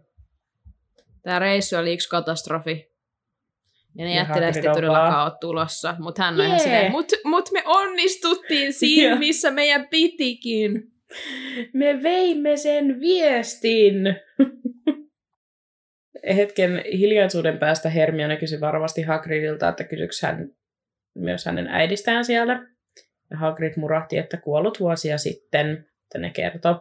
Tämä 1.22 1.39
reissu 1.39 1.76
oli 1.76 1.95
yksi 1.95 2.09
katastrofi. 2.09 2.97
Ja 3.99 4.05
ne 4.05 4.14
jättiläiset 4.14 4.64
ei 4.64 4.72
todellakaan 4.72 5.24
ole 5.24 5.39
tulossa. 5.41 5.97
Mutta 5.99 6.22
hän 6.22 6.34
on 6.34 6.41
ihan 6.41 6.51
Jee. 6.51 6.59
silleen, 6.59 6.93
mut, 6.93 7.07
mut 7.24 7.49
me 7.53 7.62
onnistuttiin 7.66 8.72
siinä, 8.72 9.18
missä 9.18 9.51
meidän 9.51 9.89
pitikin. 9.91 10.82
Me 11.72 12.03
veimme 12.03 12.57
sen 12.57 13.01
viestin. 13.01 13.95
Hetken 16.35 16.85
hiljaisuuden 16.93 17.59
päästä 17.59 17.91
Hermione 17.91 18.37
kysyi 18.37 18.61
varovasti 18.61 19.03
Hagridilta, 19.03 19.68
että 19.68 19.85
kysyks 19.85 20.22
hän 20.22 20.49
myös 21.14 21.47
hänen 21.47 21.66
äidistään 21.68 22.24
siellä. 22.24 22.66
Ja 23.31 23.37
Hagrid 23.37 23.72
murahti, 23.77 24.18
että 24.18 24.37
kuollut 24.37 24.81
vuosia 24.81 25.18
sitten, 25.18 25.87
että 26.03 26.18
ne 26.18 26.31
kertoi. 26.31 26.74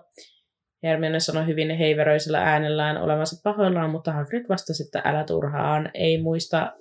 Hermione 0.83 1.19
sanoi 1.19 1.47
hyvin 1.47 1.77
heiveröisellä 1.77 2.41
äänellään 2.41 2.97
olevansa 2.97 3.41
pahoillaan, 3.43 3.89
mutta 3.89 4.11
Hagrid 4.11 4.45
vastasi, 4.49 4.83
että 4.83 5.01
älä 5.05 5.23
turhaan, 5.23 5.91
ei 5.93 6.21
muista 6.21 6.73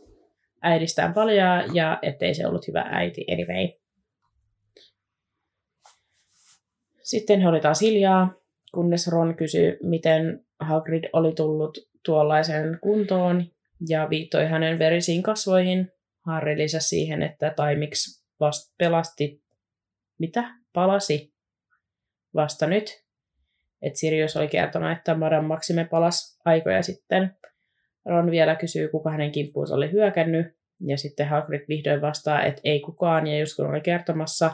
äidistään 0.63 1.15
paljon 1.15 1.75
ja 1.75 1.99
ettei 2.03 2.35
se 2.35 2.47
ollut 2.47 2.69
hyvä 2.69 2.85
äiti 2.91 3.27
anyway. 3.33 3.69
Sitten 7.03 7.41
he 7.41 7.49
oli 7.49 7.61
taas 7.61 7.81
hiljaa, 7.81 8.35
kunnes 8.75 9.09
Ron 9.09 9.37
kysyi, 9.37 9.77
miten 9.83 10.45
Hagrid 10.61 11.05
oli 11.13 11.33
tullut 11.33 11.79
tuollaiseen 12.05 12.79
kuntoon 12.83 13.45
ja 13.89 14.11
viittoi 14.11 14.47
hänen 14.47 14.79
verisiin 14.79 15.23
kasvoihin. 15.23 15.93
Harry 16.21 16.59
lisäsi 16.59 16.89
siihen, 16.89 17.23
että 17.23 17.53
taimiksi 17.57 18.25
vasta 18.41 18.75
pelasti, 18.79 19.43
mitä? 20.19 20.45
Palasi 20.73 21.35
vasta 22.35 22.67
nyt. 22.67 23.05
Et 23.83 23.97
Sirius 23.97 24.37
oli 24.37 24.49
kertonut, 24.49 24.93
että 24.93 25.15
Madame 25.15 25.49
Maxime 25.49 25.85
palasi 25.85 26.41
aikoja 26.45 26.83
sitten. 26.83 27.37
Ron 28.05 28.31
vielä 28.31 28.55
kysyy, 28.55 28.89
kuka 28.89 29.11
hänen 29.11 29.33
kimppuunsa 29.33 29.75
oli 29.75 29.93
hyökännyt. 29.93 30.47
Ja 30.81 30.99
sitten 30.99 31.29
Hagrid 31.29 31.65
vihdoin 31.69 32.01
vastaa, 32.01 32.43
että 32.43 32.61
ei 32.65 32.81
kukaan, 32.81 33.27
ja 33.27 33.39
just 33.39 33.57
kun 33.57 33.67
oli 33.67 33.81
kertomassa, 33.81 34.53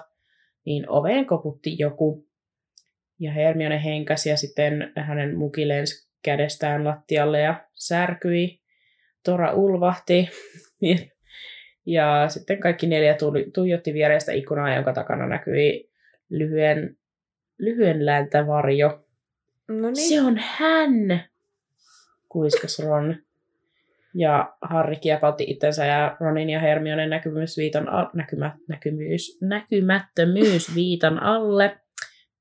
niin 0.66 0.88
oveen 0.88 1.26
koputti 1.26 1.76
joku. 1.78 2.30
Ja 3.20 3.32
Hermione 3.32 3.84
henkäsi 3.84 4.28
ja 4.28 4.36
sitten 4.36 4.92
hänen 4.96 5.38
muki 5.38 5.68
lensi 5.68 6.10
kädestään 6.22 6.84
lattialle 6.84 7.40
ja 7.40 7.64
särkyi. 7.74 8.60
Tora 9.24 9.52
ulvahti. 9.52 10.28
Ja 11.86 12.28
sitten 12.28 12.60
kaikki 12.60 12.86
neljä 12.86 13.14
tuli, 13.14 13.50
tuijotti 13.54 13.94
viereistä 13.94 14.32
ikkunaa, 14.32 14.74
jonka 14.74 14.92
takana 14.92 15.26
näkyi 15.26 15.90
lyhyen, 16.28 16.96
lyhyen 17.58 18.06
läntä 18.06 18.46
varjo. 18.46 19.04
No 19.68 19.90
Se 19.92 20.20
on 20.20 20.40
hän, 20.42 21.24
kuiskas 22.28 22.78
Ron. 22.78 23.16
Ja 24.14 24.54
Harry 24.62 24.96
kiepautti 25.00 25.44
itsensä 25.48 25.86
ja 25.86 26.16
Ronin 26.20 26.50
ja 26.50 26.60
Hermionen 26.60 27.10
näkymysviitan 27.10 27.88
al- 27.88 28.10
näkymä, 28.14 28.56
näkymyys, 28.68 29.38
näkymättömyys 29.40 30.74
viitan 30.74 31.22
alle 31.22 31.78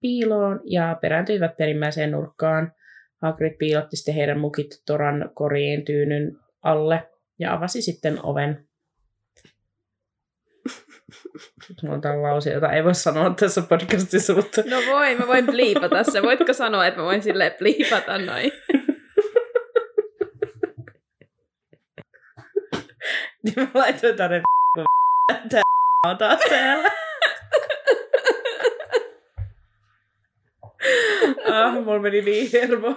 piiloon 0.01 0.61
ja 0.63 0.97
perääntyivät 1.01 1.57
perimmäiseen 1.57 2.11
nurkkaan. 2.11 2.73
Hagrid 3.21 3.57
piilotti 3.57 3.95
sitten 3.95 4.15
heidän 4.15 4.39
mukit 4.39 4.81
Toran 4.85 5.29
koriin 5.33 5.85
tyynyn 5.85 6.37
alle 6.63 7.09
ja 7.39 7.53
avasi 7.53 7.81
sitten 7.81 8.25
oven. 8.25 8.69
Mulla 11.83 12.11
on 12.13 12.23
lause, 12.23 12.51
jota 12.51 12.71
ei 12.71 12.83
voi 12.83 12.95
sanoa 12.95 13.33
tässä 13.39 13.61
podcastissa, 13.61 14.33
mutta 14.33 14.61
No 14.69 14.77
voi, 14.91 15.15
mä 15.15 15.27
voin 15.27 15.45
bliipata 15.45 16.03
se. 16.03 16.21
Voitko 16.21 16.53
sanoa, 16.53 16.87
että 16.87 16.99
mä 16.99 17.05
voin 17.05 17.23
silleen 17.23 17.51
bliipata 17.59 18.17
noin? 18.17 18.51
Niin 23.43 23.53
mä 23.55 23.67
laitoin 23.73 24.15
tänne 24.15 24.41
kun 24.75 24.85
tää 25.49 25.61
on 26.07 26.17
taas 26.17 26.39
täällä. 26.49 26.91
Ah, 31.53 31.73
mulla 31.73 31.99
meni 31.99 32.21
niin 32.21 32.49
hermo. 32.53 32.95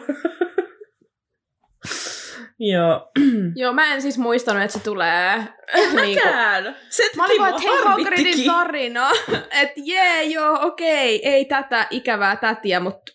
Joo. 2.58 3.10
Joo, 3.56 3.72
mä 3.72 3.94
en 3.94 4.02
siis 4.02 4.18
muistanut, 4.18 4.62
että 4.62 4.78
se 4.78 4.84
tulee. 4.84 5.36
niin 5.76 5.92
kuin- 5.92 6.14
Mäkään! 6.16 6.76
Se 6.88 7.02
Mä 7.16 7.24
olin 7.24 7.38
vaan, 7.40 7.50
että 7.50 7.62
hei. 7.62 7.82
Hagridin 7.84 8.46
tarina. 8.46 9.10
Että 9.50 9.72
jee, 9.76 10.22
joo, 10.22 10.58
okei, 10.62 11.28
ei 11.28 11.44
tätä 11.44 11.86
ikävää 11.90 12.36
tätiä, 12.36 12.80
mutta 12.80 13.12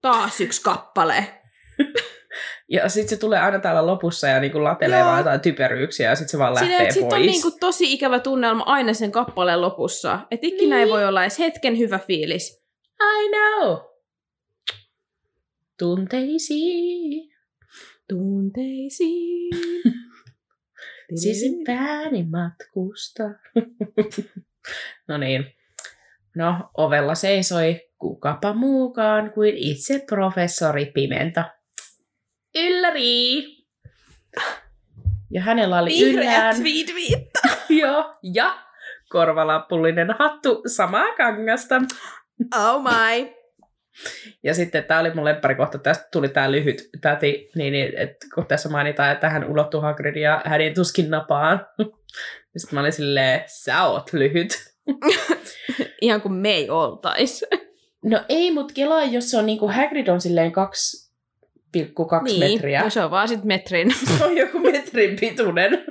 taas 0.00 0.40
yksi 0.40 0.62
kappale. 0.62 1.26
Ja 2.68 2.88
sit 2.88 3.08
se 3.08 3.16
tulee 3.16 3.40
aina 3.40 3.58
täällä 3.58 3.86
lopussa 3.86 4.26
ja 4.28 4.40
niinku 4.40 4.64
latelee 4.64 4.98
Joo. 4.98 5.06
vaan 5.08 5.18
jotain 5.18 5.40
typeryyksiä 5.40 6.08
ja 6.08 6.16
sit 6.16 6.28
se 6.28 6.38
vaan 6.38 6.54
lähtee 6.54 6.90
sit 6.90 7.02
pois. 7.02 7.14
on 7.14 7.22
niinku 7.22 7.50
tosi 7.60 7.92
ikävä 7.92 8.18
tunnelma 8.20 8.62
aina 8.66 8.94
sen 8.94 9.12
kappaleen 9.12 9.60
lopussa. 9.60 10.18
Että 10.30 10.46
ikinä 10.46 10.76
ei 10.78 10.84
Niin. 10.84 10.92
voi 10.92 11.04
olla 11.04 11.22
edes 11.22 11.38
hetken 11.38 11.78
hyvä 11.78 11.98
fiilis. 11.98 12.63
I 13.00 13.28
know. 13.28 13.78
Tunteisiin. 15.78 17.34
Tunteisiin. 18.08 19.50
Sisimpääni 21.22 22.22
matkusta. 22.22 23.22
no 25.08 25.18
niin. 25.18 25.44
No, 26.36 26.70
ovella 26.76 27.14
seisoi 27.14 27.80
kukapa 27.98 28.54
muukaan 28.54 29.32
kuin 29.32 29.56
itse 29.56 30.04
professori 30.08 30.86
Pimento. 30.86 31.40
Ylläri! 32.54 33.44
Ja 35.30 35.42
hänellä 35.42 35.78
oli 35.78 36.02
yllään... 36.02 36.56
tweet 36.56 36.86
Joo, 37.80 38.18
ja 38.22 38.58
korvalappullinen 39.08 40.10
hattu 40.18 40.62
samaa 40.66 41.16
kangasta. 41.16 41.74
Oh 42.56 42.82
my. 42.82 43.34
Ja 44.42 44.54
sitten 44.54 44.84
tämä 44.84 45.00
oli 45.00 45.14
mun 45.14 45.24
lemparikohta, 45.24 45.78
tästä 45.78 46.08
tuli 46.12 46.28
tämä 46.28 46.52
lyhyt 46.52 46.88
täti, 47.00 47.50
niin, 47.54 47.72
niin 47.72 47.98
että 47.98 48.26
kun 48.34 48.46
tässä 48.46 48.68
mainitaan, 48.68 49.12
että 49.12 49.28
hän 49.28 49.44
ulottuu 49.44 49.80
Hagrid 49.80 50.16
ja 50.16 50.42
hänen 50.44 50.74
tuskin 50.74 51.10
napaan. 51.10 51.66
Sitten 52.56 52.74
mä 52.76 52.80
olin 52.80 52.92
silleen, 52.92 53.42
sä 53.46 53.84
oot 53.84 54.12
lyhyt. 54.12 54.74
Ihan 56.00 56.20
kuin 56.20 56.34
me 56.34 56.50
ei 56.50 56.70
oltais. 56.70 57.44
No 58.04 58.24
ei, 58.28 58.50
mut 58.50 58.72
kelaa, 58.72 59.04
jos 59.04 59.30
se 59.30 59.38
on 59.38 59.46
niinku, 59.46 59.68
Hagrid 59.68 60.08
on 60.08 60.20
silleen 60.20 60.52
2,2 60.52 62.22
niin. 62.24 62.52
metriä. 62.52 62.82
No 62.82 62.90
se 62.90 63.04
on 63.04 63.10
vaan 63.10 63.28
sit 63.28 63.44
metrin. 63.44 63.94
Se 64.18 64.24
on 64.24 64.36
joku 64.36 64.58
metrin 64.58 65.16
pituinen. 65.20 65.84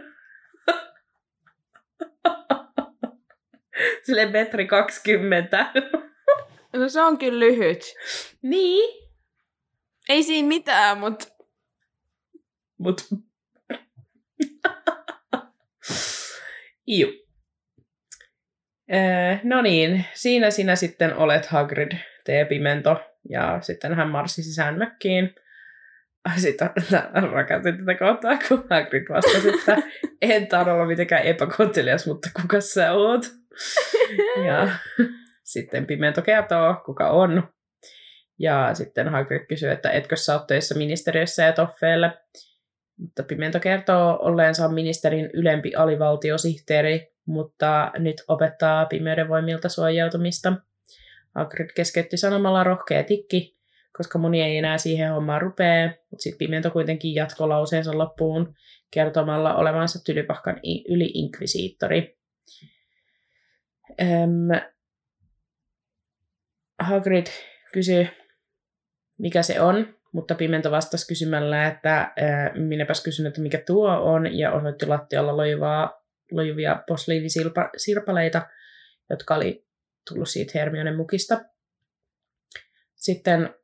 Silleen 4.04 4.32
metri 4.32 4.68
kaksikymmentä. 4.68 5.72
No 6.74 6.90
se 6.90 7.02
on 7.02 7.18
kyllä 7.18 7.40
lyhyt. 7.40 7.82
niin. 8.42 9.04
Ei 10.10 10.24
siinä 10.24 10.48
mitään, 10.48 10.98
Mut... 12.78 13.10
Iu. 16.88 17.08
Öö, 18.94 19.38
no 19.44 19.62
niin, 19.62 20.06
siinä 20.14 20.52
sinä 20.52 20.76
sitten 20.76 21.16
olet 21.16 21.46
Hagrid, 21.46 21.92
tee 22.24 22.46
pimento. 22.46 23.02
Ja 23.30 23.58
sitten 23.62 23.94
hän 23.94 24.10
marssi 24.10 24.44
sisään 24.44 24.78
mökkiin. 24.78 25.36
Sitten 26.38 26.70
rakastin 27.32 27.78
tätä 27.78 27.96
kohtaa, 27.96 28.38
kun 28.48 28.68
Hagrid 28.70 29.06
vastasi, 29.10 29.50
että 29.50 29.78
en 30.22 30.48
taida 30.48 30.74
olla 30.74 30.86
mitenkään 30.86 31.24
epäkontelias, 31.24 32.08
mutta 32.08 32.30
kuka 32.42 32.62
sä 32.62 32.92
oot? 32.92 33.22
Ja 34.48 34.70
sitten 35.54 35.86
Pimento 35.86 36.22
kertoo, 36.22 36.76
kuka 36.86 37.10
on. 37.10 37.44
Ja 38.40 38.70
sitten 38.74 39.10
Hagrid 39.10 39.46
kysyy, 39.46 39.72
että 39.72 39.92
etkö 39.92 40.16
sä 40.16 40.34
oot 40.34 40.48
töissä 40.48 40.76
ministeriössä 40.76 41.44
ja 41.44 41.54
toffeelle. 41.54 42.12
Mutta 42.98 43.24
Pimento 43.24 43.60
kertoo 43.60 44.18
olleensa 44.22 44.68
ministerin 44.68 45.30
ylempi 45.34 45.76
alivaltiosihteeri, 45.76 47.14
mutta 47.26 47.92
nyt 47.98 48.16
opettaa 48.28 48.86
pimeyden 48.86 49.30
voimilta 49.30 49.70
suojautumista. 49.70 50.54
Hagrid 51.36 51.70
keskeytti 51.76 52.18
sanomalla 52.18 52.64
rohkea 52.64 53.04
tikki, 53.04 53.58
koska 53.98 54.20
moni 54.20 54.42
ei 54.42 54.58
enää 54.58 54.78
siihen 54.78 55.12
hommaan 55.12 55.42
rupee, 55.42 55.88
mutta 56.10 56.24
sitten 56.24 56.48
Pimento 56.48 56.72
kuitenkin 56.72 57.16
jatkoi 57.16 57.48
lauseensa 57.48 57.98
loppuun 57.98 58.56
kertomalla 58.92 59.56
olevansa 59.56 60.04
tylypahkan 60.06 60.60
yli-inkvisiittori. 60.90 62.18
Hagrid 66.84 67.28
kysyi, 67.74 68.10
mikä 69.18 69.44
se 69.44 69.62
on, 69.62 69.96
mutta 70.12 70.36
Pimento 70.36 70.72
vastasi 70.72 71.08
kysymällä, 71.08 71.68
että 71.68 72.00
äh, 72.02 72.12
minäpäs 72.56 73.04
kysyn, 73.04 73.28
että 73.28 73.42
mikä 73.42 73.58
tuo 73.68 73.90
on, 73.90 74.38
ja 74.38 74.52
osoitti 74.52 74.86
lattialla 74.86 75.38
lojuvaa, 75.38 76.04
lojuvia 76.32 76.84
posliivisirpaleita, 76.88 78.48
jotka 79.10 79.36
oli 79.36 79.66
tullut 80.10 80.30
siitä 80.30 80.52
Hermionen 80.56 80.96
mukista. 80.96 81.42
Sitten 82.96 83.56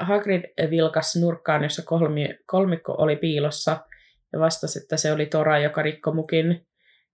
Hagrid 0.00 0.70
vilkas 0.70 1.16
nurkkaan, 1.16 1.62
jossa 1.62 1.82
kolmi, 1.82 2.28
kolmikko 2.46 2.94
oli 2.98 3.16
piilossa, 3.16 3.86
ja 4.32 4.40
vastasi, 4.40 4.78
että 4.78 4.96
se 4.96 5.12
oli 5.12 5.26
Tora, 5.26 5.58
joka 5.58 5.82
rikko 5.82 6.12
mukin 6.12 6.66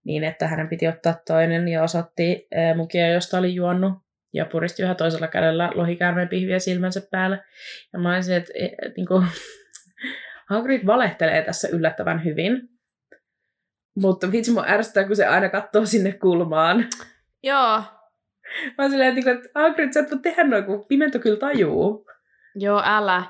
niin, 0.03 0.23
että 0.23 0.47
hänen 0.47 0.67
piti 0.67 0.87
ottaa 0.87 1.15
toinen 1.27 1.67
ja 1.67 1.83
osoitti 1.83 2.47
mukia, 2.75 3.09
josta 3.09 3.37
oli 3.37 3.55
juonut 3.55 3.93
ja 4.33 4.45
puristi 4.45 4.83
yhä 4.83 4.95
toisella 4.95 5.27
kädellä 5.27 5.71
lohikäärmeen 5.75 6.27
pihviä 6.27 6.59
silmänsä 6.59 7.01
päällä. 7.11 7.43
Ja 7.93 7.99
mä 7.99 8.13
olisin, 8.15 8.35
että 8.35 8.53
et, 8.55 8.71
niin 8.97 9.07
kuin, 9.07 9.27
Hagrid 10.49 10.85
valehtelee 10.85 11.41
tässä 11.41 11.67
yllättävän 11.67 12.23
hyvin. 12.23 12.69
Mutta 13.95 14.31
vitsi 14.31 14.51
mun 14.51 14.67
ärsyttää, 14.67 15.07
kun 15.07 15.15
se 15.15 15.25
aina 15.25 15.49
katsoo 15.49 15.85
sinne 15.85 16.11
kulmaan. 16.11 16.87
Joo. 17.43 17.83
Mä 18.65 18.83
oon 18.83 18.91
silleen, 18.91 19.17
että, 19.17 19.31
että 19.31 19.49
Hagrid, 19.55 19.93
sä 19.93 19.99
et 19.99 20.11
voi 20.11 20.19
tehdä 20.19 20.43
noin, 20.43 20.65
kun 20.65 20.85
pimento 20.87 21.19
kyllä 21.19 21.39
tajuu. 21.39 22.07
Joo, 22.55 22.81
älä. 22.85 23.23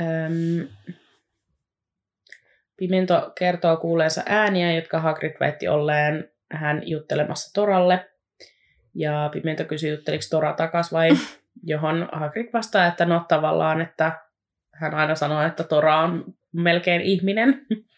Öm, 0.00 0.68
Pimento 2.80 3.32
kertoo 3.38 3.76
kuuleensa 3.76 4.22
ääniä, 4.26 4.72
jotka 4.72 5.00
Hagrid 5.00 5.36
väitti 5.40 5.68
olleen 5.68 6.30
hän 6.52 6.82
juttelemassa 6.88 7.52
Toralle. 7.54 8.10
Ja 8.94 9.30
Pimento 9.32 9.64
kysyi, 9.64 9.90
jutteliko 9.90 10.24
Tora 10.30 10.52
takas 10.52 10.92
vai 10.92 11.10
johon 11.62 12.08
Hagrid 12.12 12.48
vastaa, 12.52 12.86
että 12.86 13.04
no 13.04 13.24
tavallaan, 13.28 13.80
että 13.80 14.20
hän 14.74 14.94
aina 14.94 15.14
sanoo, 15.14 15.42
että 15.42 15.64
Tora 15.64 15.98
on 15.98 16.24
melkein 16.52 17.00
ihminen. 17.00 17.66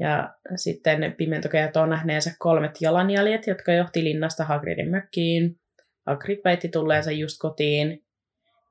Ja 0.00 0.34
sitten 0.56 1.14
Pimento 1.16 1.48
kertoo 1.48 1.86
nähneensä 1.86 2.30
kolmet 2.38 2.78
jalanjäljet, 2.80 3.46
jotka 3.46 3.72
johti 3.72 4.04
linnasta 4.04 4.44
Hagridin 4.44 4.90
mökkiin. 4.90 5.60
Hagrid 6.06 6.40
väitti 6.44 6.68
tulleensa 6.68 7.10
just 7.10 7.36
kotiin, 7.38 8.04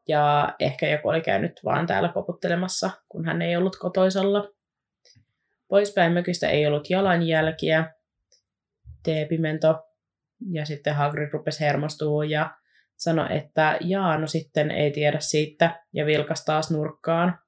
ja 0.07 0.55
ehkä 0.59 0.87
joku 0.87 1.09
oli 1.09 1.21
käynyt 1.21 1.61
vaan 1.65 1.87
täällä 1.87 2.09
koputtelemassa, 2.09 2.91
kun 3.09 3.25
hän 3.25 3.41
ei 3.41 3.55
ollut 3.55 3.75
kotoisalla. 3.75 4.49
Poispäin 5.67 6.13
mökistä 6.13 6.49
ei 6.49 6.67
ollut 6.67 6.89
jalanjälkiä. 6.89 7.93
T-pimento 9.03 9.90
ja 10.51 10.65
sitten 10.65 10.95
Hagrid 10.95 11.29
rupesi 11.33 11.59
hermostua 11.59 12.25
ja 12.25 12.51
sanoi, 12.97 13.37
että 13.37 13.77
jaa, 13.81 14.17
no 14.17 14.27
sitten 14.27 14.71
ei 14.71 14.91
tiedä 14.91 15.19
siitä 15.19 15.79
ja 15.93 16.05
vilkas 16.05 16.45
taas 16.45 16.71
nurkkaan. 16.71 17.39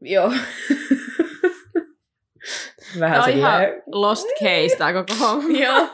Joo. 0.00 0.32
Vähän 3.00 3.22
silleen... 3.22 3.38
ihan 3.38 3.62
lost 3.86 4.28
case 4.28 4.76
tämä 4.78 4.92
koko 4.92 5.14
homma. 5.20 5.58
Joo. 5.64 5.88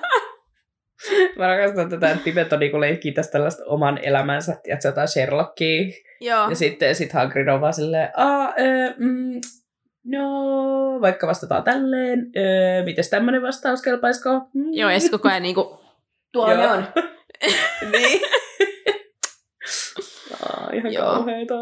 Mä 1.38 1.46
rakastan 1.46 1.88
tätä, 1.90 2.11
että 2.11 2.24
Pipet 2.24 2.53
on 2.53 2.61
niinku 2.61 2.80
leikkii 2.80 3.12
tästä 3.12 3.32
tällaista 3.32 3.64
oman 3.66 3.99
elämänsä, 4.03 4.53
että 4.53 4.82
se 4.82 4.88
jotain 4.88 5.09
Sherlockia. 5.09 5.92
Joo. 6.20 6.51
Ja 6.51 6.57
sitten 6.57 6.94
sit 6.94 7.12
Hagrid 7.12 7.49
on 7.49 7.61
vaan 7.61 7.74
silleen, 7.74 8.11
Aa, 8.16 8.55
mm, 8.96 9.40
no, 10.09 11.00
vaikka 11.00 11.26
vastataan 11.26 11.64
tälleen, 11.64 12.30
öö, 12.36 12.84
mites 12.84 13.11
tämmönen 13.11 13.42
vastaus 13.42 13.82
kelpaisiko? 13.82 14.30
Mm. 14.54 14.72
Joo, 14.72 14.90
ja 14.90 14.98
koko 15.11 15.28
ajan 15.28 15.42
niinku, 15.42 15.80
tuomioon. 16.32 16.84
niin. 17.92 18.20
ah, 20.42 20.74
ihan 20.74 20.92
Joo. 20.92 21.06
kauheeta. 21.06 21.54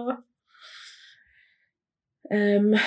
Öm, 2.34 2.80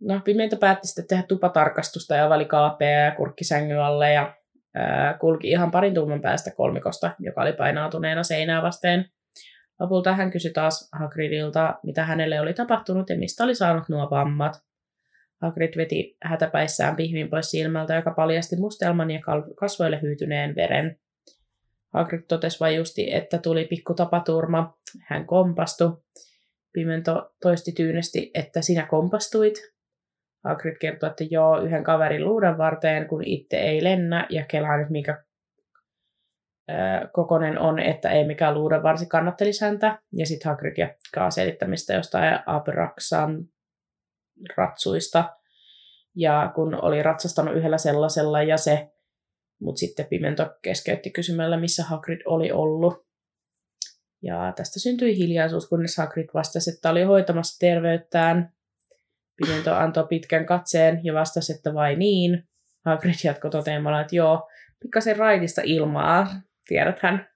no, 0.00 0.20
Pimento 0.24 0.56
päätti 0.56 0.86
sitten 0.86 1.06
tehdä 1.08 1.22
tupatarkastusta 1.22 2.14
ja 2.14 2.28
vali 2.28 2.44
kaapea 2.44 3.00
ja 3.00 3.10
kurkkisängy 3.10 3.74
alle 3.74 4.12
ja 4.12 4.34
ää, 4.74 5.18
kulki 5.18 5.50
ihan 5.50 5.70
parin 5.70 5.94
tuuman 5.94 6.20
päästä 6.20 6.50
kolmikosta, 6.50 7.10
joka 7.18 7.42
oli 7.42 7.52
painautuneena 7.52 8.22
seinää 8.22 8.62
vasten. 8.62 9.10
Lopulta 9.80 10.14
hän 10.14 10.30
kysyi 10.30 10.52
taas 10.52 10.88
Hagridilta, 10.92 11.78
mitä 11.82 12.04
hänelle 12.04 12.40
oli 12.40 12.54
tapahtunut 12.54 13.10
ja 13.10 13.18
mistä 13.18 13.44
oli 13.44 13.54
saanut 13.54 13.88
nuo 13.88 14.10
vammat. 14.10 14.62
Hagrid 15.42 15.76
veti 15.76 16.16
hätäpäissään 16.22 16.96
pihvin 16.96 17.30
pois 17.30 17.50
silmältä, 17.50 17.94
joka 17.94 18.10
paljasti 18.10 18.56
mustelman 18.56 19.10
ja 19.10 19.20
kasvoille 19.56 20.02
hyytyneen 20.02 20.56
veren. 20.56 20.98
Hagrid 21.92 22.22
totesi 22.28 22.60
vain 22.60 22.76
justi, 22.76 23.14
että 23.14 23.38
tuli 23.38 23.64
pikku 23.64 23.94
tapaturma. 23.94 24.78
Hän 25.00 25.26
kompastui. 25.26 25.96
Pimento 26.72 27.34
toisti 27.42 27.72
tyynesti, 27.72 28.30
että 28.34 28.62
sinä 28.62 28.86
kompastuit. 28.86 29.54
Hagrid 30.44 30.76
kertoi, 30.80 31.10
että 31.10 31.24
joo, 31.30 31.60
yhden 31.60 31.84
kaverin 31.84 32.24
luudan 32.24 32.58
varteen, 32.58 33.08
kun 33.08 33.24
itse 33.24 33.56
ei 33.56 33.84
lennä, 33.84 34.26
ja 34.30 34.44
kelaa 34.44 34.76
nyt, 34.76 34.90
mikä 34.90 35.24
kokonen 37.12 37.58
on, 37.58 37.78
että 37.78 38.10
ei 38.10 38.24
mikään 38.24 38.54
luuda 38.54 38.82
varsin 38.82 39.08
kannattelisi 39.08 39.64
häntä. 39.64 39.98
Ja 40.12 40.26
sitten 40.26 40.50
Hagrid 40.50 40.76
jatkaa 40.76 41.30
selittämistä 41.30 41.94
jostain 41.94 42.38
Abraxan 42.46 43.44
ratsuista. 44.56 45.36
Ja 46.16 46.52
kun 46.54 46.84
oli 46.84 47.02
ratsastanut 47.02 47.56
yhdellä 47.56 47.78
sellaisella 47.78 48.42
ja 48.42 48.56
se, 48.56 48.88
mutta 49.60 49.78
sitten 49.78 50.06
Pimento 50.06 50.54
keskeytti 50.62 51.10
kysymällä, 51.10 51.56
missä 51.56 51.84
Hagrid 51.84 52.20
oli 52.24 52.52
ollut. 52.52 53.06
Ja 54.22 54.52
tästä 54.56 54.80
syntyi 54.80 55.16
hiljaisuus, 55.16 55.68
kunnes 55.68 55.96
Hagrid 55.96 56.28
vastasi, 56.34 56.70
että 56.70 56.90
oli 56.90 57.02
hoitamassa 57.02 57.58
terveyttään. 57.58 58.52
Pimento 59.36 59.74
antoi 59.74 60.06
pitkän 60.08 60.46
katseen 60.46 61.00
ja 61.04 61.14
vastasi, 61.14 61.52
että 61.52 61.74
vai 61.74 61.96
niin. 61.96 62.48
Hagrid 62.84 63.14
jatkoi 63.24 63.50
toteamalla, 63.50 64.00
että 64.00 64.16
joo, 64.16 64.48
pikkasen 64.82 65.16
raitista 65.16 65.62
ilmaa, 65.64 66.26
tiedäthän. 66.68 67.28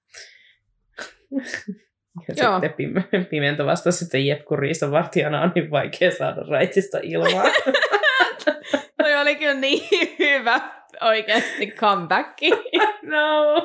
Ja 2.29 2.35
Joo. 2.45 2.61
sitten 2.61 3.27
Pimento 3.27 3.67
vastasi, 3.67 4.05
että 4.05 4.19
jep, 4.19 4.45
kun 4.45 4.59
riistavartijana 4.59 5.43
on 5.43 5.53
niin 5.55 5.71
vaikea 5.71 6.11
saada 6.11 6.43
raitista 6.51 6.99
ilmaa. 7.03 7.45
Toi 9.03 9.17
oli 9.17 9.37
kyllä 9.37 9.55
niin 9.55 9.83
hyvä 10.19 10.61
oikeasti 11.01 11.67
comeback. 11.67 12.39
no. 13.03 13.57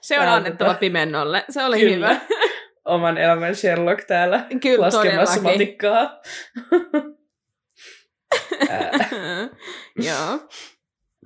Se 0.00 0.20
on 0.20 0.28
annettava 0.28 0.74
Pimennolle. 0.74 1.44
Se 1.50 1.64
oli 1.64 1.80
kyllä. 1.80 2.08
hyvä. 2.08 2.20
Oman 2.84 3.18
elämän 3.18 3.56
Sherlock 3.56 4.04
täällä 4.06 4.44
kyllä, 4.62 4.84
laskemassa 4.84 5.40
todellakin. 5.40 5.42
matikkaa. 5.42 6.20
Joo. 9.96 10.48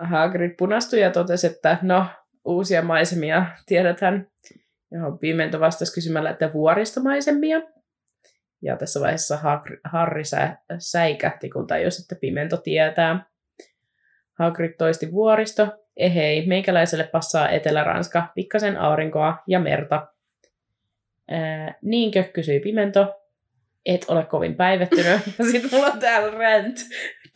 Hagrid 0.01 0.55
punastui 0.59 1.01
ja 1.01 1.11
totesi, 1.11 1.47
että 1.47 1.78
no, 1.82 2.07
uusia 2.45 2.83
maisemia, 2.83 3.47
tiedethän. 3.67 4.27
Johon 4.91 5.19
Pimento 5.19 5.61
vastasi 5.61 5.95
kysymällä, 5.95 6.31
että 6.31 6.53
vuoristomaisemia. 6.53 7.63
Ja 8.63 8.77
tässä 8.77 9.01
vaiheessa 9.01 9.39
Harri 9.85 10.25
sä, 10.25 10.57
säikähti, 10.79 11.51
kun 11.51 11.67
tajusi, 11.67 12.03
että 12.03 12.21
Pimento 12.21 12.57
tietää. 12.57 13.27
Hagrid 14.39 14.73
toisti 14.79 15.13
vuoristo. 15.13 15.69
Ehei, 15.97 16.47
meikäläiselle 16.47 17.05
passaa 17.05 17.49
Etelä-Ranska, 17.49 18.27
pikkasen 18.35 18.77
aurinkoa 18.77 19.43
ja 19.47 19.61
merta. 19.61 20.07
Ää, 21.29 21.75
niinkö, 21.83 22.23
kysyi 22.23 22.61
Pimento. 22.61 23.21
Et 23.87 24.05
ole 24.09 24.25
kovin 24.25 24.55
päivettynyt. 24.55 25.21
Sitten 25.51 25.71
mulla 25.73 25.87
on 25.87 25.99
täällä 25.99 26.31
rant 26.31 26.77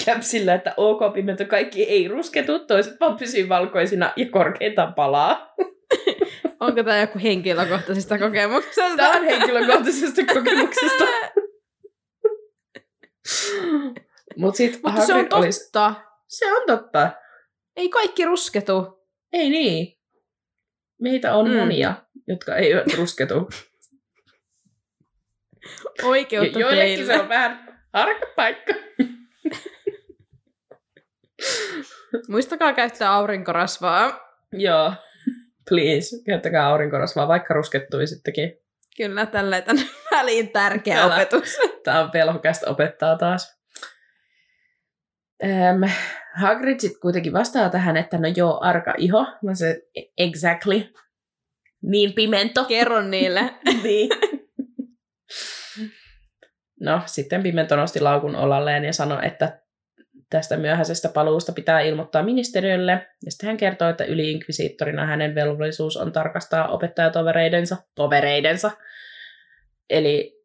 käpsillä, 0.05 0.55
että 0.55 0.74
ok 0.76 1.01
pimento 1.14 1.44
kaikki 1.44 1.82
ei 1.84 2.09
rusketu, 2.09 2.59
toiset 2.59 3.01
vaan 3.01 3.16
pysyy 3.18 3.49
valkoisina 3.49 4.12
ja 4.16 4.26
korkeintaan 4.30 4.94
palaa. 4.94 5.55
Onko 6.61 6.82
tämä 6.82 6.99
joku 7.01 7.18
henkilökohtaisista 7.22 8.18
kokemuksesta? 8.18 8.96
Tämä 8.96 9.12
on 9.16 9.24
henkilökohtaisesta 9.24 10.22
kokemuksesta. 10.34 11.05
Mut 14.36 14.57
sit 14.57 14.80
Mutta 14.84 15.01
se 15.07 15.14
on 15.14 15.20
totta. 15.20 15.36
Olisi... 15.36 15.70
Se 16.28 16.53
on 16.53 16.62
totta. 16.66 17.11
Ei 17.76 17.88
kaikki 17.88 18.24
rusketu. 18.24 19.05
Ei 19.32 19.51
niin. 19.51 19.99
Meitä 21.01 21.34
on 21.34 21.46
Mm. 21.46 21.53
mm. 21.53 21.59
monia, 21.59 21.94
jotka 22.28 22.57
eivät 22.57 22.94
rusketu. 22.99 23.49
Oikeutta 26.03 26.59
Jo- 26.59 26.68
joillekin 26.68 26.96
teille. 26.96 27.14
se 27.14 27.20
on 27.20 27.28
vähän 27.28 27.80
arka 27.92 28.26
paikka. 28.36 28.72
Muistakaa 32.28 32.72
käyttää 32.72 33.12
aurinkorasvaa. 33.12 34.20
Joo. 34.53 34.93
Please, 35.68 36.16
käyttäkää 36.26 36.66
aurinkorasvaa, 36.66 37.28
vaikka 37.28 37.55
ruskettuisittekin. 37.55 38.53
Kyllä, 38.97 39.26
tälleen 39.26 39.64
tänne 39.64 39.82
väliin 40.11 40.49
tärkeä 40.49 41.03
Älä. 41.03 41.14
opetus. 41.14 41.59
Tää 41.84 42.01
on 42.05 42.11
pelhokästä 42.11 42.70
opettaa 42.70 43.16
taas. 43.18 43.59
Ähm, 45.45 45.82
Hagrid 46.34 46.80
sitten 46.80 47.01
kuitenkin 47.01 47.32
vastaa 47.32 47.70
tähän, 47.70 47.97
että 47.97 48.18
no 48.18 48.28
joo, 48.36 48.59
arka 48.62 48.95
iho. 48.99 49.26
Mä 49.45 49.55
se, 49.55 49.82
exactly. 50.18 50.93
Niin 51.82 52.12
pimento. 52.12 52.64
Kerro 52.64 53.03
niille. 53.03 53.41
niin. 53.82 54.11
No, 56.80 57.03
sitten 57.07 57.43
Pimento 57.43 57.76
nosti 57.76 58.01
laukun 58.01 58.36
olalleen 58.36 58.84
ja 58.84 58.93
sanoi, 58.93 59.26
että 59.26 59.62
tästä 60.31 60.57
myöhäisestä 60.57 61.09
paluusta 61.09 61.53
pitää 61.53 61.81
ilmoittaa 61.81 62.22
ministeriölle. 62.22 62.93
Ja 63.24 63.31
sitten 63.31 63.47
hän 63.47 63.57
kertoo, 63.57 63.89
että 63.89 64.05
yliinkvisiittorina 64.05 65.07
hänen 65.07 65.35
velvollisuus 65.35 65.97
on 65.97 66.12
tarkastaa 66.12 66.68
opettajatovereidensa, 66.68 67.76
tovereidensa, 67.95 68.70
eli, 69.91 70.43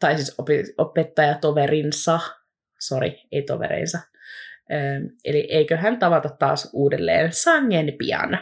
tai 0.00 0.16
siis 0.16 0.34
opi, 0.38 0.62
opettajatoverinsa, 0.78 2.20
sori, 2.80 3.22
ei 3.32 3.42
tovereinsa. 3.42 3.98
Eli 5.24 5.48
eikö 5.50 5.76
hän 5.76 5.98
tavata 5.98 6.28
taas 6.28 6.70
uudelleen 6.72 7.32
sangen 7.32 7.92
pian. 7.98 8.38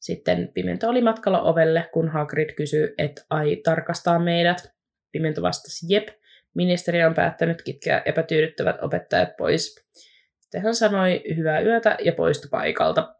Sitten 0.00 0.50
Pimento 0.54 0.88
oli 0.88 1.02
matkalla 1.02 1.42
ovelle, 1.42 1.88
kun 1.92 2.08
Hagrid 2.08 2.54
kysyi, 2.54 2.94
että 2.98 3.22
ai 3.30 3.56
tarkastaa 3.56 4.18
meidät. 4.18 4.72
Pimento 5.12 5.42
vastasi, 5.42 5.86
jep, 5.88 6.08
ministeri 6.54 7.04
on 7.04 7.14
päättänyt 7.14 7.62
kitkeä 7.62 8.02
epätyydyttävät 8.04 8.82
opettajat 8.82 9.28
pois. 9.38 9.74
Sitten 10.40 10.62
hän 10.62 10.74
sanoi 10.74 11.22
hyvää 11.36 11.60
yötä 11.60 11.96
ja 12.04 12.12
poistui 12.12 12.48
paikalta. 12.50 13.14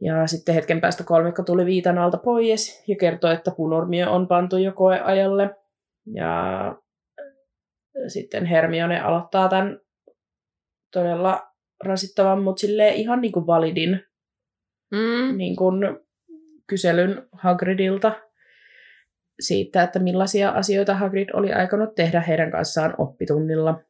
Ja 0.00 0.26
sitten 0.26 0.54
hetken 0.54 0.80
päästä 0.80 1.04
kolmikko 1.04 1.42
tuli 1.42 1.66
viitan 1.66 1.98
alta 1.98 2.18
pois 2.18 2.84
ja 2.88 2.96
kertoi, 3.00 3.34
että 3.34 3.50
punormio 3.56 4.12
on 4.12 4.28
pantu 4.28 4.56
jo 4.56 4.72
koeajalle. 4.72 5.50
Ja 6.14 6.74
sitten 8.08 8.46
Hermione 8.46 9.00
aloittaa 9.00 9.48
tämän 9.48 9.80
todella 10.92 11.42
rasittavan, 11.84 12.42
mutta 12.42 12.60
silleen 12.60 12.94
ihan 12.94 13.20
niin 13.20 13.32
kuin 13.32 13.46
validin 13.46 14.00
Mm. 14.92 15.36
niin 15.36 15.56
kuin 15.56 15.76
kyselyn 16.66 17.28
Hagridilta 17.32 18.12
siitä, 19.40 19.82
että 19.82 19.98
millaisia 19.98 20.50
asioita 20.50 20.94
Hagrid 20.94 21.28
oli 21.32 21.52
aikonut 21.52 21.94
tehdä 21.94 22.20
heidän 22.20 22.50
kanssaan 22.50 22.94
oppitunnilla. 22.98 23.80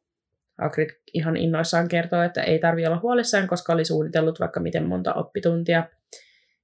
Hagrid 0.61 0.89
ihan 1.13 1.37
innoissaan 1.37 1.87
kertoo, 1.87 2.21
että 2.21 2.43
ei 2.43 2.59
tarvi 2.59 2.85
olla 2.85 2.99
huolissaan, 2.99 3.47
koska 3.47 3.73
oli 3.73 3.85
suunnitellut 3.85 4.39
vaikka 4.39 4.59
miten 4.59 4.87
monta 4.87 5.13
oppituntia. 5.13 5.83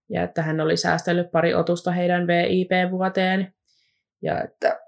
Ja 0.09 0.23
että 0.23 0.41
hän 0.41 0.59
oli 0.59 0.77
säästellyt 0.77 1.31
pari 1.31 1.53
otusta 1.53 1.91
heidän 1.91 2.27
VIP-vuoteen. 2.27 3.53
Ja 4.21 4.43
että 4.43 4.79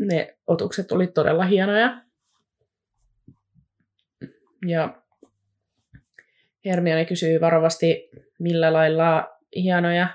ne 0.00 0.36
otukset 0.46 0.92
oli 0.92 1.06
todella 1.06 1.44
hienoja. 1.44 2.02
Ja 4.66 5.02
Hermione 6.64 7.04
kysyy 7.04 7.40
varovasti, 7.40 8.10
millä 8.38 8.72
lailla 8.72 9.38
hienoja, 9.56 10.08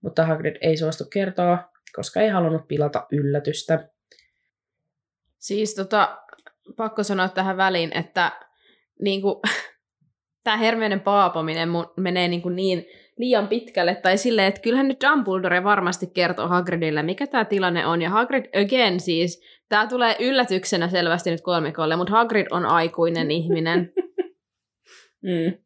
mutta 0.00 0.26
Hagrid 0.26 0.56
ei 0.60 0.76
suostu 0.76 1.04
kertoa, 1.04 1.72
koska 1.96 2.20
ei 2.20 2.28
halunnut 2.28 2.68
pilata 2.68 3.06
yllätystä. 3.12 3.88
Siis 5.38 5.74
tota, 5.74 6.18
pakko 6.76 7.02
sanoa 7.02 7.28
tähän 7.28 7.56
väliin, 7.56 7.96
että 7.96 8.32
niinku, 9.02 9.42
tämä 10.44 10.56
Hermionen 10.56 11.00
paapominen 11.00 11.68
mun 11.68 11.92
menee 11.96 12.28
niinku 12.28 12.48
niin 12.48 12.86
liian 13.18 13.48
pitkälle, 13.48 13.94
tai 13.94 14.18
silleen, 14.18 14.48
että 14.48 14.60
kyllähän 14.60 14.88
nyt 14.88 15.04
Dumbledore 15.10 15.64
varmasti 15.64 16.06
kertoo 16.06 16.48
Hagridille, 16.48 17.02
mikä 17.02 17.26
tämä 17.26 17.44
tilanne 17.44 17.86
on, 17.86 18.02
ja 18.02 18.10
Hagrid 18.10 18.44
again 18.64 19.00
siis, 19.00 19.42
tämä 19.68 19.86
tulee 19.86 20.16
yllätyksenä 20.20 20.88
selvästi 20.88 21.30
nyt 21.30 21.40
kolmikolle, 21.40 21.96
mutta 21.96 22.12
Hagrid 22.12 22.46
on 22.50 22.66
aikuinen 22.66 23.30
ihminen. 23.40 23.92
Mm. 25.22 25.65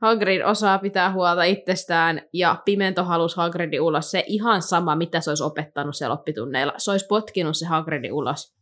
Hagrid 0.00 0.40
osaa 0.42 0.78
pitää 0.78 1.12
huolta 1.12 1.42
itsestään, 1.44 2.22
ja 2.32 2.62
Pimento 2.64 3.04
halusi 3.04 3.36
Hagridin 3.36 3.80
ulos. 3.80 4.10
Se 4.10 4.24
ihan 4.26 4.62
sama, 4.62 4.96
mitä 4.96 5.20
se 5.20 5.30
olisi 5.30 5.42
opettanut 5.44 5.96
siellä 5.96 6.14
oppitunneilla. 6.14 6.72
Se 6.76 6.90
olisi 6.90 7.06
potkinut 7.08 7.56
se 7.56 7.66
Hagridin 7.66 8.12
ulos, 8.12 8.54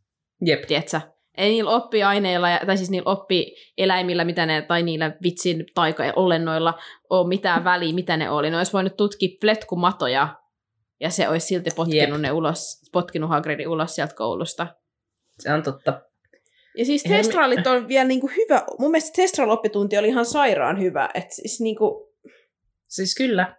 Jep. 0.46 0.66
tietsä? 0.66 1.00
Ei 1.36 1.50
niillä 1.50 1.70
oppiaineilla, 1.70 2.48
ja- 2.50 2.60
tai 2.66 2.76
siis 2.76 2.90
niillä 2.90 3.10
oppieläimillä, 3.12 4.24
mitä 4.24 4.46
ne, 4.46 4.62
tai 4.62 4.82
niillä 4.82 5.12
vitsin 5.22 5.64
taika-olennoilla 5.74 6.74
ole 7.10 7.28
mitään 7.28 7.64
väliä, 7.64 7.94
mitä 7.94 8.16
ne 8.16 8.30
oli. 8.30 8.50
Ne 8.50 8.56
olisi 8.56 8.72
voinut 8.72 8.96
tutkia 8.96 9.28
pletkumatoja, 9.40 10.28
ja 11.00 11.10
se 11.10 11.28
olisi 11.28 11.46
silti 11.46 11.70
potkinut 11.76 12.10
Jep. 12.10 12.20
ne 12.20 12.32
ulos, 12.32 12.80
potkinut 12.92 13.30
Hagridin 13.30 13.68
ulos 13.68 13.94
sieltä 13.94 14.14
koulusta. 14.14 14.66
Se 15.38 15.52
on 15.52 15.62
totta. 15.62 16.00
Ja 16.76 16.84
siis 16.84 17.04
Eihän 17.04 17.18
me- 17.18 17.22
testraalit 17.22 17.66
on 17.66 17.88
vielä 17.88 18.04
niinku 18.08 18.26
hyvä. 18.36 18.62
Mun 18.78 18.90
mielestä 18.90 19.22
testraal-oppitunti 19.22 19.98
oli 19.98 20.08
ihan 20.08 20.26
sairaan 20.26 20.80
hyvä. 20.80 21.08
Et 21.14 21.30
siis 21.30 21.60
niinku 21.60 22.12
Siis 22.86 23.14
kyllä. 23.14 23.56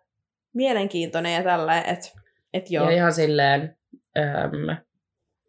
mielenkiintoinen 0.54 1.34
ja 1.34 1.44
tällä, 1.44 1.82
että 1.82 2.08
et 2.54 2.72
joo. 2.72 2.86
Ja 2.90 2.96
ihan 2.96 3.14
silleen 3.14 3.78
äm, 4.18 4.78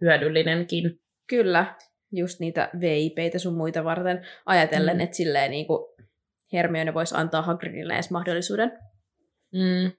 hyödyllinenkin. 0.00 1.00
Kyllä, 1.26 1.74
just 2.12 2.40
niitä 2.40 2.70
VIPitä 2.80 3.38
sun 3.38 3.56
muita 3.56 3.84
varten 3.84 4.26
ajatellen, 4.46 4.94
Mm. 4.96 4.98
mm. 5.00 5.04
että 5.04 5.16
silleen 5.16 5.50
niinku 5.50 5.94
Hermione 6.52 6.94
voisi 6.94 7.14
antaa 7.18 7.42
Hagridille 7.42 7.94
edes 7.94 8.10
mahdollisuuden. 8.10 8.72
Mm. 9.52 9.92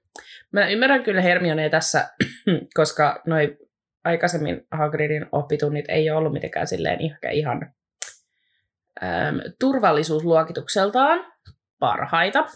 Mä 0.52 0.68
ymmärrän 0.68 1.02
kyllä 1.02 1.20
Hermionea 1.20 1.70
tässä, 1.70 2.08
koska 2.78 3.22
noi 3.26 3.56
aikaisemmin 4.04 4.66
Hagridin 4.70 5.26
oppitunnit 5.32 5.84
ei 5.88 6.10
ole 6.10 6.18
ollut 6.18 6.32
mitenkään 6.32 6.66
silleen 6.66 7.02
ehkä 7.02 7.30
ihan 7.30 7.74
äm, 9.02 9.40
turvallisuusluokitukseltaan 9.58 11.32
parhaita. 11.78 12.46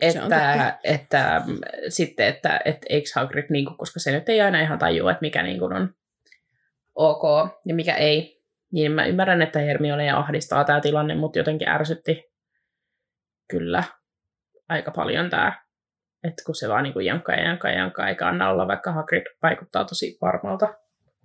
Että, 0.00 0.78
että, 0.84 1.42
mm, 1.46 1.58
sitten, 1.88 2.26
että 2.26 2.60
et, 2.64 2.78
eikö 2.88 3.08
Hagrid, 3.14 3.46
niinku, 3.50 3.74
koska 3.78 4.00
se 4.00 4.12
nyt 4.12 4.28
ei 4.28 4.40
aina 4.40 4.60
ihan 4.60 4.78
tajua, 4.78 5.10
että 5.10 5.20
mikä 5.20 5.42
niinku 5.42 5.64
on 5.64 5.94
ok 6.94 7.22
ja 7.66 7.74
mikä 7.74 7.94
ei. 7.94 8.42
Niin 8.72 8.92
mä 8.92 9.06
ymmärrän, 9.06 9.42
että 9.42 9.58
Hermione 9.58 10.10
ahdistaa 10.10 10.64
tämä 10.64 10.80
tilanne, 10.80 11.14
mutta 11.14 11.38
jotenkin 11.38 11.68
ärsytti 11.68 12.24
kyllä 13.48 13.84
aika 14.68 14.90
paljon 14.90 15.30
tämä 15.30 15.65
että 16.28 16.42
kun 16.46 16.54
se 16.54 16.68
vaan 16.68 16.82
niin 16.82 16.92
kuin 16.92 17.06
jankkaa 17.06 17.34
ja 17.34 17.44
jankkaa 17.44 17.70
ja 17.70 17.78
jankkaa, 17.78 18.08
eikä 18.08 18.28
anna 18.28 18.50
olla, 18.50 18.68
vaikka 18.68 18.92
Hagrid 18.92 19.26
vaikuttaa 19.42 19.84
tosi 19.84 20.18
varmalta 20.20 20.74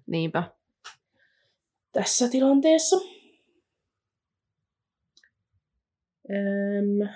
Niinpä. 0.07 0.43
tässä 1.91 2.29
tilanteessa. 2.29 2.95
Öm. 6.29 7.09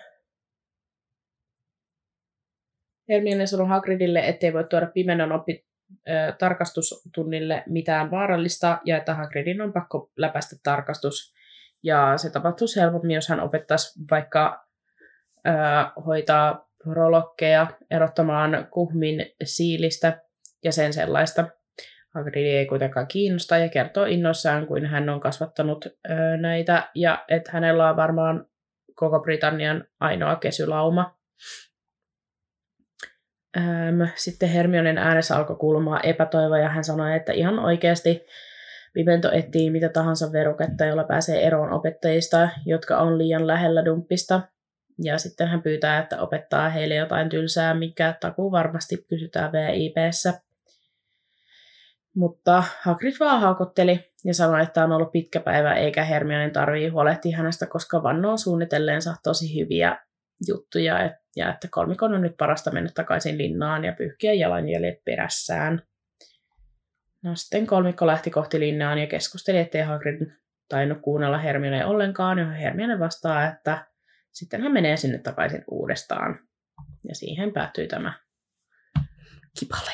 Hermione 3.10 3.46
sanoi 3.46 3.68
Hagridille, 3.68 4.28
ettei 4.28 4.54
voi 4.54 4.64
tuoda 4.64 4.88
pimenon 4.88 5.32
oppi 5.32 5.66
ö, 5.90 6.34
tarkastustunnille 6.40 7.64
mitään 7.68 8.12
vaarallista 8.12 8.80
ja 8.86 8.98
että 8.98 9.16
Hagridin 9.16 9.62
on 9.62 9.74
pakko 9.74 10.12
läpäistä 10.18 10.56
tarkastus. 10.64 11.34
Ja 11.84 12.18
se 12.18 12.30
tapahtuisi 12.30 12.80
helpommin, 12.80 13.16
jos 13.16 13.30
hän 13.30 13.40
opettaisi 13.40 14.00
vaikka 14.12 14.68
ö, 15.48 15.52
hoitaa 16.06 16.65
rolokkeja 16.92 17.68
erottamaan 17.92 18.68
kuhmin 18.72 19.26
siilistä 19.44 20.22
ja 20.64 20.72
sen 20.72 20.94
sellaista. 20.94 21.48
Hagrid 22.16 22.46
ei 22.46 22.66
kuitenkaan 22.66 23.08
kiinnosta 23.08 23.58
ja 23.58 23.70
kertoo 23.70 24.06
innoissaan, 24.06 24.68
kuin 24.68 24.86
hän 24.86 25.10
on 25.10 25.20
kasvattanut 25.20 25.86
ö, 25.86 25.92
näitä 26.38 26.90
ja 26.96 27.26
että 27.28 27.52
hänellä 27.52 27.90
on 27.90 27.96
varmaan 27.96 28.46
koko 28.96 29.20
Britannian 29.20 29.84
ainoa 30.00 30.36
kesylauma. 30.36 31.18
Öm, 33.58 34.08
sitten 34.16 34.50
Hermionen 34.50 34.98
äänessä 34.98 35.36
alkoi 35.38 35.56
kuulumaan 35.56 36.06
epätoivo 36.06 36.56
ja 36.56 36.70
hän 36.70 36.84
sanoi, 36.84 37.16
että 37.16 37.34
ihan 37.34 37.60
oikeasti 37.60 38.26
Pimento 38.94 39.32
etsii 39.32 39.70
mitä 39.70 39.90
tahansa 39.90 40.32
veruketta, 40.32 40.86
jolla 40.86 41.04
pääsee 41.04 41.48
eroon 41.48 41.74
opettajista, 41.74 42.50
jotka 42.66 42.98
on 42.98 43.18
liian 43.18 43.48
lähellä 43.48 43.86
dumppista. 43.86 44.42
Ja 45.04 45.18
sitten 45.18 45.48
hän 45.48 45.62
pyytää, 45.62 46.00
että 46.00 46.22
opettaa 46.22 46.70
heille 46.70 46.96
jotain 46.96 47.30
tylsää, 47.30 47.74
mikä 47.74 48.16
takuu 48.20 48.52
varmasti 48.52 49.06
kysytään 49.10 49.52
VIPssä. 49.52 50.34
Mutta 52.16 52.64
Hagrid 52.82 53.16
vaan 53.20 53.42
haukotteli 53.42 54.12
ja 54.26 54.34
sanoi, 54.34 54.64
että 54.64 54.84
on 54.84 54.92
ollut 54.92 55.12
pitkä 55.12 55.40
päivä 55.40 55.74
eikä 55.74 56.04
Hermionen 56.04 56.52
tarvii 56.52 56.88
huolehtia 56.88 57.38
hänestä, 57.38 57.66
koska 57.66 58.04
vannoo 58.04 58.38
suunnitelleensa 58.38 59.16
tosi 59.24 59.60
hyviä 59.60 59.98
juttuja 60.48 61.16
ja 61.36 61.50
että 61.50 61.68
kolmikon 61.72 62.14
on 62.14 62.22
nyt 62.22 62.38
parasta 62.38 62.72
mennä 62.72 62.90
takaisin 62.96 63.38
linnaan 63.38 63.86
ja 63.86 63.94
pyyhkiä 63.94 64.34
jalanjäljet 64.34 65.04
perässään. 65.06 65.82
No 67.24 67.36
sitten 67.36 67.68
kolmikko 67.68 68.08
lähti 68.08 68.32
kohti 68.32 68.60
linnaan 68.60 68.98
ja 68.98 69.08
keskusteli, 69.08 69.58
ettei 69.58 69.82
Hagrid 69.82 70.32
tainnut 70.70 70.98
kuunnella 71.02 71.38
Hermione 71.38 71.86
ollenkaan, 71.86 72.40
ja 72.40 72.52
Hermione 72.52 73.00
vastaa, 73.00 73.48
että 73.48 73.86
sitten 74.36 74.62
hän 74.62 74.72
menee 74.72 74.98
sinne 74.98 75.18
takaisin 75.18 75.64
uudestaan. 75.72 76.40
Ja 77.08 77.16
siihen 77.16 77.54
päättyi 77.54 77.88
tämä 77.88 78.20
kipale. 79.60 79.92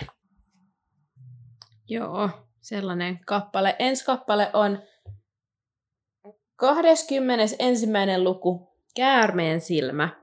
Joo, 1.90 2.30
sellainen 2.62 3.20
kappale. 3.26 3.76
Ensi 3.80 4.06
kappale 4.06 4.50
on 4.54 4.84
21. 6.56 7.16
luku, 8.18 8.72
Käärmeen 8.96 9.62
silmä. 9.62 10.22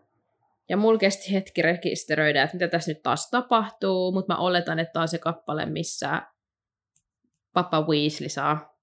Ja 0.68 0.76
mulla 0.76 0.98
kesti 0.98 1.32
hetki 1.32 1.62
rekisteröidä, 1.62 2.42
että 2.42 2.56
mitä 2.56 2.68
tässä 2.68 2.90
nyt 2.92 3.02
taas 3.02 3.30
tapahtuu, 3.30 4.12
mutta 4.12 4.34
mä 4.34 4.40
oletan, 4.40 4.78
että 4.78 4.92
tämä 4.92 5.02
on 5.02 5.08
se 5.08 5.18
kappale, 5.18 5.66
missä 5.66 6.22
Papa 7.52 7.80
Weasley 7.80 8.28
saa 8.28 8.78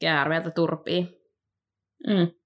käärmeeltä 0.00 0.50
turpia. 0.50 1.04
Mm. 2.06 2.43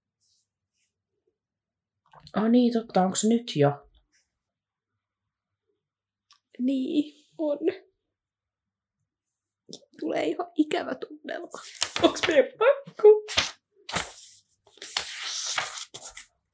Ah 2.39 2.51
niin, 2.51 2.73
totta, 2.73 3.03
onko 3.03 3.17
se 3.17 3.29
nyt 3.29 3.57
jo? 3.57 3.89
Niin, 6.59 7.27
on. 7.39 7.59
Tulee 10.01 10.25
ihan 10.25 10.47
ikävä 10.55 10.95
tunnelma. 10.95 11.49
Onko 12.03 12.19
meidän 12.27 12.53
pakko? 12.59 13.09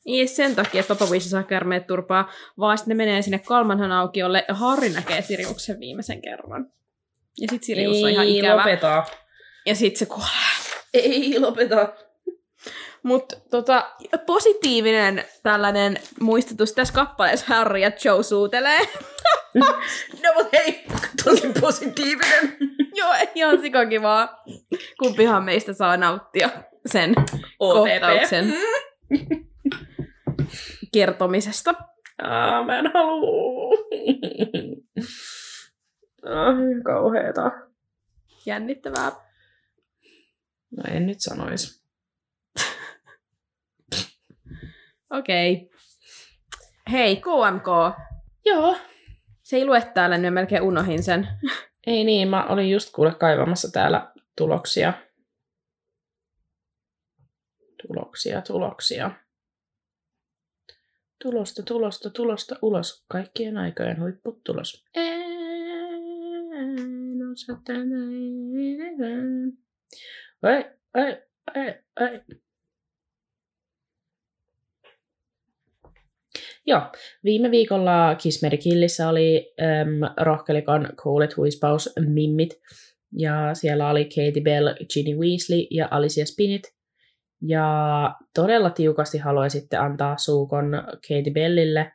Ei 0.06 0.26
sen 0.26 0.54
takia, 0.54 0.80
että 0.80 0.94
Papa 0.94 1.04
Weasley 1.04 1.30
saa 1.30 1.42
käärmeet 1.42 1.86
turpaa, 1.86 2.32
vaan 2.58 2.78
sitten 2.78 2.96
ne 2.96 3.04
menee 3.04 3.22
sinne 3.22 3.38
kolmanhan 3.38 3.92
aukiolle 3.92 4.44
ja 4.48 4.54
Harry 4.54 4.88
näkee 4.88 5.22
Siriuksen 5.22 5.80
viimeisen 5.80 6.22
kerran. 6.22 6.72
Ja 7.40 7.48
sit 7.50 7.62
Sirius 7.62 8.02
on 8.02 8.10
ihan 8.10 8.26
ikävä. 8.26 8.56
lopeta. 8.56 9.04
Ja 9.66 9.74
sit 9.74 9.96
se 9.96 10.06
kuolee. 10.06 10.28
Ei 10.94 11.38
lopeta. 11.40 11.94
Mutta 13.04 13.36
tota, 13.50 13.90
positiivinen 14.26 15.24
tällainen 15.42 15.96
muistutus 16.20 16.72
tässä 16.72 16.94
kappaleessa 16.94 17.46
Harry 17.48 17.78
ja 17.78 17.90
Joe 18.04 18.22
suutelee. 18.22 18.80
No 20.22 20.34
mut 20.34 20.52
hei, 20.52 20.84
tosi 21.24 21.52
positiivinen. 21.60 22.56
Joo, 22.98 23.14
ihan 23.34 23.60
sikakivaa. 23.60 24.42
Kumpihan 24.98 25.44
meistä 25.44 25.72
saa 25.72 25.96
nauttia 25.96 26.50
sen 26.86 27.14
kohtauksen 27.58 28.54
kertomisesta. 30.92 31.74
Aa, 32.22 32.64
mä 32.64 32.78
en 32.78 32.90
halua. 32.94 33.74
Ah, 36.24 36.56
kauheeta. 36.84 37.50
Jännittävää. 38.46 39.12
No 40.76 40.82
en 40.90 41.06
nyt 41.06 41.20
sanois. 41.20 41.83
Okei. 45.18 45.54
Okay. 45.54 45.68
Hei, 46.92 47.16
KMK. 47.16 47.66
Joo. 48.44 48.76
Se 49.42 49.56
ei 49.56 49.66
lue 49.66 49.82
täällä, 49.94 50.18
niin 50.18 50.32
melkein 50.32 50.62
unohin 50.62 51.02
sen. 51.02 51.28
Ei 51.86 52.04
niin, 52.04 52.28
mä 52.28 52.46
olin 52.46 52.70
just 52.70 52.92
kuule 52.94 53.14
kaivamassa 53.14 53.70
täällä 53.72 54.12
tuloksia. 54.36 54.92
Tuloksia, 57.86 58.42
tuloksia. 58.42 59.10
Tulosta, 61.22 61.62
tulosta, 61.62 62.10
tulosta 62.10 62.56
ulos. 62.62 63.04
Kaikkien 63.08 63.58
aikojen 63.58 64.00
huipputulos. 64.00 64.84
En 64.94 66.04
osaa 67.32 67.60
tänään. 67.64 69.52
Ai, 70.42 70.70
ai, 70.94 71.22
ai, 71.54 71.74
ai. 72.00 72.22
Joo, 76.66 76.80
viime 77.24 77.50
viikolla 77.50 78.14
Kismerikillissä 78.14 79.08
oli 79.08 79.54
äm, 79.62 79.88
rohkelikon 80.20 80.88
Kuulet 81.02 81.36
huispaus 81.36 81.92
Mimmit. 82.06 82.50
Ja 83.12 83.50
siellä 83.54 83.90
oli 83.90 84.04
Katie 84.04 84.42
Bell, 84.42 84.68
Ginny 84.94 85.16
Weasley 85.18 85.66
ja 85.70 85.88
Alicia 85.90 86.26
Spinit. 86.26 86.62
Ja 87.42 87.66
todella 88.34 88.70
tiukasti 88.70 89.18
haluaisitte 89.18 89.76
antaa 89.76 90.16
suukon 90.18 90.72
Katie 91.08 91.32
Bellille 91.32 91.92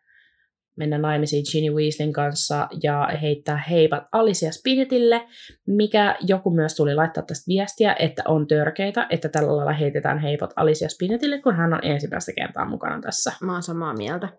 mennä 0.77 0.97
naimisiin 0.97 1.43
Ginny 1.51 1.71
Weasleyn 1.71 2.13
kanssa 2.13 2.67
ja 2.83 3.09
heittää 3.21 3.63
heipat 3.69 4.03
Alicia 4.11 4.51
Spinetille, 4.51 5.21
mikä 5.67 6.15
joku 6.27 6.51
myös 6.51 6.75
tuli 6.75 6.95
laittaa 6.95 7.23
tästä 7.23 7.47
viestiä, 7.47 7.95
että 7.99 8.23
on 8.27 8.47
törkeitä, 8.47 9.07
että 9.09 9.29
tällä 9.29 9.57
lailla 9.57 9.73
heitetään 9.73 10.19
heipat 10.19 10.53
Alicia 10.55 10.89
Spinetille, 10.89 11.41
kun 11.41 11.55
hän 11.55 11.73
on 11.73 11.79
ensimmäistä 11.83 12.31
kertaa 12.35 12.65
mukana 12.65 13.01
tässä. 13.01 13.31
Mä 13.41 13.53
oon 13.53 13.63
samaa 13.63 13.93
mieltä. 13.93 14.29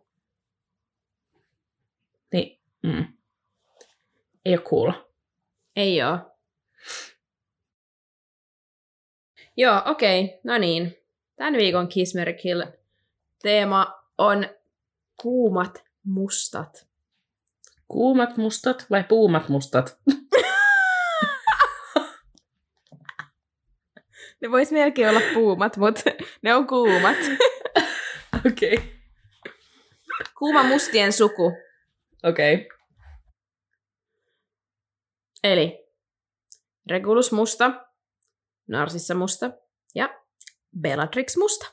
Niin, 2.33 2.61
mm. 2.83 3.05
ei 4.45 4.55
ole 4.55 4.63
cool. 4.63 4.93
Ei 5.77 6.03
oo. 6.03 6.19
Joo, 9.57 9.83
okei. 9.87 10.25
Okay. 10.25 10.39
No 10.45 10.59
niin. 10.59 10.97
Tämän 11.37 11.55
viikon 11.55 11.89
Kiss 11.89 12.15
Mary 12.15 12.33
Kill 12.33 12.63
teema 13.43 14.05
on 14.19 14.49
kuumat 15.23 15.85
mustat. 16.05 16.87
Kuumat 17.89 18.37
mustat 18.37 18.87
vai 18.91 19.05
puumat 19.05 19.49
mustat? 19.49 19.99
Ne 24.41 24.51
vois 24.51 24.73
melkein 24.73 25.09
olla 25.09 25.21
puumat, 25.35 25.77
mutta 25.77 26.03
ne 26.43 26.55
on 26.55 26.67
kuumat. 26.67 27.17
Okei. 28.47 28.75
Okay. 28.75 28.87
Kuuma 30.39 30.63
mustien 30.63 31.13
suku. 31.13 31.53
Okei. 32.25 32.55
Okay. 32.55 32.67
Eli 35.45 35.87
Regulus 36.91 37.33
musta, 37.33 37.71
Narsissa 38.69 39.15
musta 39.15 39.51
ja 39.95 40.21
Bellatrix 40.81 41.37
musta. 41.37 41.67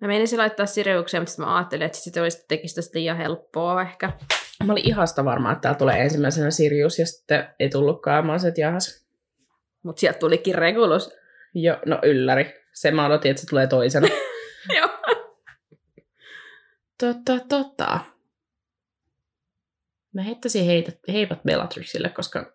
Mä 0.00 0.08
menisin 0.08 0.38
laittaa 0.38 0.66
Siriukseen, 0.66 1.22
mutta 1.22 1.42
mä 1.42 1.56
ajattelin, 1.56 1.86
että 1.86 1.98
se 1.98 2.20
olisi 2.20 2.44
tekisi 2.48 2.74
tästä 2.74 2.98
liian 2.98 3.16
helppoa 3.16 3.82
ehkä. 3.82 4.12
Mä 4.64 4.72
olin 4.72 4.88
ihasta 4.88 5.24
varma, 5.24 5.52
että 5.52 5.62
täällä 5.62 5.78
tulee 5.78 6.02
ensimmäisenä 6.02 6.50
Sirius 6.50 6.98
ja 6.98 7.06
sitten 7.06 7.48
ei 7.58 7.68
tullutkaan. 7.68 8.26
Mä 8.26 8.32
olisin, 8.32 8.52
jahas. 8.56 9.06
Mutta 9.82 10.00
sieltä 10.00 10.18
tulikin 10.18 10.54
Regulus. 10.54 11.16
Joo, 11.54 11.76
no 11.86 11.98
ylläri. 12.02 12.54
Se 12.72 12.90
mä 12.90 13.06
odotin, 13.06 13.30
että 13.30 13.40
se 13.40 13.46
tulee 13.46 13.66
toisena. 13.66 14.08
Totta, 17.02 17.40
totta. 17.48 18.00
Mä 20.14 20.22
heittäisin 20.22 20.64
heitä, 20.64 20.92
heipat 21.08 21.42
Bellatrixille, 21.42 22.08
koska 22.08 22.52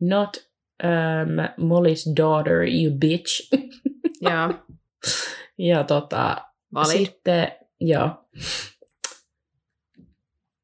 not 0.00 0.36
um, 0.84 1.66
Molly's 1.66 2.16
daughter, 2.16 2.54
you 2.54 2.98
bitch. 2.98 3.50
Joo. 4.20 4.54
ja 5.58 5.84
tota, 5.84 6.36
Valid. 6.74 6.96
sitten, 6.96 7.52
joo. 7.80 8.28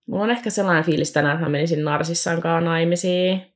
Mulla 0.06 0.24
on 0.24 0.30
ehkä 0.30 0.50
sellainen 0.50 0.84
fiilis 0.84 1.12
tänään, 1.12 1.34
että 1.34 1.46
mä 1.46 1.50
menisin 1.50 1.84
Narsissaan 1.84 2.40
kanssa 2.40 2.70
naimisiin. 2.70 3.54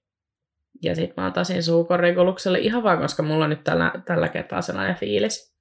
Ja 0.82 0.94
sit 0.94 1.16
mä 1.16 1.26
antaisin 1.26 1.62
suukon 1.62 2.00
Regulukselle 2.00 2.58
ihan 2.58 2.82
vaan, 2.82 2.98
koska 2.98 3.22
mulla 3.22 3.44
on 3.44 3.50
nyt 3.50 3.64
tällä, 3.64 3.92
tällä 4.06 4.28
kertaa 4.28 4.62
sellainen 4.62 4.96
fiilis. 4.96 5.57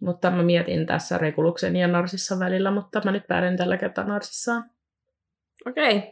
Mutta 0.00 0.30
mä 0.30 0.42
mietin 0.42 0.86
tässä 0.86 1.18
Reguluksen 1.18 1.76
ja 1.76 1.88
Narsissan 1.88 2.38
välillä, 2.38 2.70
mutta 2.70 3.00
mä 3.04 3.10
nyt 3.10 3.26
päädyin 3.26 3.56
tällä 3.56 3.76
kertaa 3.76 4.04
Narsissaan. 4.04 4.70
Okei. 5.66 5.96
Okay. 5.96 6.10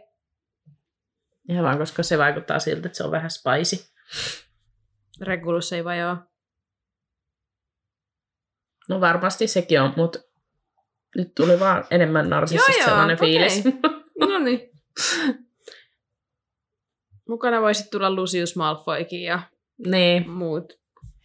Ihan 1.49 1.65
vaan, 1.65 1.79
koska 1.79 2.03
se 2.03 2.19
vaikuttaa 2.19 2.59
siltä, 2.59 2.87
että 2.89 2.97
se 2.97 3.05
on 3.05 3.11
vähän 3.11 3.31
spicy. 3.31 3.85
Regulus 5.21 5.73
ei 5.73 5.85
vai 5.85 5.99
joo. 5.99 6.17
No 8.89 9.01
varmasti 9.01 9.47
sekin 9.47 9.81
on, 9.81 9.93
mutta 9.97 10.19
nyt 11.17 11.35
tuli 11.35 11.61
vaan 11.61 11.85
enemmän 11.91 12.31
Narsissasta 12.31 12.73
Joo, 12.73 12.79
joo, 12.79 12.89
sellainen 12.89 13.17
okei. 13.17 13.29
fiilis. 13.29 13.65
No 14.21 14.39
niin. 14.39 14.71
Mukana 17.29 17.61
voisi 17.61 17.91
tulla 17.91 18.11
Lucius 18.11 18.57
Malfoykin 18.57 19.23
ja 19.23 19.43
niin, 19.87 20.31
muut. 20.31 20.73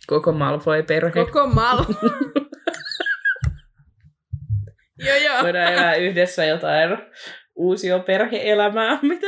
Koko 0.08 0.32
Malfoy-perhe. 0.32 1.26
Koko 1.26 1.48
mal. 1.48 1.86
joo, 5.00 5.18
joo. 5.18 5.44
Voidaan 5.44 5.74
elää 5.74 5.96
yhdessä 5.96 6.46
jotain 6.46 6.98
uusia 7.56 8.00
perhe-elämää. 8.00 9.00
Mitä? 9.02 9.28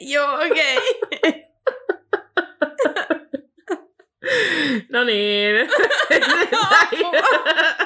Joo, 0.00 0.34
okei. 0.34 0.78
Okay. 0.78 1.42
No 4.90 5.04
niin. 5.04 5.68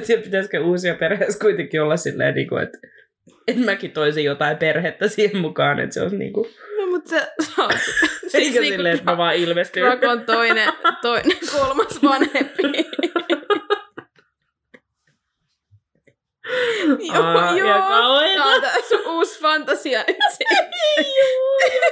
Mä 0.00 0.06
tiedän, 0.06 0.24
pitäisikö 0.24 0.60
uusia 0.60 0.94
perheessä 0.94 1.38
kuitenkin 1.38 1.82
olla 1.82 1.96
silleen, 1.96 2.34
niin 2.34 2.48
kuin, 2.48 2.62
että 2.62 2.78
että 3.48 3.64
mäkin 3.64 3.90
toisin 3.90 4.24
jotain 4.24 4.56
perhettä 4.56 5.08
siihen 5.08 5.36
mukaan, 5.36 5.80
että 5.80 5.94
se 5.94 6.02
olisi 6.02 6.16
niin 6.16 6.32
kuin, 6.32 6.48
No, 6.80 6.86
mutta 6.86 7.10
se, 7.10 7.32
se 7.40 7.62
on... 7.62 7.70
siis 8.20 8.34
eikä 8.34 8.60
niinku 8.60 8.76
silleen, 8.76 8.94
että 8.94 9.10
mä 9.10 9.16
vaan 9.16 9.34
ilmestyn. 9.34 9.82
Rakon 9.82 10.26
toinen, 10.26 10.72
toinen, 11.02 11.38
kolmas 11.58 12.02
vanhempi. 12.02 12.62
Aa, 17.12 17.56
ja 17.56 17.74
kauheeta. 17.88 18.60
Tää 18.60 18.72
on 18.76 18.82
sun 18.88 19.06
uusi 19.06 19.40
fantasia 19.40 20.04
nyt 20.08 20.16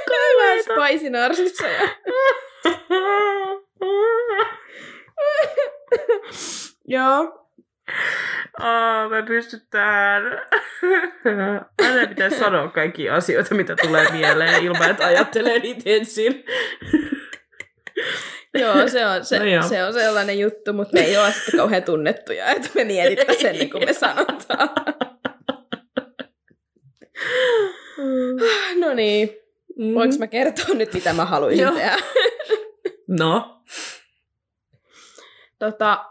Hyvä 0.09 0.63
spicy 0.63 1.09
narsissa. 1.09 1.65
Joo. 6.87 7.38
Aa, 8.59 9.09
mä 9.09 9.23
pystyn 9.23 9.61
tähän. 9.69 10.23
Aina 11.81 12.07
pitäisi 12.07 12.39
sanoa 12.39 12.67
kaikki 12.67 13.09
asioita, 13.09 13.55
mitä 13.55 13.75
tulee 13.75 14.11
mieleen, 14.11 14.63
ilman 14.63 14.91
että 14.91 15.05
ajattelee 15.05 15.59
niitä 15.59 15.81
ensin. 15.85 16.43
Joo, 18.59 18.87
se 18.87 19.05
on, 19.05 19.25
se, 19.25 19.39
No 19.39 19.45
joo. 19.45 19.63
se 19.63 19.83
on 19.83 19.93
sellainen 19.93 20.39
juttu, 20.39 20.73
mutta 20.73 20.93
me 20.93 20.99
ei 21.05 21.17
ole 21.17 21.31
sitten 21.31 21.57
kauhean 21.57 21.83
tunnettuja, 21.83 22.45
että 22.45 22.69
me 22.75 22.83
mietittäisiin 22.83 23.49
ennen 23.49 23.69
kuin 23.69 23.85
me 23.85 23.93
sanotaan. 23.93 24.69
no 28.81 28.93
niin, 28.93 29.29
voinko 29.93 30.15
mä 30.19 30.27
kertoa 30.27 30.75
nyt, 30.75 30.93
mitä 30.93 31.13
mä 31.13 31.25
haluaisin 31.25 31.73
tehdä? 31.73 31.97
No. 33.07 33.61
Tota, 35.59 36.05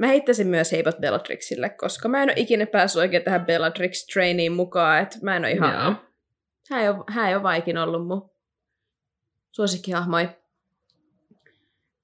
mä 0.00 0.06
heittäisin 0.06 0.46
myös 0.46 0.72
heipot 0.72 1.00
Bellatrixille, 1.00 1.68
koska 1.68 2.08
mä 2.08 2.22
en 2.22 2.28
ole 2.28 2.34
ikinä 2.36 2.66
päässyt 2.66 3.00
oikein 3.00 3.22
tähän 3.22 3.46
Bellatrix-trainiin 3.46 4.52
mukaan, 4.52 5.02
että 5.02 5.18
mä 5.22 5.36
en 5.36 5.44
ole 5.44 5.52
ihan... 5.52 5.84
Joo. 5.84 5.94
Hän 6.70 6.82
ei 6.82 6.88
ole, 6.88 7.04
hän 7.08 7.28
ei 7.28 7.34
ole 7.34 7.42
vaan 7.42 7.56
ikinä 7.56 7.82
ollut 7.82 8.06
mun 8.06 8.30
suosikkihahmoi. 9.52 10.28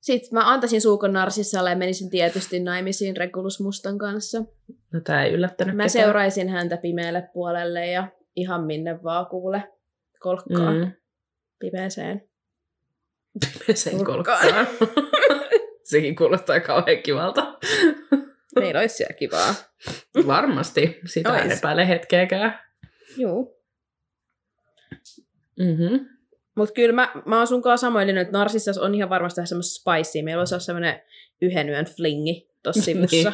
Sitten 0.01 0.29
mä 0.33 0.51
antaisin 0.53 0.81
suukon 0.81 1.13
Narsissalle 1.13 1.71
ja 1.71 1.77
menisin 1.77 2.11
tietysti 2.11 2.61
naimisiin 2.61 3.17
Regulus 3.17 3.61
Mustan 3.61 3.99
kanssa. 3.99 4.39
No 4.93 5.01
tää 5.01 5.25
ei 5.25 5.33
yllättänyt 5.33 5.77
Mä 5.77 5.83
ketään. 5.83 6.05
seuraisin 6.05 6.49
häntä 6.49 6.77
pimeälle 6.77 7.29
puolelle 7.33 7.87
ja 7.87 8.09
ihan 8.37 8.65
minne 8.65 9.03
vaan 9.03 9.27
kuule 9.27 9.73
kolkkaan 10.19 10.75
mm. 10.75 10.81
Mm. 10.81 10.93
pimeeseen. 11.59 12.29
Sen 13.75 13.97
Nurkkaan. 13.97 14.41
kolkkaan. 14.41 14.67
Sekin 15.87 16.17
kuulostaa 16.17 16.61
kauhean 16.61 17.03
kivalta. 17.03 17.59
Meillä 18.61 18.81
olisi 18.81 18.97
siellä 18.97 19.15
kivaa. 19.15 19.55
Varmasti. 20.27 21.01
Sitä 21.07 21.39
en 21.39 21.49
Ois. 21.49 21.59
epäile 21.59 21.89
hetkeäkään. 21.89 22.61
Joo. 23.17 23.57
Mm-hmm. 25.59 26.07
Mutta 26.55 26.73
kyllä 26.75 26.93
mä, 26.93 27.13
mä 27.27 27.37
oon 27.39 27.47
sunkaan 27.47 27.79
samoin 27.79 28.19
että 28.19 28.39
Narsissas 28.39 28.79
on 28.79 28.95
ihan 28.95 29.11
varmasti 29.11 29.39
vähän 29.39 29.47
semmoista 29.47 29.81
spicea. 29.81 30.25
Meillä 30.25 30.41
olla 30.41 30.59
semmoinen 30.59 31.03
yhden 31.43 31.69
yön 31.69 31.85
flingi 31.85 32.51
tossa 32.63 32.83
sivussa. 32.93 33.33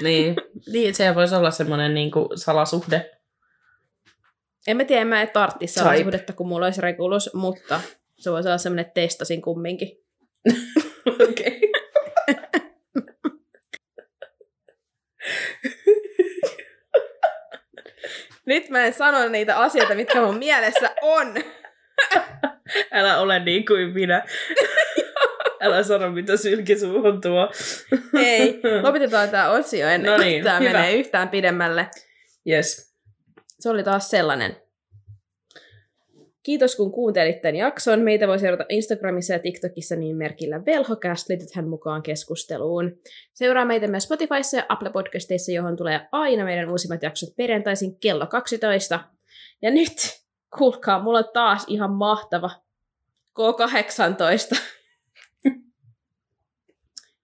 niin. 0.00 0.36
niin, 0.72 0.94
se 0.94 1.14
voisi 1.14 1.34
olla 1.34 1.50
semmoinen 1.50 1.94
niinku 1.94 2.28
salasuhde. 2.34 3.10
En 4.66 4.76
mä 4.76 4.84
tiedä, 4.84 5.04
mä 5.04 5.22
en 5.22 5.30
tarttisi 5.32 5.74
Type. 5.74 5.80
sellaista 5.80 6.04
suhdetta, 6.04 6.32
kun 6.32 6.48
mulla 6.48 6.66
olisi 6.66 6.80
Regulus, 6.80 7.30
mutta 7.34 7.80
se 8.18 8.30
voisi 8.30 8.48
olla 8.48 8.58
semmoinen, 8.58 8.86
että 8.86 8.94
testasin 9.00 9.42
kumminkin. 9.42 9.88
Okei. 11.30 11.71
Nyt 18.52 18.70
mä 18.70 18.84
en 18.84 18.92
sano 18.94 19.28
niitä 19.28 19.56
asioita, 19.56 19.94
mitkä 19.94 20.20
mun 20.20 20.38
mielessä 20.38 20.90
on. 21.02 21.34
Älä 22.92 23.18
ole 23.18 23.38
niin 23.38 23.66
kuin 23.66 23.88
minä. 23.88 24.24
Älä 25.64 25.82
sano, 25.82 26.10
mitä 26.10 26.36
sylki 26.36 26.78
suuhun 26.78 27.20
tuo. 27.20 27.52
Ei, 28.20 28.60
lopetetaan 28.82 29.28
tämä 29.28 29.50
osio 29.50 29.88
ennen 29.88 30.12
No 30.12 30.18
niin, 30.18 30.44
tämä 30.44 30.60
menee 30.60 30.92
yhtään 30.92 31.28
pidemmälle. 31.28 31.86
Yes. 32.50 32.94
Se 33.60 33.70
oli 33.70 33.82
taas 33.84 34.10
sellainen. 34.10 34.61
Kiitos 36.42 36.76
kun 36.76 36.92
kuuntelit 36.92 37.40
tämän 37.42 37.56
jakson. 37.56 38.00
Meitä 38.00 38.28
voi 38.28 38.38
seurata 38.38 38.64
Instagramissa 38.68 39.32
ja 39.32 39.38
TikTokissa 39.38 39.96
niin 39.96 40.16
merkillä 40.16 40.64
Velhocast. 40.66 41.28
Liitythän 41.28 41.68
mukaan 41.68 42.02
keskusteluun. 42.02 42.98
Seuraa 43.34 43.64
meitä 43.64 43.86
myös 43.86 44.04
Spotifyssa 44.04 44.56
ja 44.56 44.66
Apple 44.68 44.90
Podcasteissa, 44.90 45.52
johon 45.52 45.76
tulee 45.76 46.08
aina 46.12 46.44
meidän 46.44 46.70
uusimmat 46.70 47.02
jaksot 47.02 47.36
perjantaisin 47.36 47.98
kello 47.98 48.26
12. 48.26 49.00
Ja 49.62 49.70
nyt, 49.70 50.22
kuulkaa, 50.58 51.02
mulla 51.02 51.18
on 51.18 51.28
taas 51.32 51.64
ihan 51.68 51.90
mahtava 51.90 52.50
K18. 53.40 54.58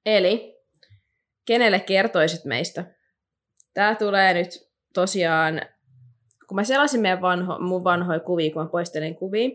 Eli, 0.06 0.56
kenelle 1.44 1.80
kertoisit 1.80 2.44
meistä? 2.44 2.84
Tää 3.74 3.94
tulee 3.94 4.34
nyt 4.34 4.68
tosiaan 4.94 5.60
kun 6.48 6.56
mä 6.56 6.64
selasin 6.64 7.00
meidän 7.00 7.22
vanho, 7.22 7.58
mun 7.58 7.84
vanhoja 7.84 8.20
kuvia, 8.20 8.52
kun 8.52 8.62
mä 8.62 8.68
poistelin 8.68 9.14
kuvia, 9.14 9.48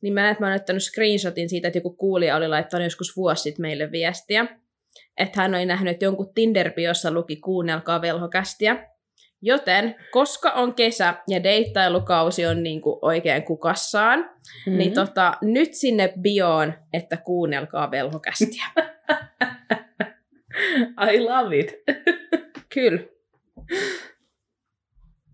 niin 0.00 0.14
mä 0.14 0.20
näin, 0.20 0.32
että 0.32 0.44
mä 0.44 0.48
oon 0.48 0.56
ottanut 0.56 0.82
screenshotin 0.82 1.48
siitä, 1.48 1.68
että 1.68 1.78
joku 1.78 1.90
kuulija 1.90 2.36
oli 2.36 2.48
laittanut 2.48 2.84
joskus 2.84 3.16
vuosi 3.16 3.42
sitten 3.42 3.62
meille 3.62 3.92
viestiä, 3.92 4.46
että 5.16 5.40
hän 5.40 5.54
oli 5.54 5.66
nähnyt, 5.66 5.92
että 5.92 6.04
jonkun 6.04 6.34
tinder 6.34 6.72
jossa 6.76 7.10
luki 7.10 7.36
kuunnelkaa 7.36 8.02
velhokästiä. 8.02 8.88
Joten, 9.44 9.94
koska 10.10 10.50
on 10.50 10.74
kesä 10.74 11.14
ja 11.28 11.42
deittailukausi 11.42 12.46
on 12.46 12.62
niin 12.62 12.82
kuin 12.82 12.98
oikein 13.02 13.42
kukassaan, 13.42 14.18
mm-hmm. 14.18 14.78
niin 14.78 14.94
tota, 14.94 15.34
nyt 15.42 15.74
sinne 15.74 16.12
bioon, 16.20 16.74
että 16.92 17.16
kuunnelkaa 17.16 17.90
velhokästiä. 17.90 18.64
I 21.12 21.20
love 21.20 21.58
it. 21.58 21.74
Kyllä. 22.74 23.00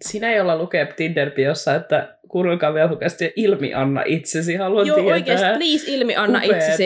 Sinä, 0.05 0.35
jolla 0.35 0.59
lukee 0.59 0.85
Tinder-biossa, 0.97 1.75
että 1.77 2.19
kuunnelkaa 2.29 2.75
velhokasti 2.75 3.25
ja 3.25 3.31
ilmi 3.37 3.75
anna 3.75 4.03
itsesi. 4.07 4.57
Haluan 4.57 4.87
Joo, 4.87 4.97
tietää. 4.97 5.15
oikeasti, 5.15 5.47
please 5.59 5.85
ilmi 5.93 6.17
anna 6.17 6.39
Upeeta. 6.39 6.57
itsesi. 6.57 6.85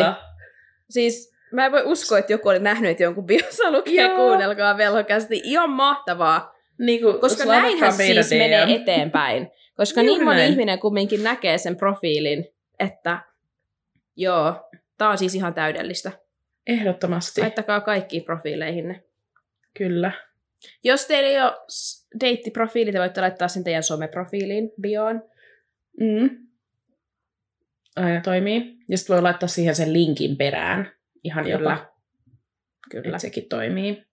Siis 0.91 1.33
mä 1.53 1.67
en 1.67 1.73
voi 1.73 1.83
uskoa, 1.85 2.19
että 2.19 2.33
joku 2.33 2.49
oli 2.49 2.59
nähnyt, 2.59 2.91
että 2.91 3.03
jonkun 3.03 3.27
biossa 3.27 3.71
lukee 3.71 4.05
Joo. 4.07 4.17
kuunnelkaa 4.17 4.77
velhokästi. 4.77 5.41
Ihan 5.45 5.71
mahtavaa. 5.71 6.53
Niin 6.79 7.01
kuin, 7.01 7.21
Koska 7.21 7.45
näinhän 7.45 7.93
siis 7.93 8.31
DM. 8.31 8.39
menee 8.39 8.75
eteenpäin. 8.75 9.51
Koska 9.77 10.01
Juuri 10.01 10.15
niin 10.15 10.25
moni 10.25 10.37
näin. 10.37 10.51
ihminen 10.53 10.79
kumminkin 10.79 11.23
näkee 11.25 11.59
sen 11.59 11.77
profiilin, 11.77 12.47
että 12.79 13.19
joo, 14.17 14.71
tää 14.99 15.09
on 15.09 15.19
siis 15.19 15.35
ihan 15.35 15.55
täydellistä. 15.55 16.13
Ehdottomasti, 16.67 17.41
Laittakaa 17.41 17.81
kaikkiin 17.81 18.25
profiileihinne. 18.25 19.03
kyllä. 19.79 20.13
Jos 20.85 21.07
teillä 21.07 21.29
ei 21.29 21.41
ole 21.43 21.53
deittiprofiili, 22.21 22.93
te 22.93 22.99
voitte 22.99 23.21
laittaa 23.21 23.49
sen 23.49 23.65
teidän 23.65 23.83
someprofiiliin, 23.83 24.71
bioon. 24.81 25.23
Mm. 26.01 26.47
Aina 27.97 28.21
toimii. 28.21 28.77
Ja 28.89 28.99
sitten 28.99 29.15
voi 29.15 29.23
laittaa 29.23 29.49
siihen 29.49 29.75
sen 29.75 29.93
linkin 29.93 30.37
perään. 30.37 30.93
Ihan 31.25 31.45
Kyllä. 31.45 31.59
jopa. 31.59 31.95
Kyllä. 32.91 33.09
Että 33.09 33.19
sekin 33.19 33.49
toimii. 33.49 34.05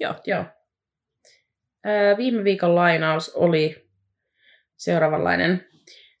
Joo. 0.00 0.14
Joo. 0.26 0.44
Öö, 1.86 2.16
viime 2.16 2.44
viikon 2.44 2.74
lainaus 2.74 3.34
oli 3.34 3.88
seuraavanlainen. 4.76 5.68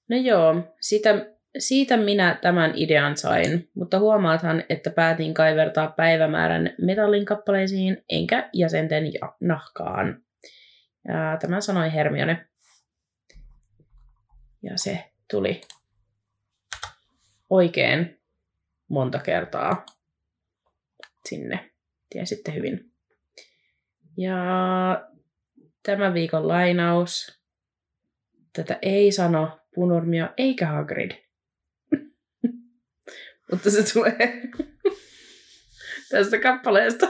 No 0.08 0.16
joo, 0.16 0.54
siitä, 0.80 1.37
siitä 1.58 1.96
minä 1.96 2.38
tämän 2.42 2.72
idean 2.74 3.16
sain, 3.16 3.70
mutta 3.74 3.98
huomaathan, 3.98 4.64
että 4.68 4.90
päätin 4.90 5.34
kaivertaa 5.34 5.90
päivämäärän 5.96 6.74
metallin 6.80 7.24
kappaleisiin 7.24 8.04
enkä 8.08 8.50
jäsenten 8.52 9.12
ja 9.12 9.36
nahkaan. 9.40 10.22
Ja 11.08 11.36
tämä 11.40 11.60
sanoi 11.60 11.92
Hermione. 11.92 12.46
Ja 14.62 14.72
se 14.76 15.12
tuli 15.30 15.60
oikein 17.50 18.20
monta 18.88 19.18
kertaa 19.18 19.86
sinne. 21.28 21.70
Tiesitte 22.10 22.54
hyvin. 22.54 22.92
Ja 24.16 24.36
tämän 25.82 26.14
viikon 26.14 26.48
lainaus. 26.48 27.40
Tätä 28.52 28.78
ei 28.82 29.12
sano 29.12 29.58
Punurmio 29.74 30.28
eikä 30.36 30.66
Hagrid. 30.66 31.27
Mutta 33.50 33.70
se 33.70 33.92
tulee 33.92 34.42
tästä 36.10 36.38
kappaleesta. 36.38 37.08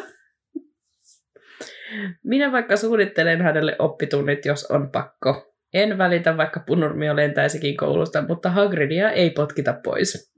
Minä 2.24 2.52
vaikka 2.52 2.76
suunnittelen 2.76 3.42
hänelle 3.42 3.76
oppitunnit, 3.78 4.44
jos 4.44 4.64
on 4.64 4.90
pakko. 4.90 5.54
En 5.74 5.98
välitä, 5.98 6.36
vaikka 6.36 6.60
Punurmio 6.66 7.16
lentäisikin 7.16 7.76
koulusta, 7.76 8.24
mutta 8.28 8.50
Hagridia 8.50 9.10
ei 9.10 9.30
potkita 9.30 9.80
pois. 9.84 10.32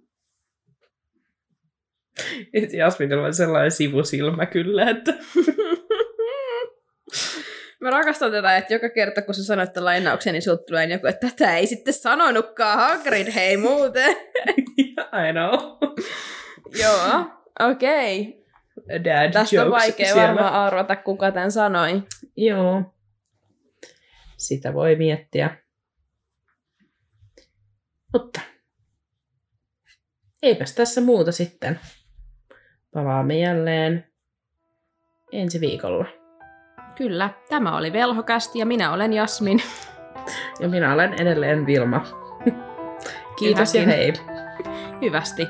Jasminilla 2.73 3.27
on 3.27 3.35
sellainen 3.35 3.71
sivusilmä 3.71 4.47
kyllä, 4.47 4.91
että 4.91 5.15
Mä 7.81 7.91
rakastan 7.91 8.33
tätä, 8.33 8.57
että 8.57 8.75
joka 8.75 8.89
kerta 8.89 9.23
kun 9.23 9.35
sä 9.35 9.45
sanoit 9.45 9.73
tämän 9.73 9.85
lainauksen, 9.85 10.33
niin 10.33 10.43
sulta 10.43 10.63
tulee 10.63 10.85
joku, 10.85 11.07
että 11.07 11.31
tätä 11.31 11.57
ei 11.57 11.67
sitten 11.67 11.95
sanonutkaan 11.95 12.79
Hagrid, 12.79 13.33
hei 13.33 13.57
muuten. 13.57 14.17
I 15.29 15.33
know. 15.33 15.61
Joo, 16.81 17.25
okei. 17.71 18.21
Okay. 18.21 18.41
Dad 19.05 19.33
Tästä 19.33 19.65
on 19.65 19.71
vaikea 19.71 20.07
siellä. 20.07 20.23
varmaan 20.23 20.55
arvata, 20.55 20.97
kuka 20.97 21.33
tämän 21.33 21.53
sanoi. 21.53 22.03
Joo. 22.37 22.83
Sitä 24.37 24.75
voi 24.75 24.97
miettiä. 24.97 25.57
Mutta 28.13 28.41
eipäs 30.43 30.75
tässä 30.75 31.01
muuta 31.01 31.33
sitten. 31.33 31.81
Palaamme 32.95 33.39
jälleen 33.39 34.13
ensi 35.33 35.61
viikolla. 35.61 36.20
Kyllä, 37.01 37.31
tämä 37.49 37.77
oli 37.77 37.93
Velhokästi 37.93 38.59
ja 38.59 38.67
minä 38.67 38.93
olen 38.93 39.13
Jasmin. 39.13 39.63
Ja 40.61 40.69
minä 40.69 40.95
olen 40.95 41.15
edelleen 41.21 41.67
Vilma. 41.67 42.07
Kiitos 43.39 43.75
ja 43.75 43.87
hei. 43.87 44.13
Hyvästi. 45.03 45.49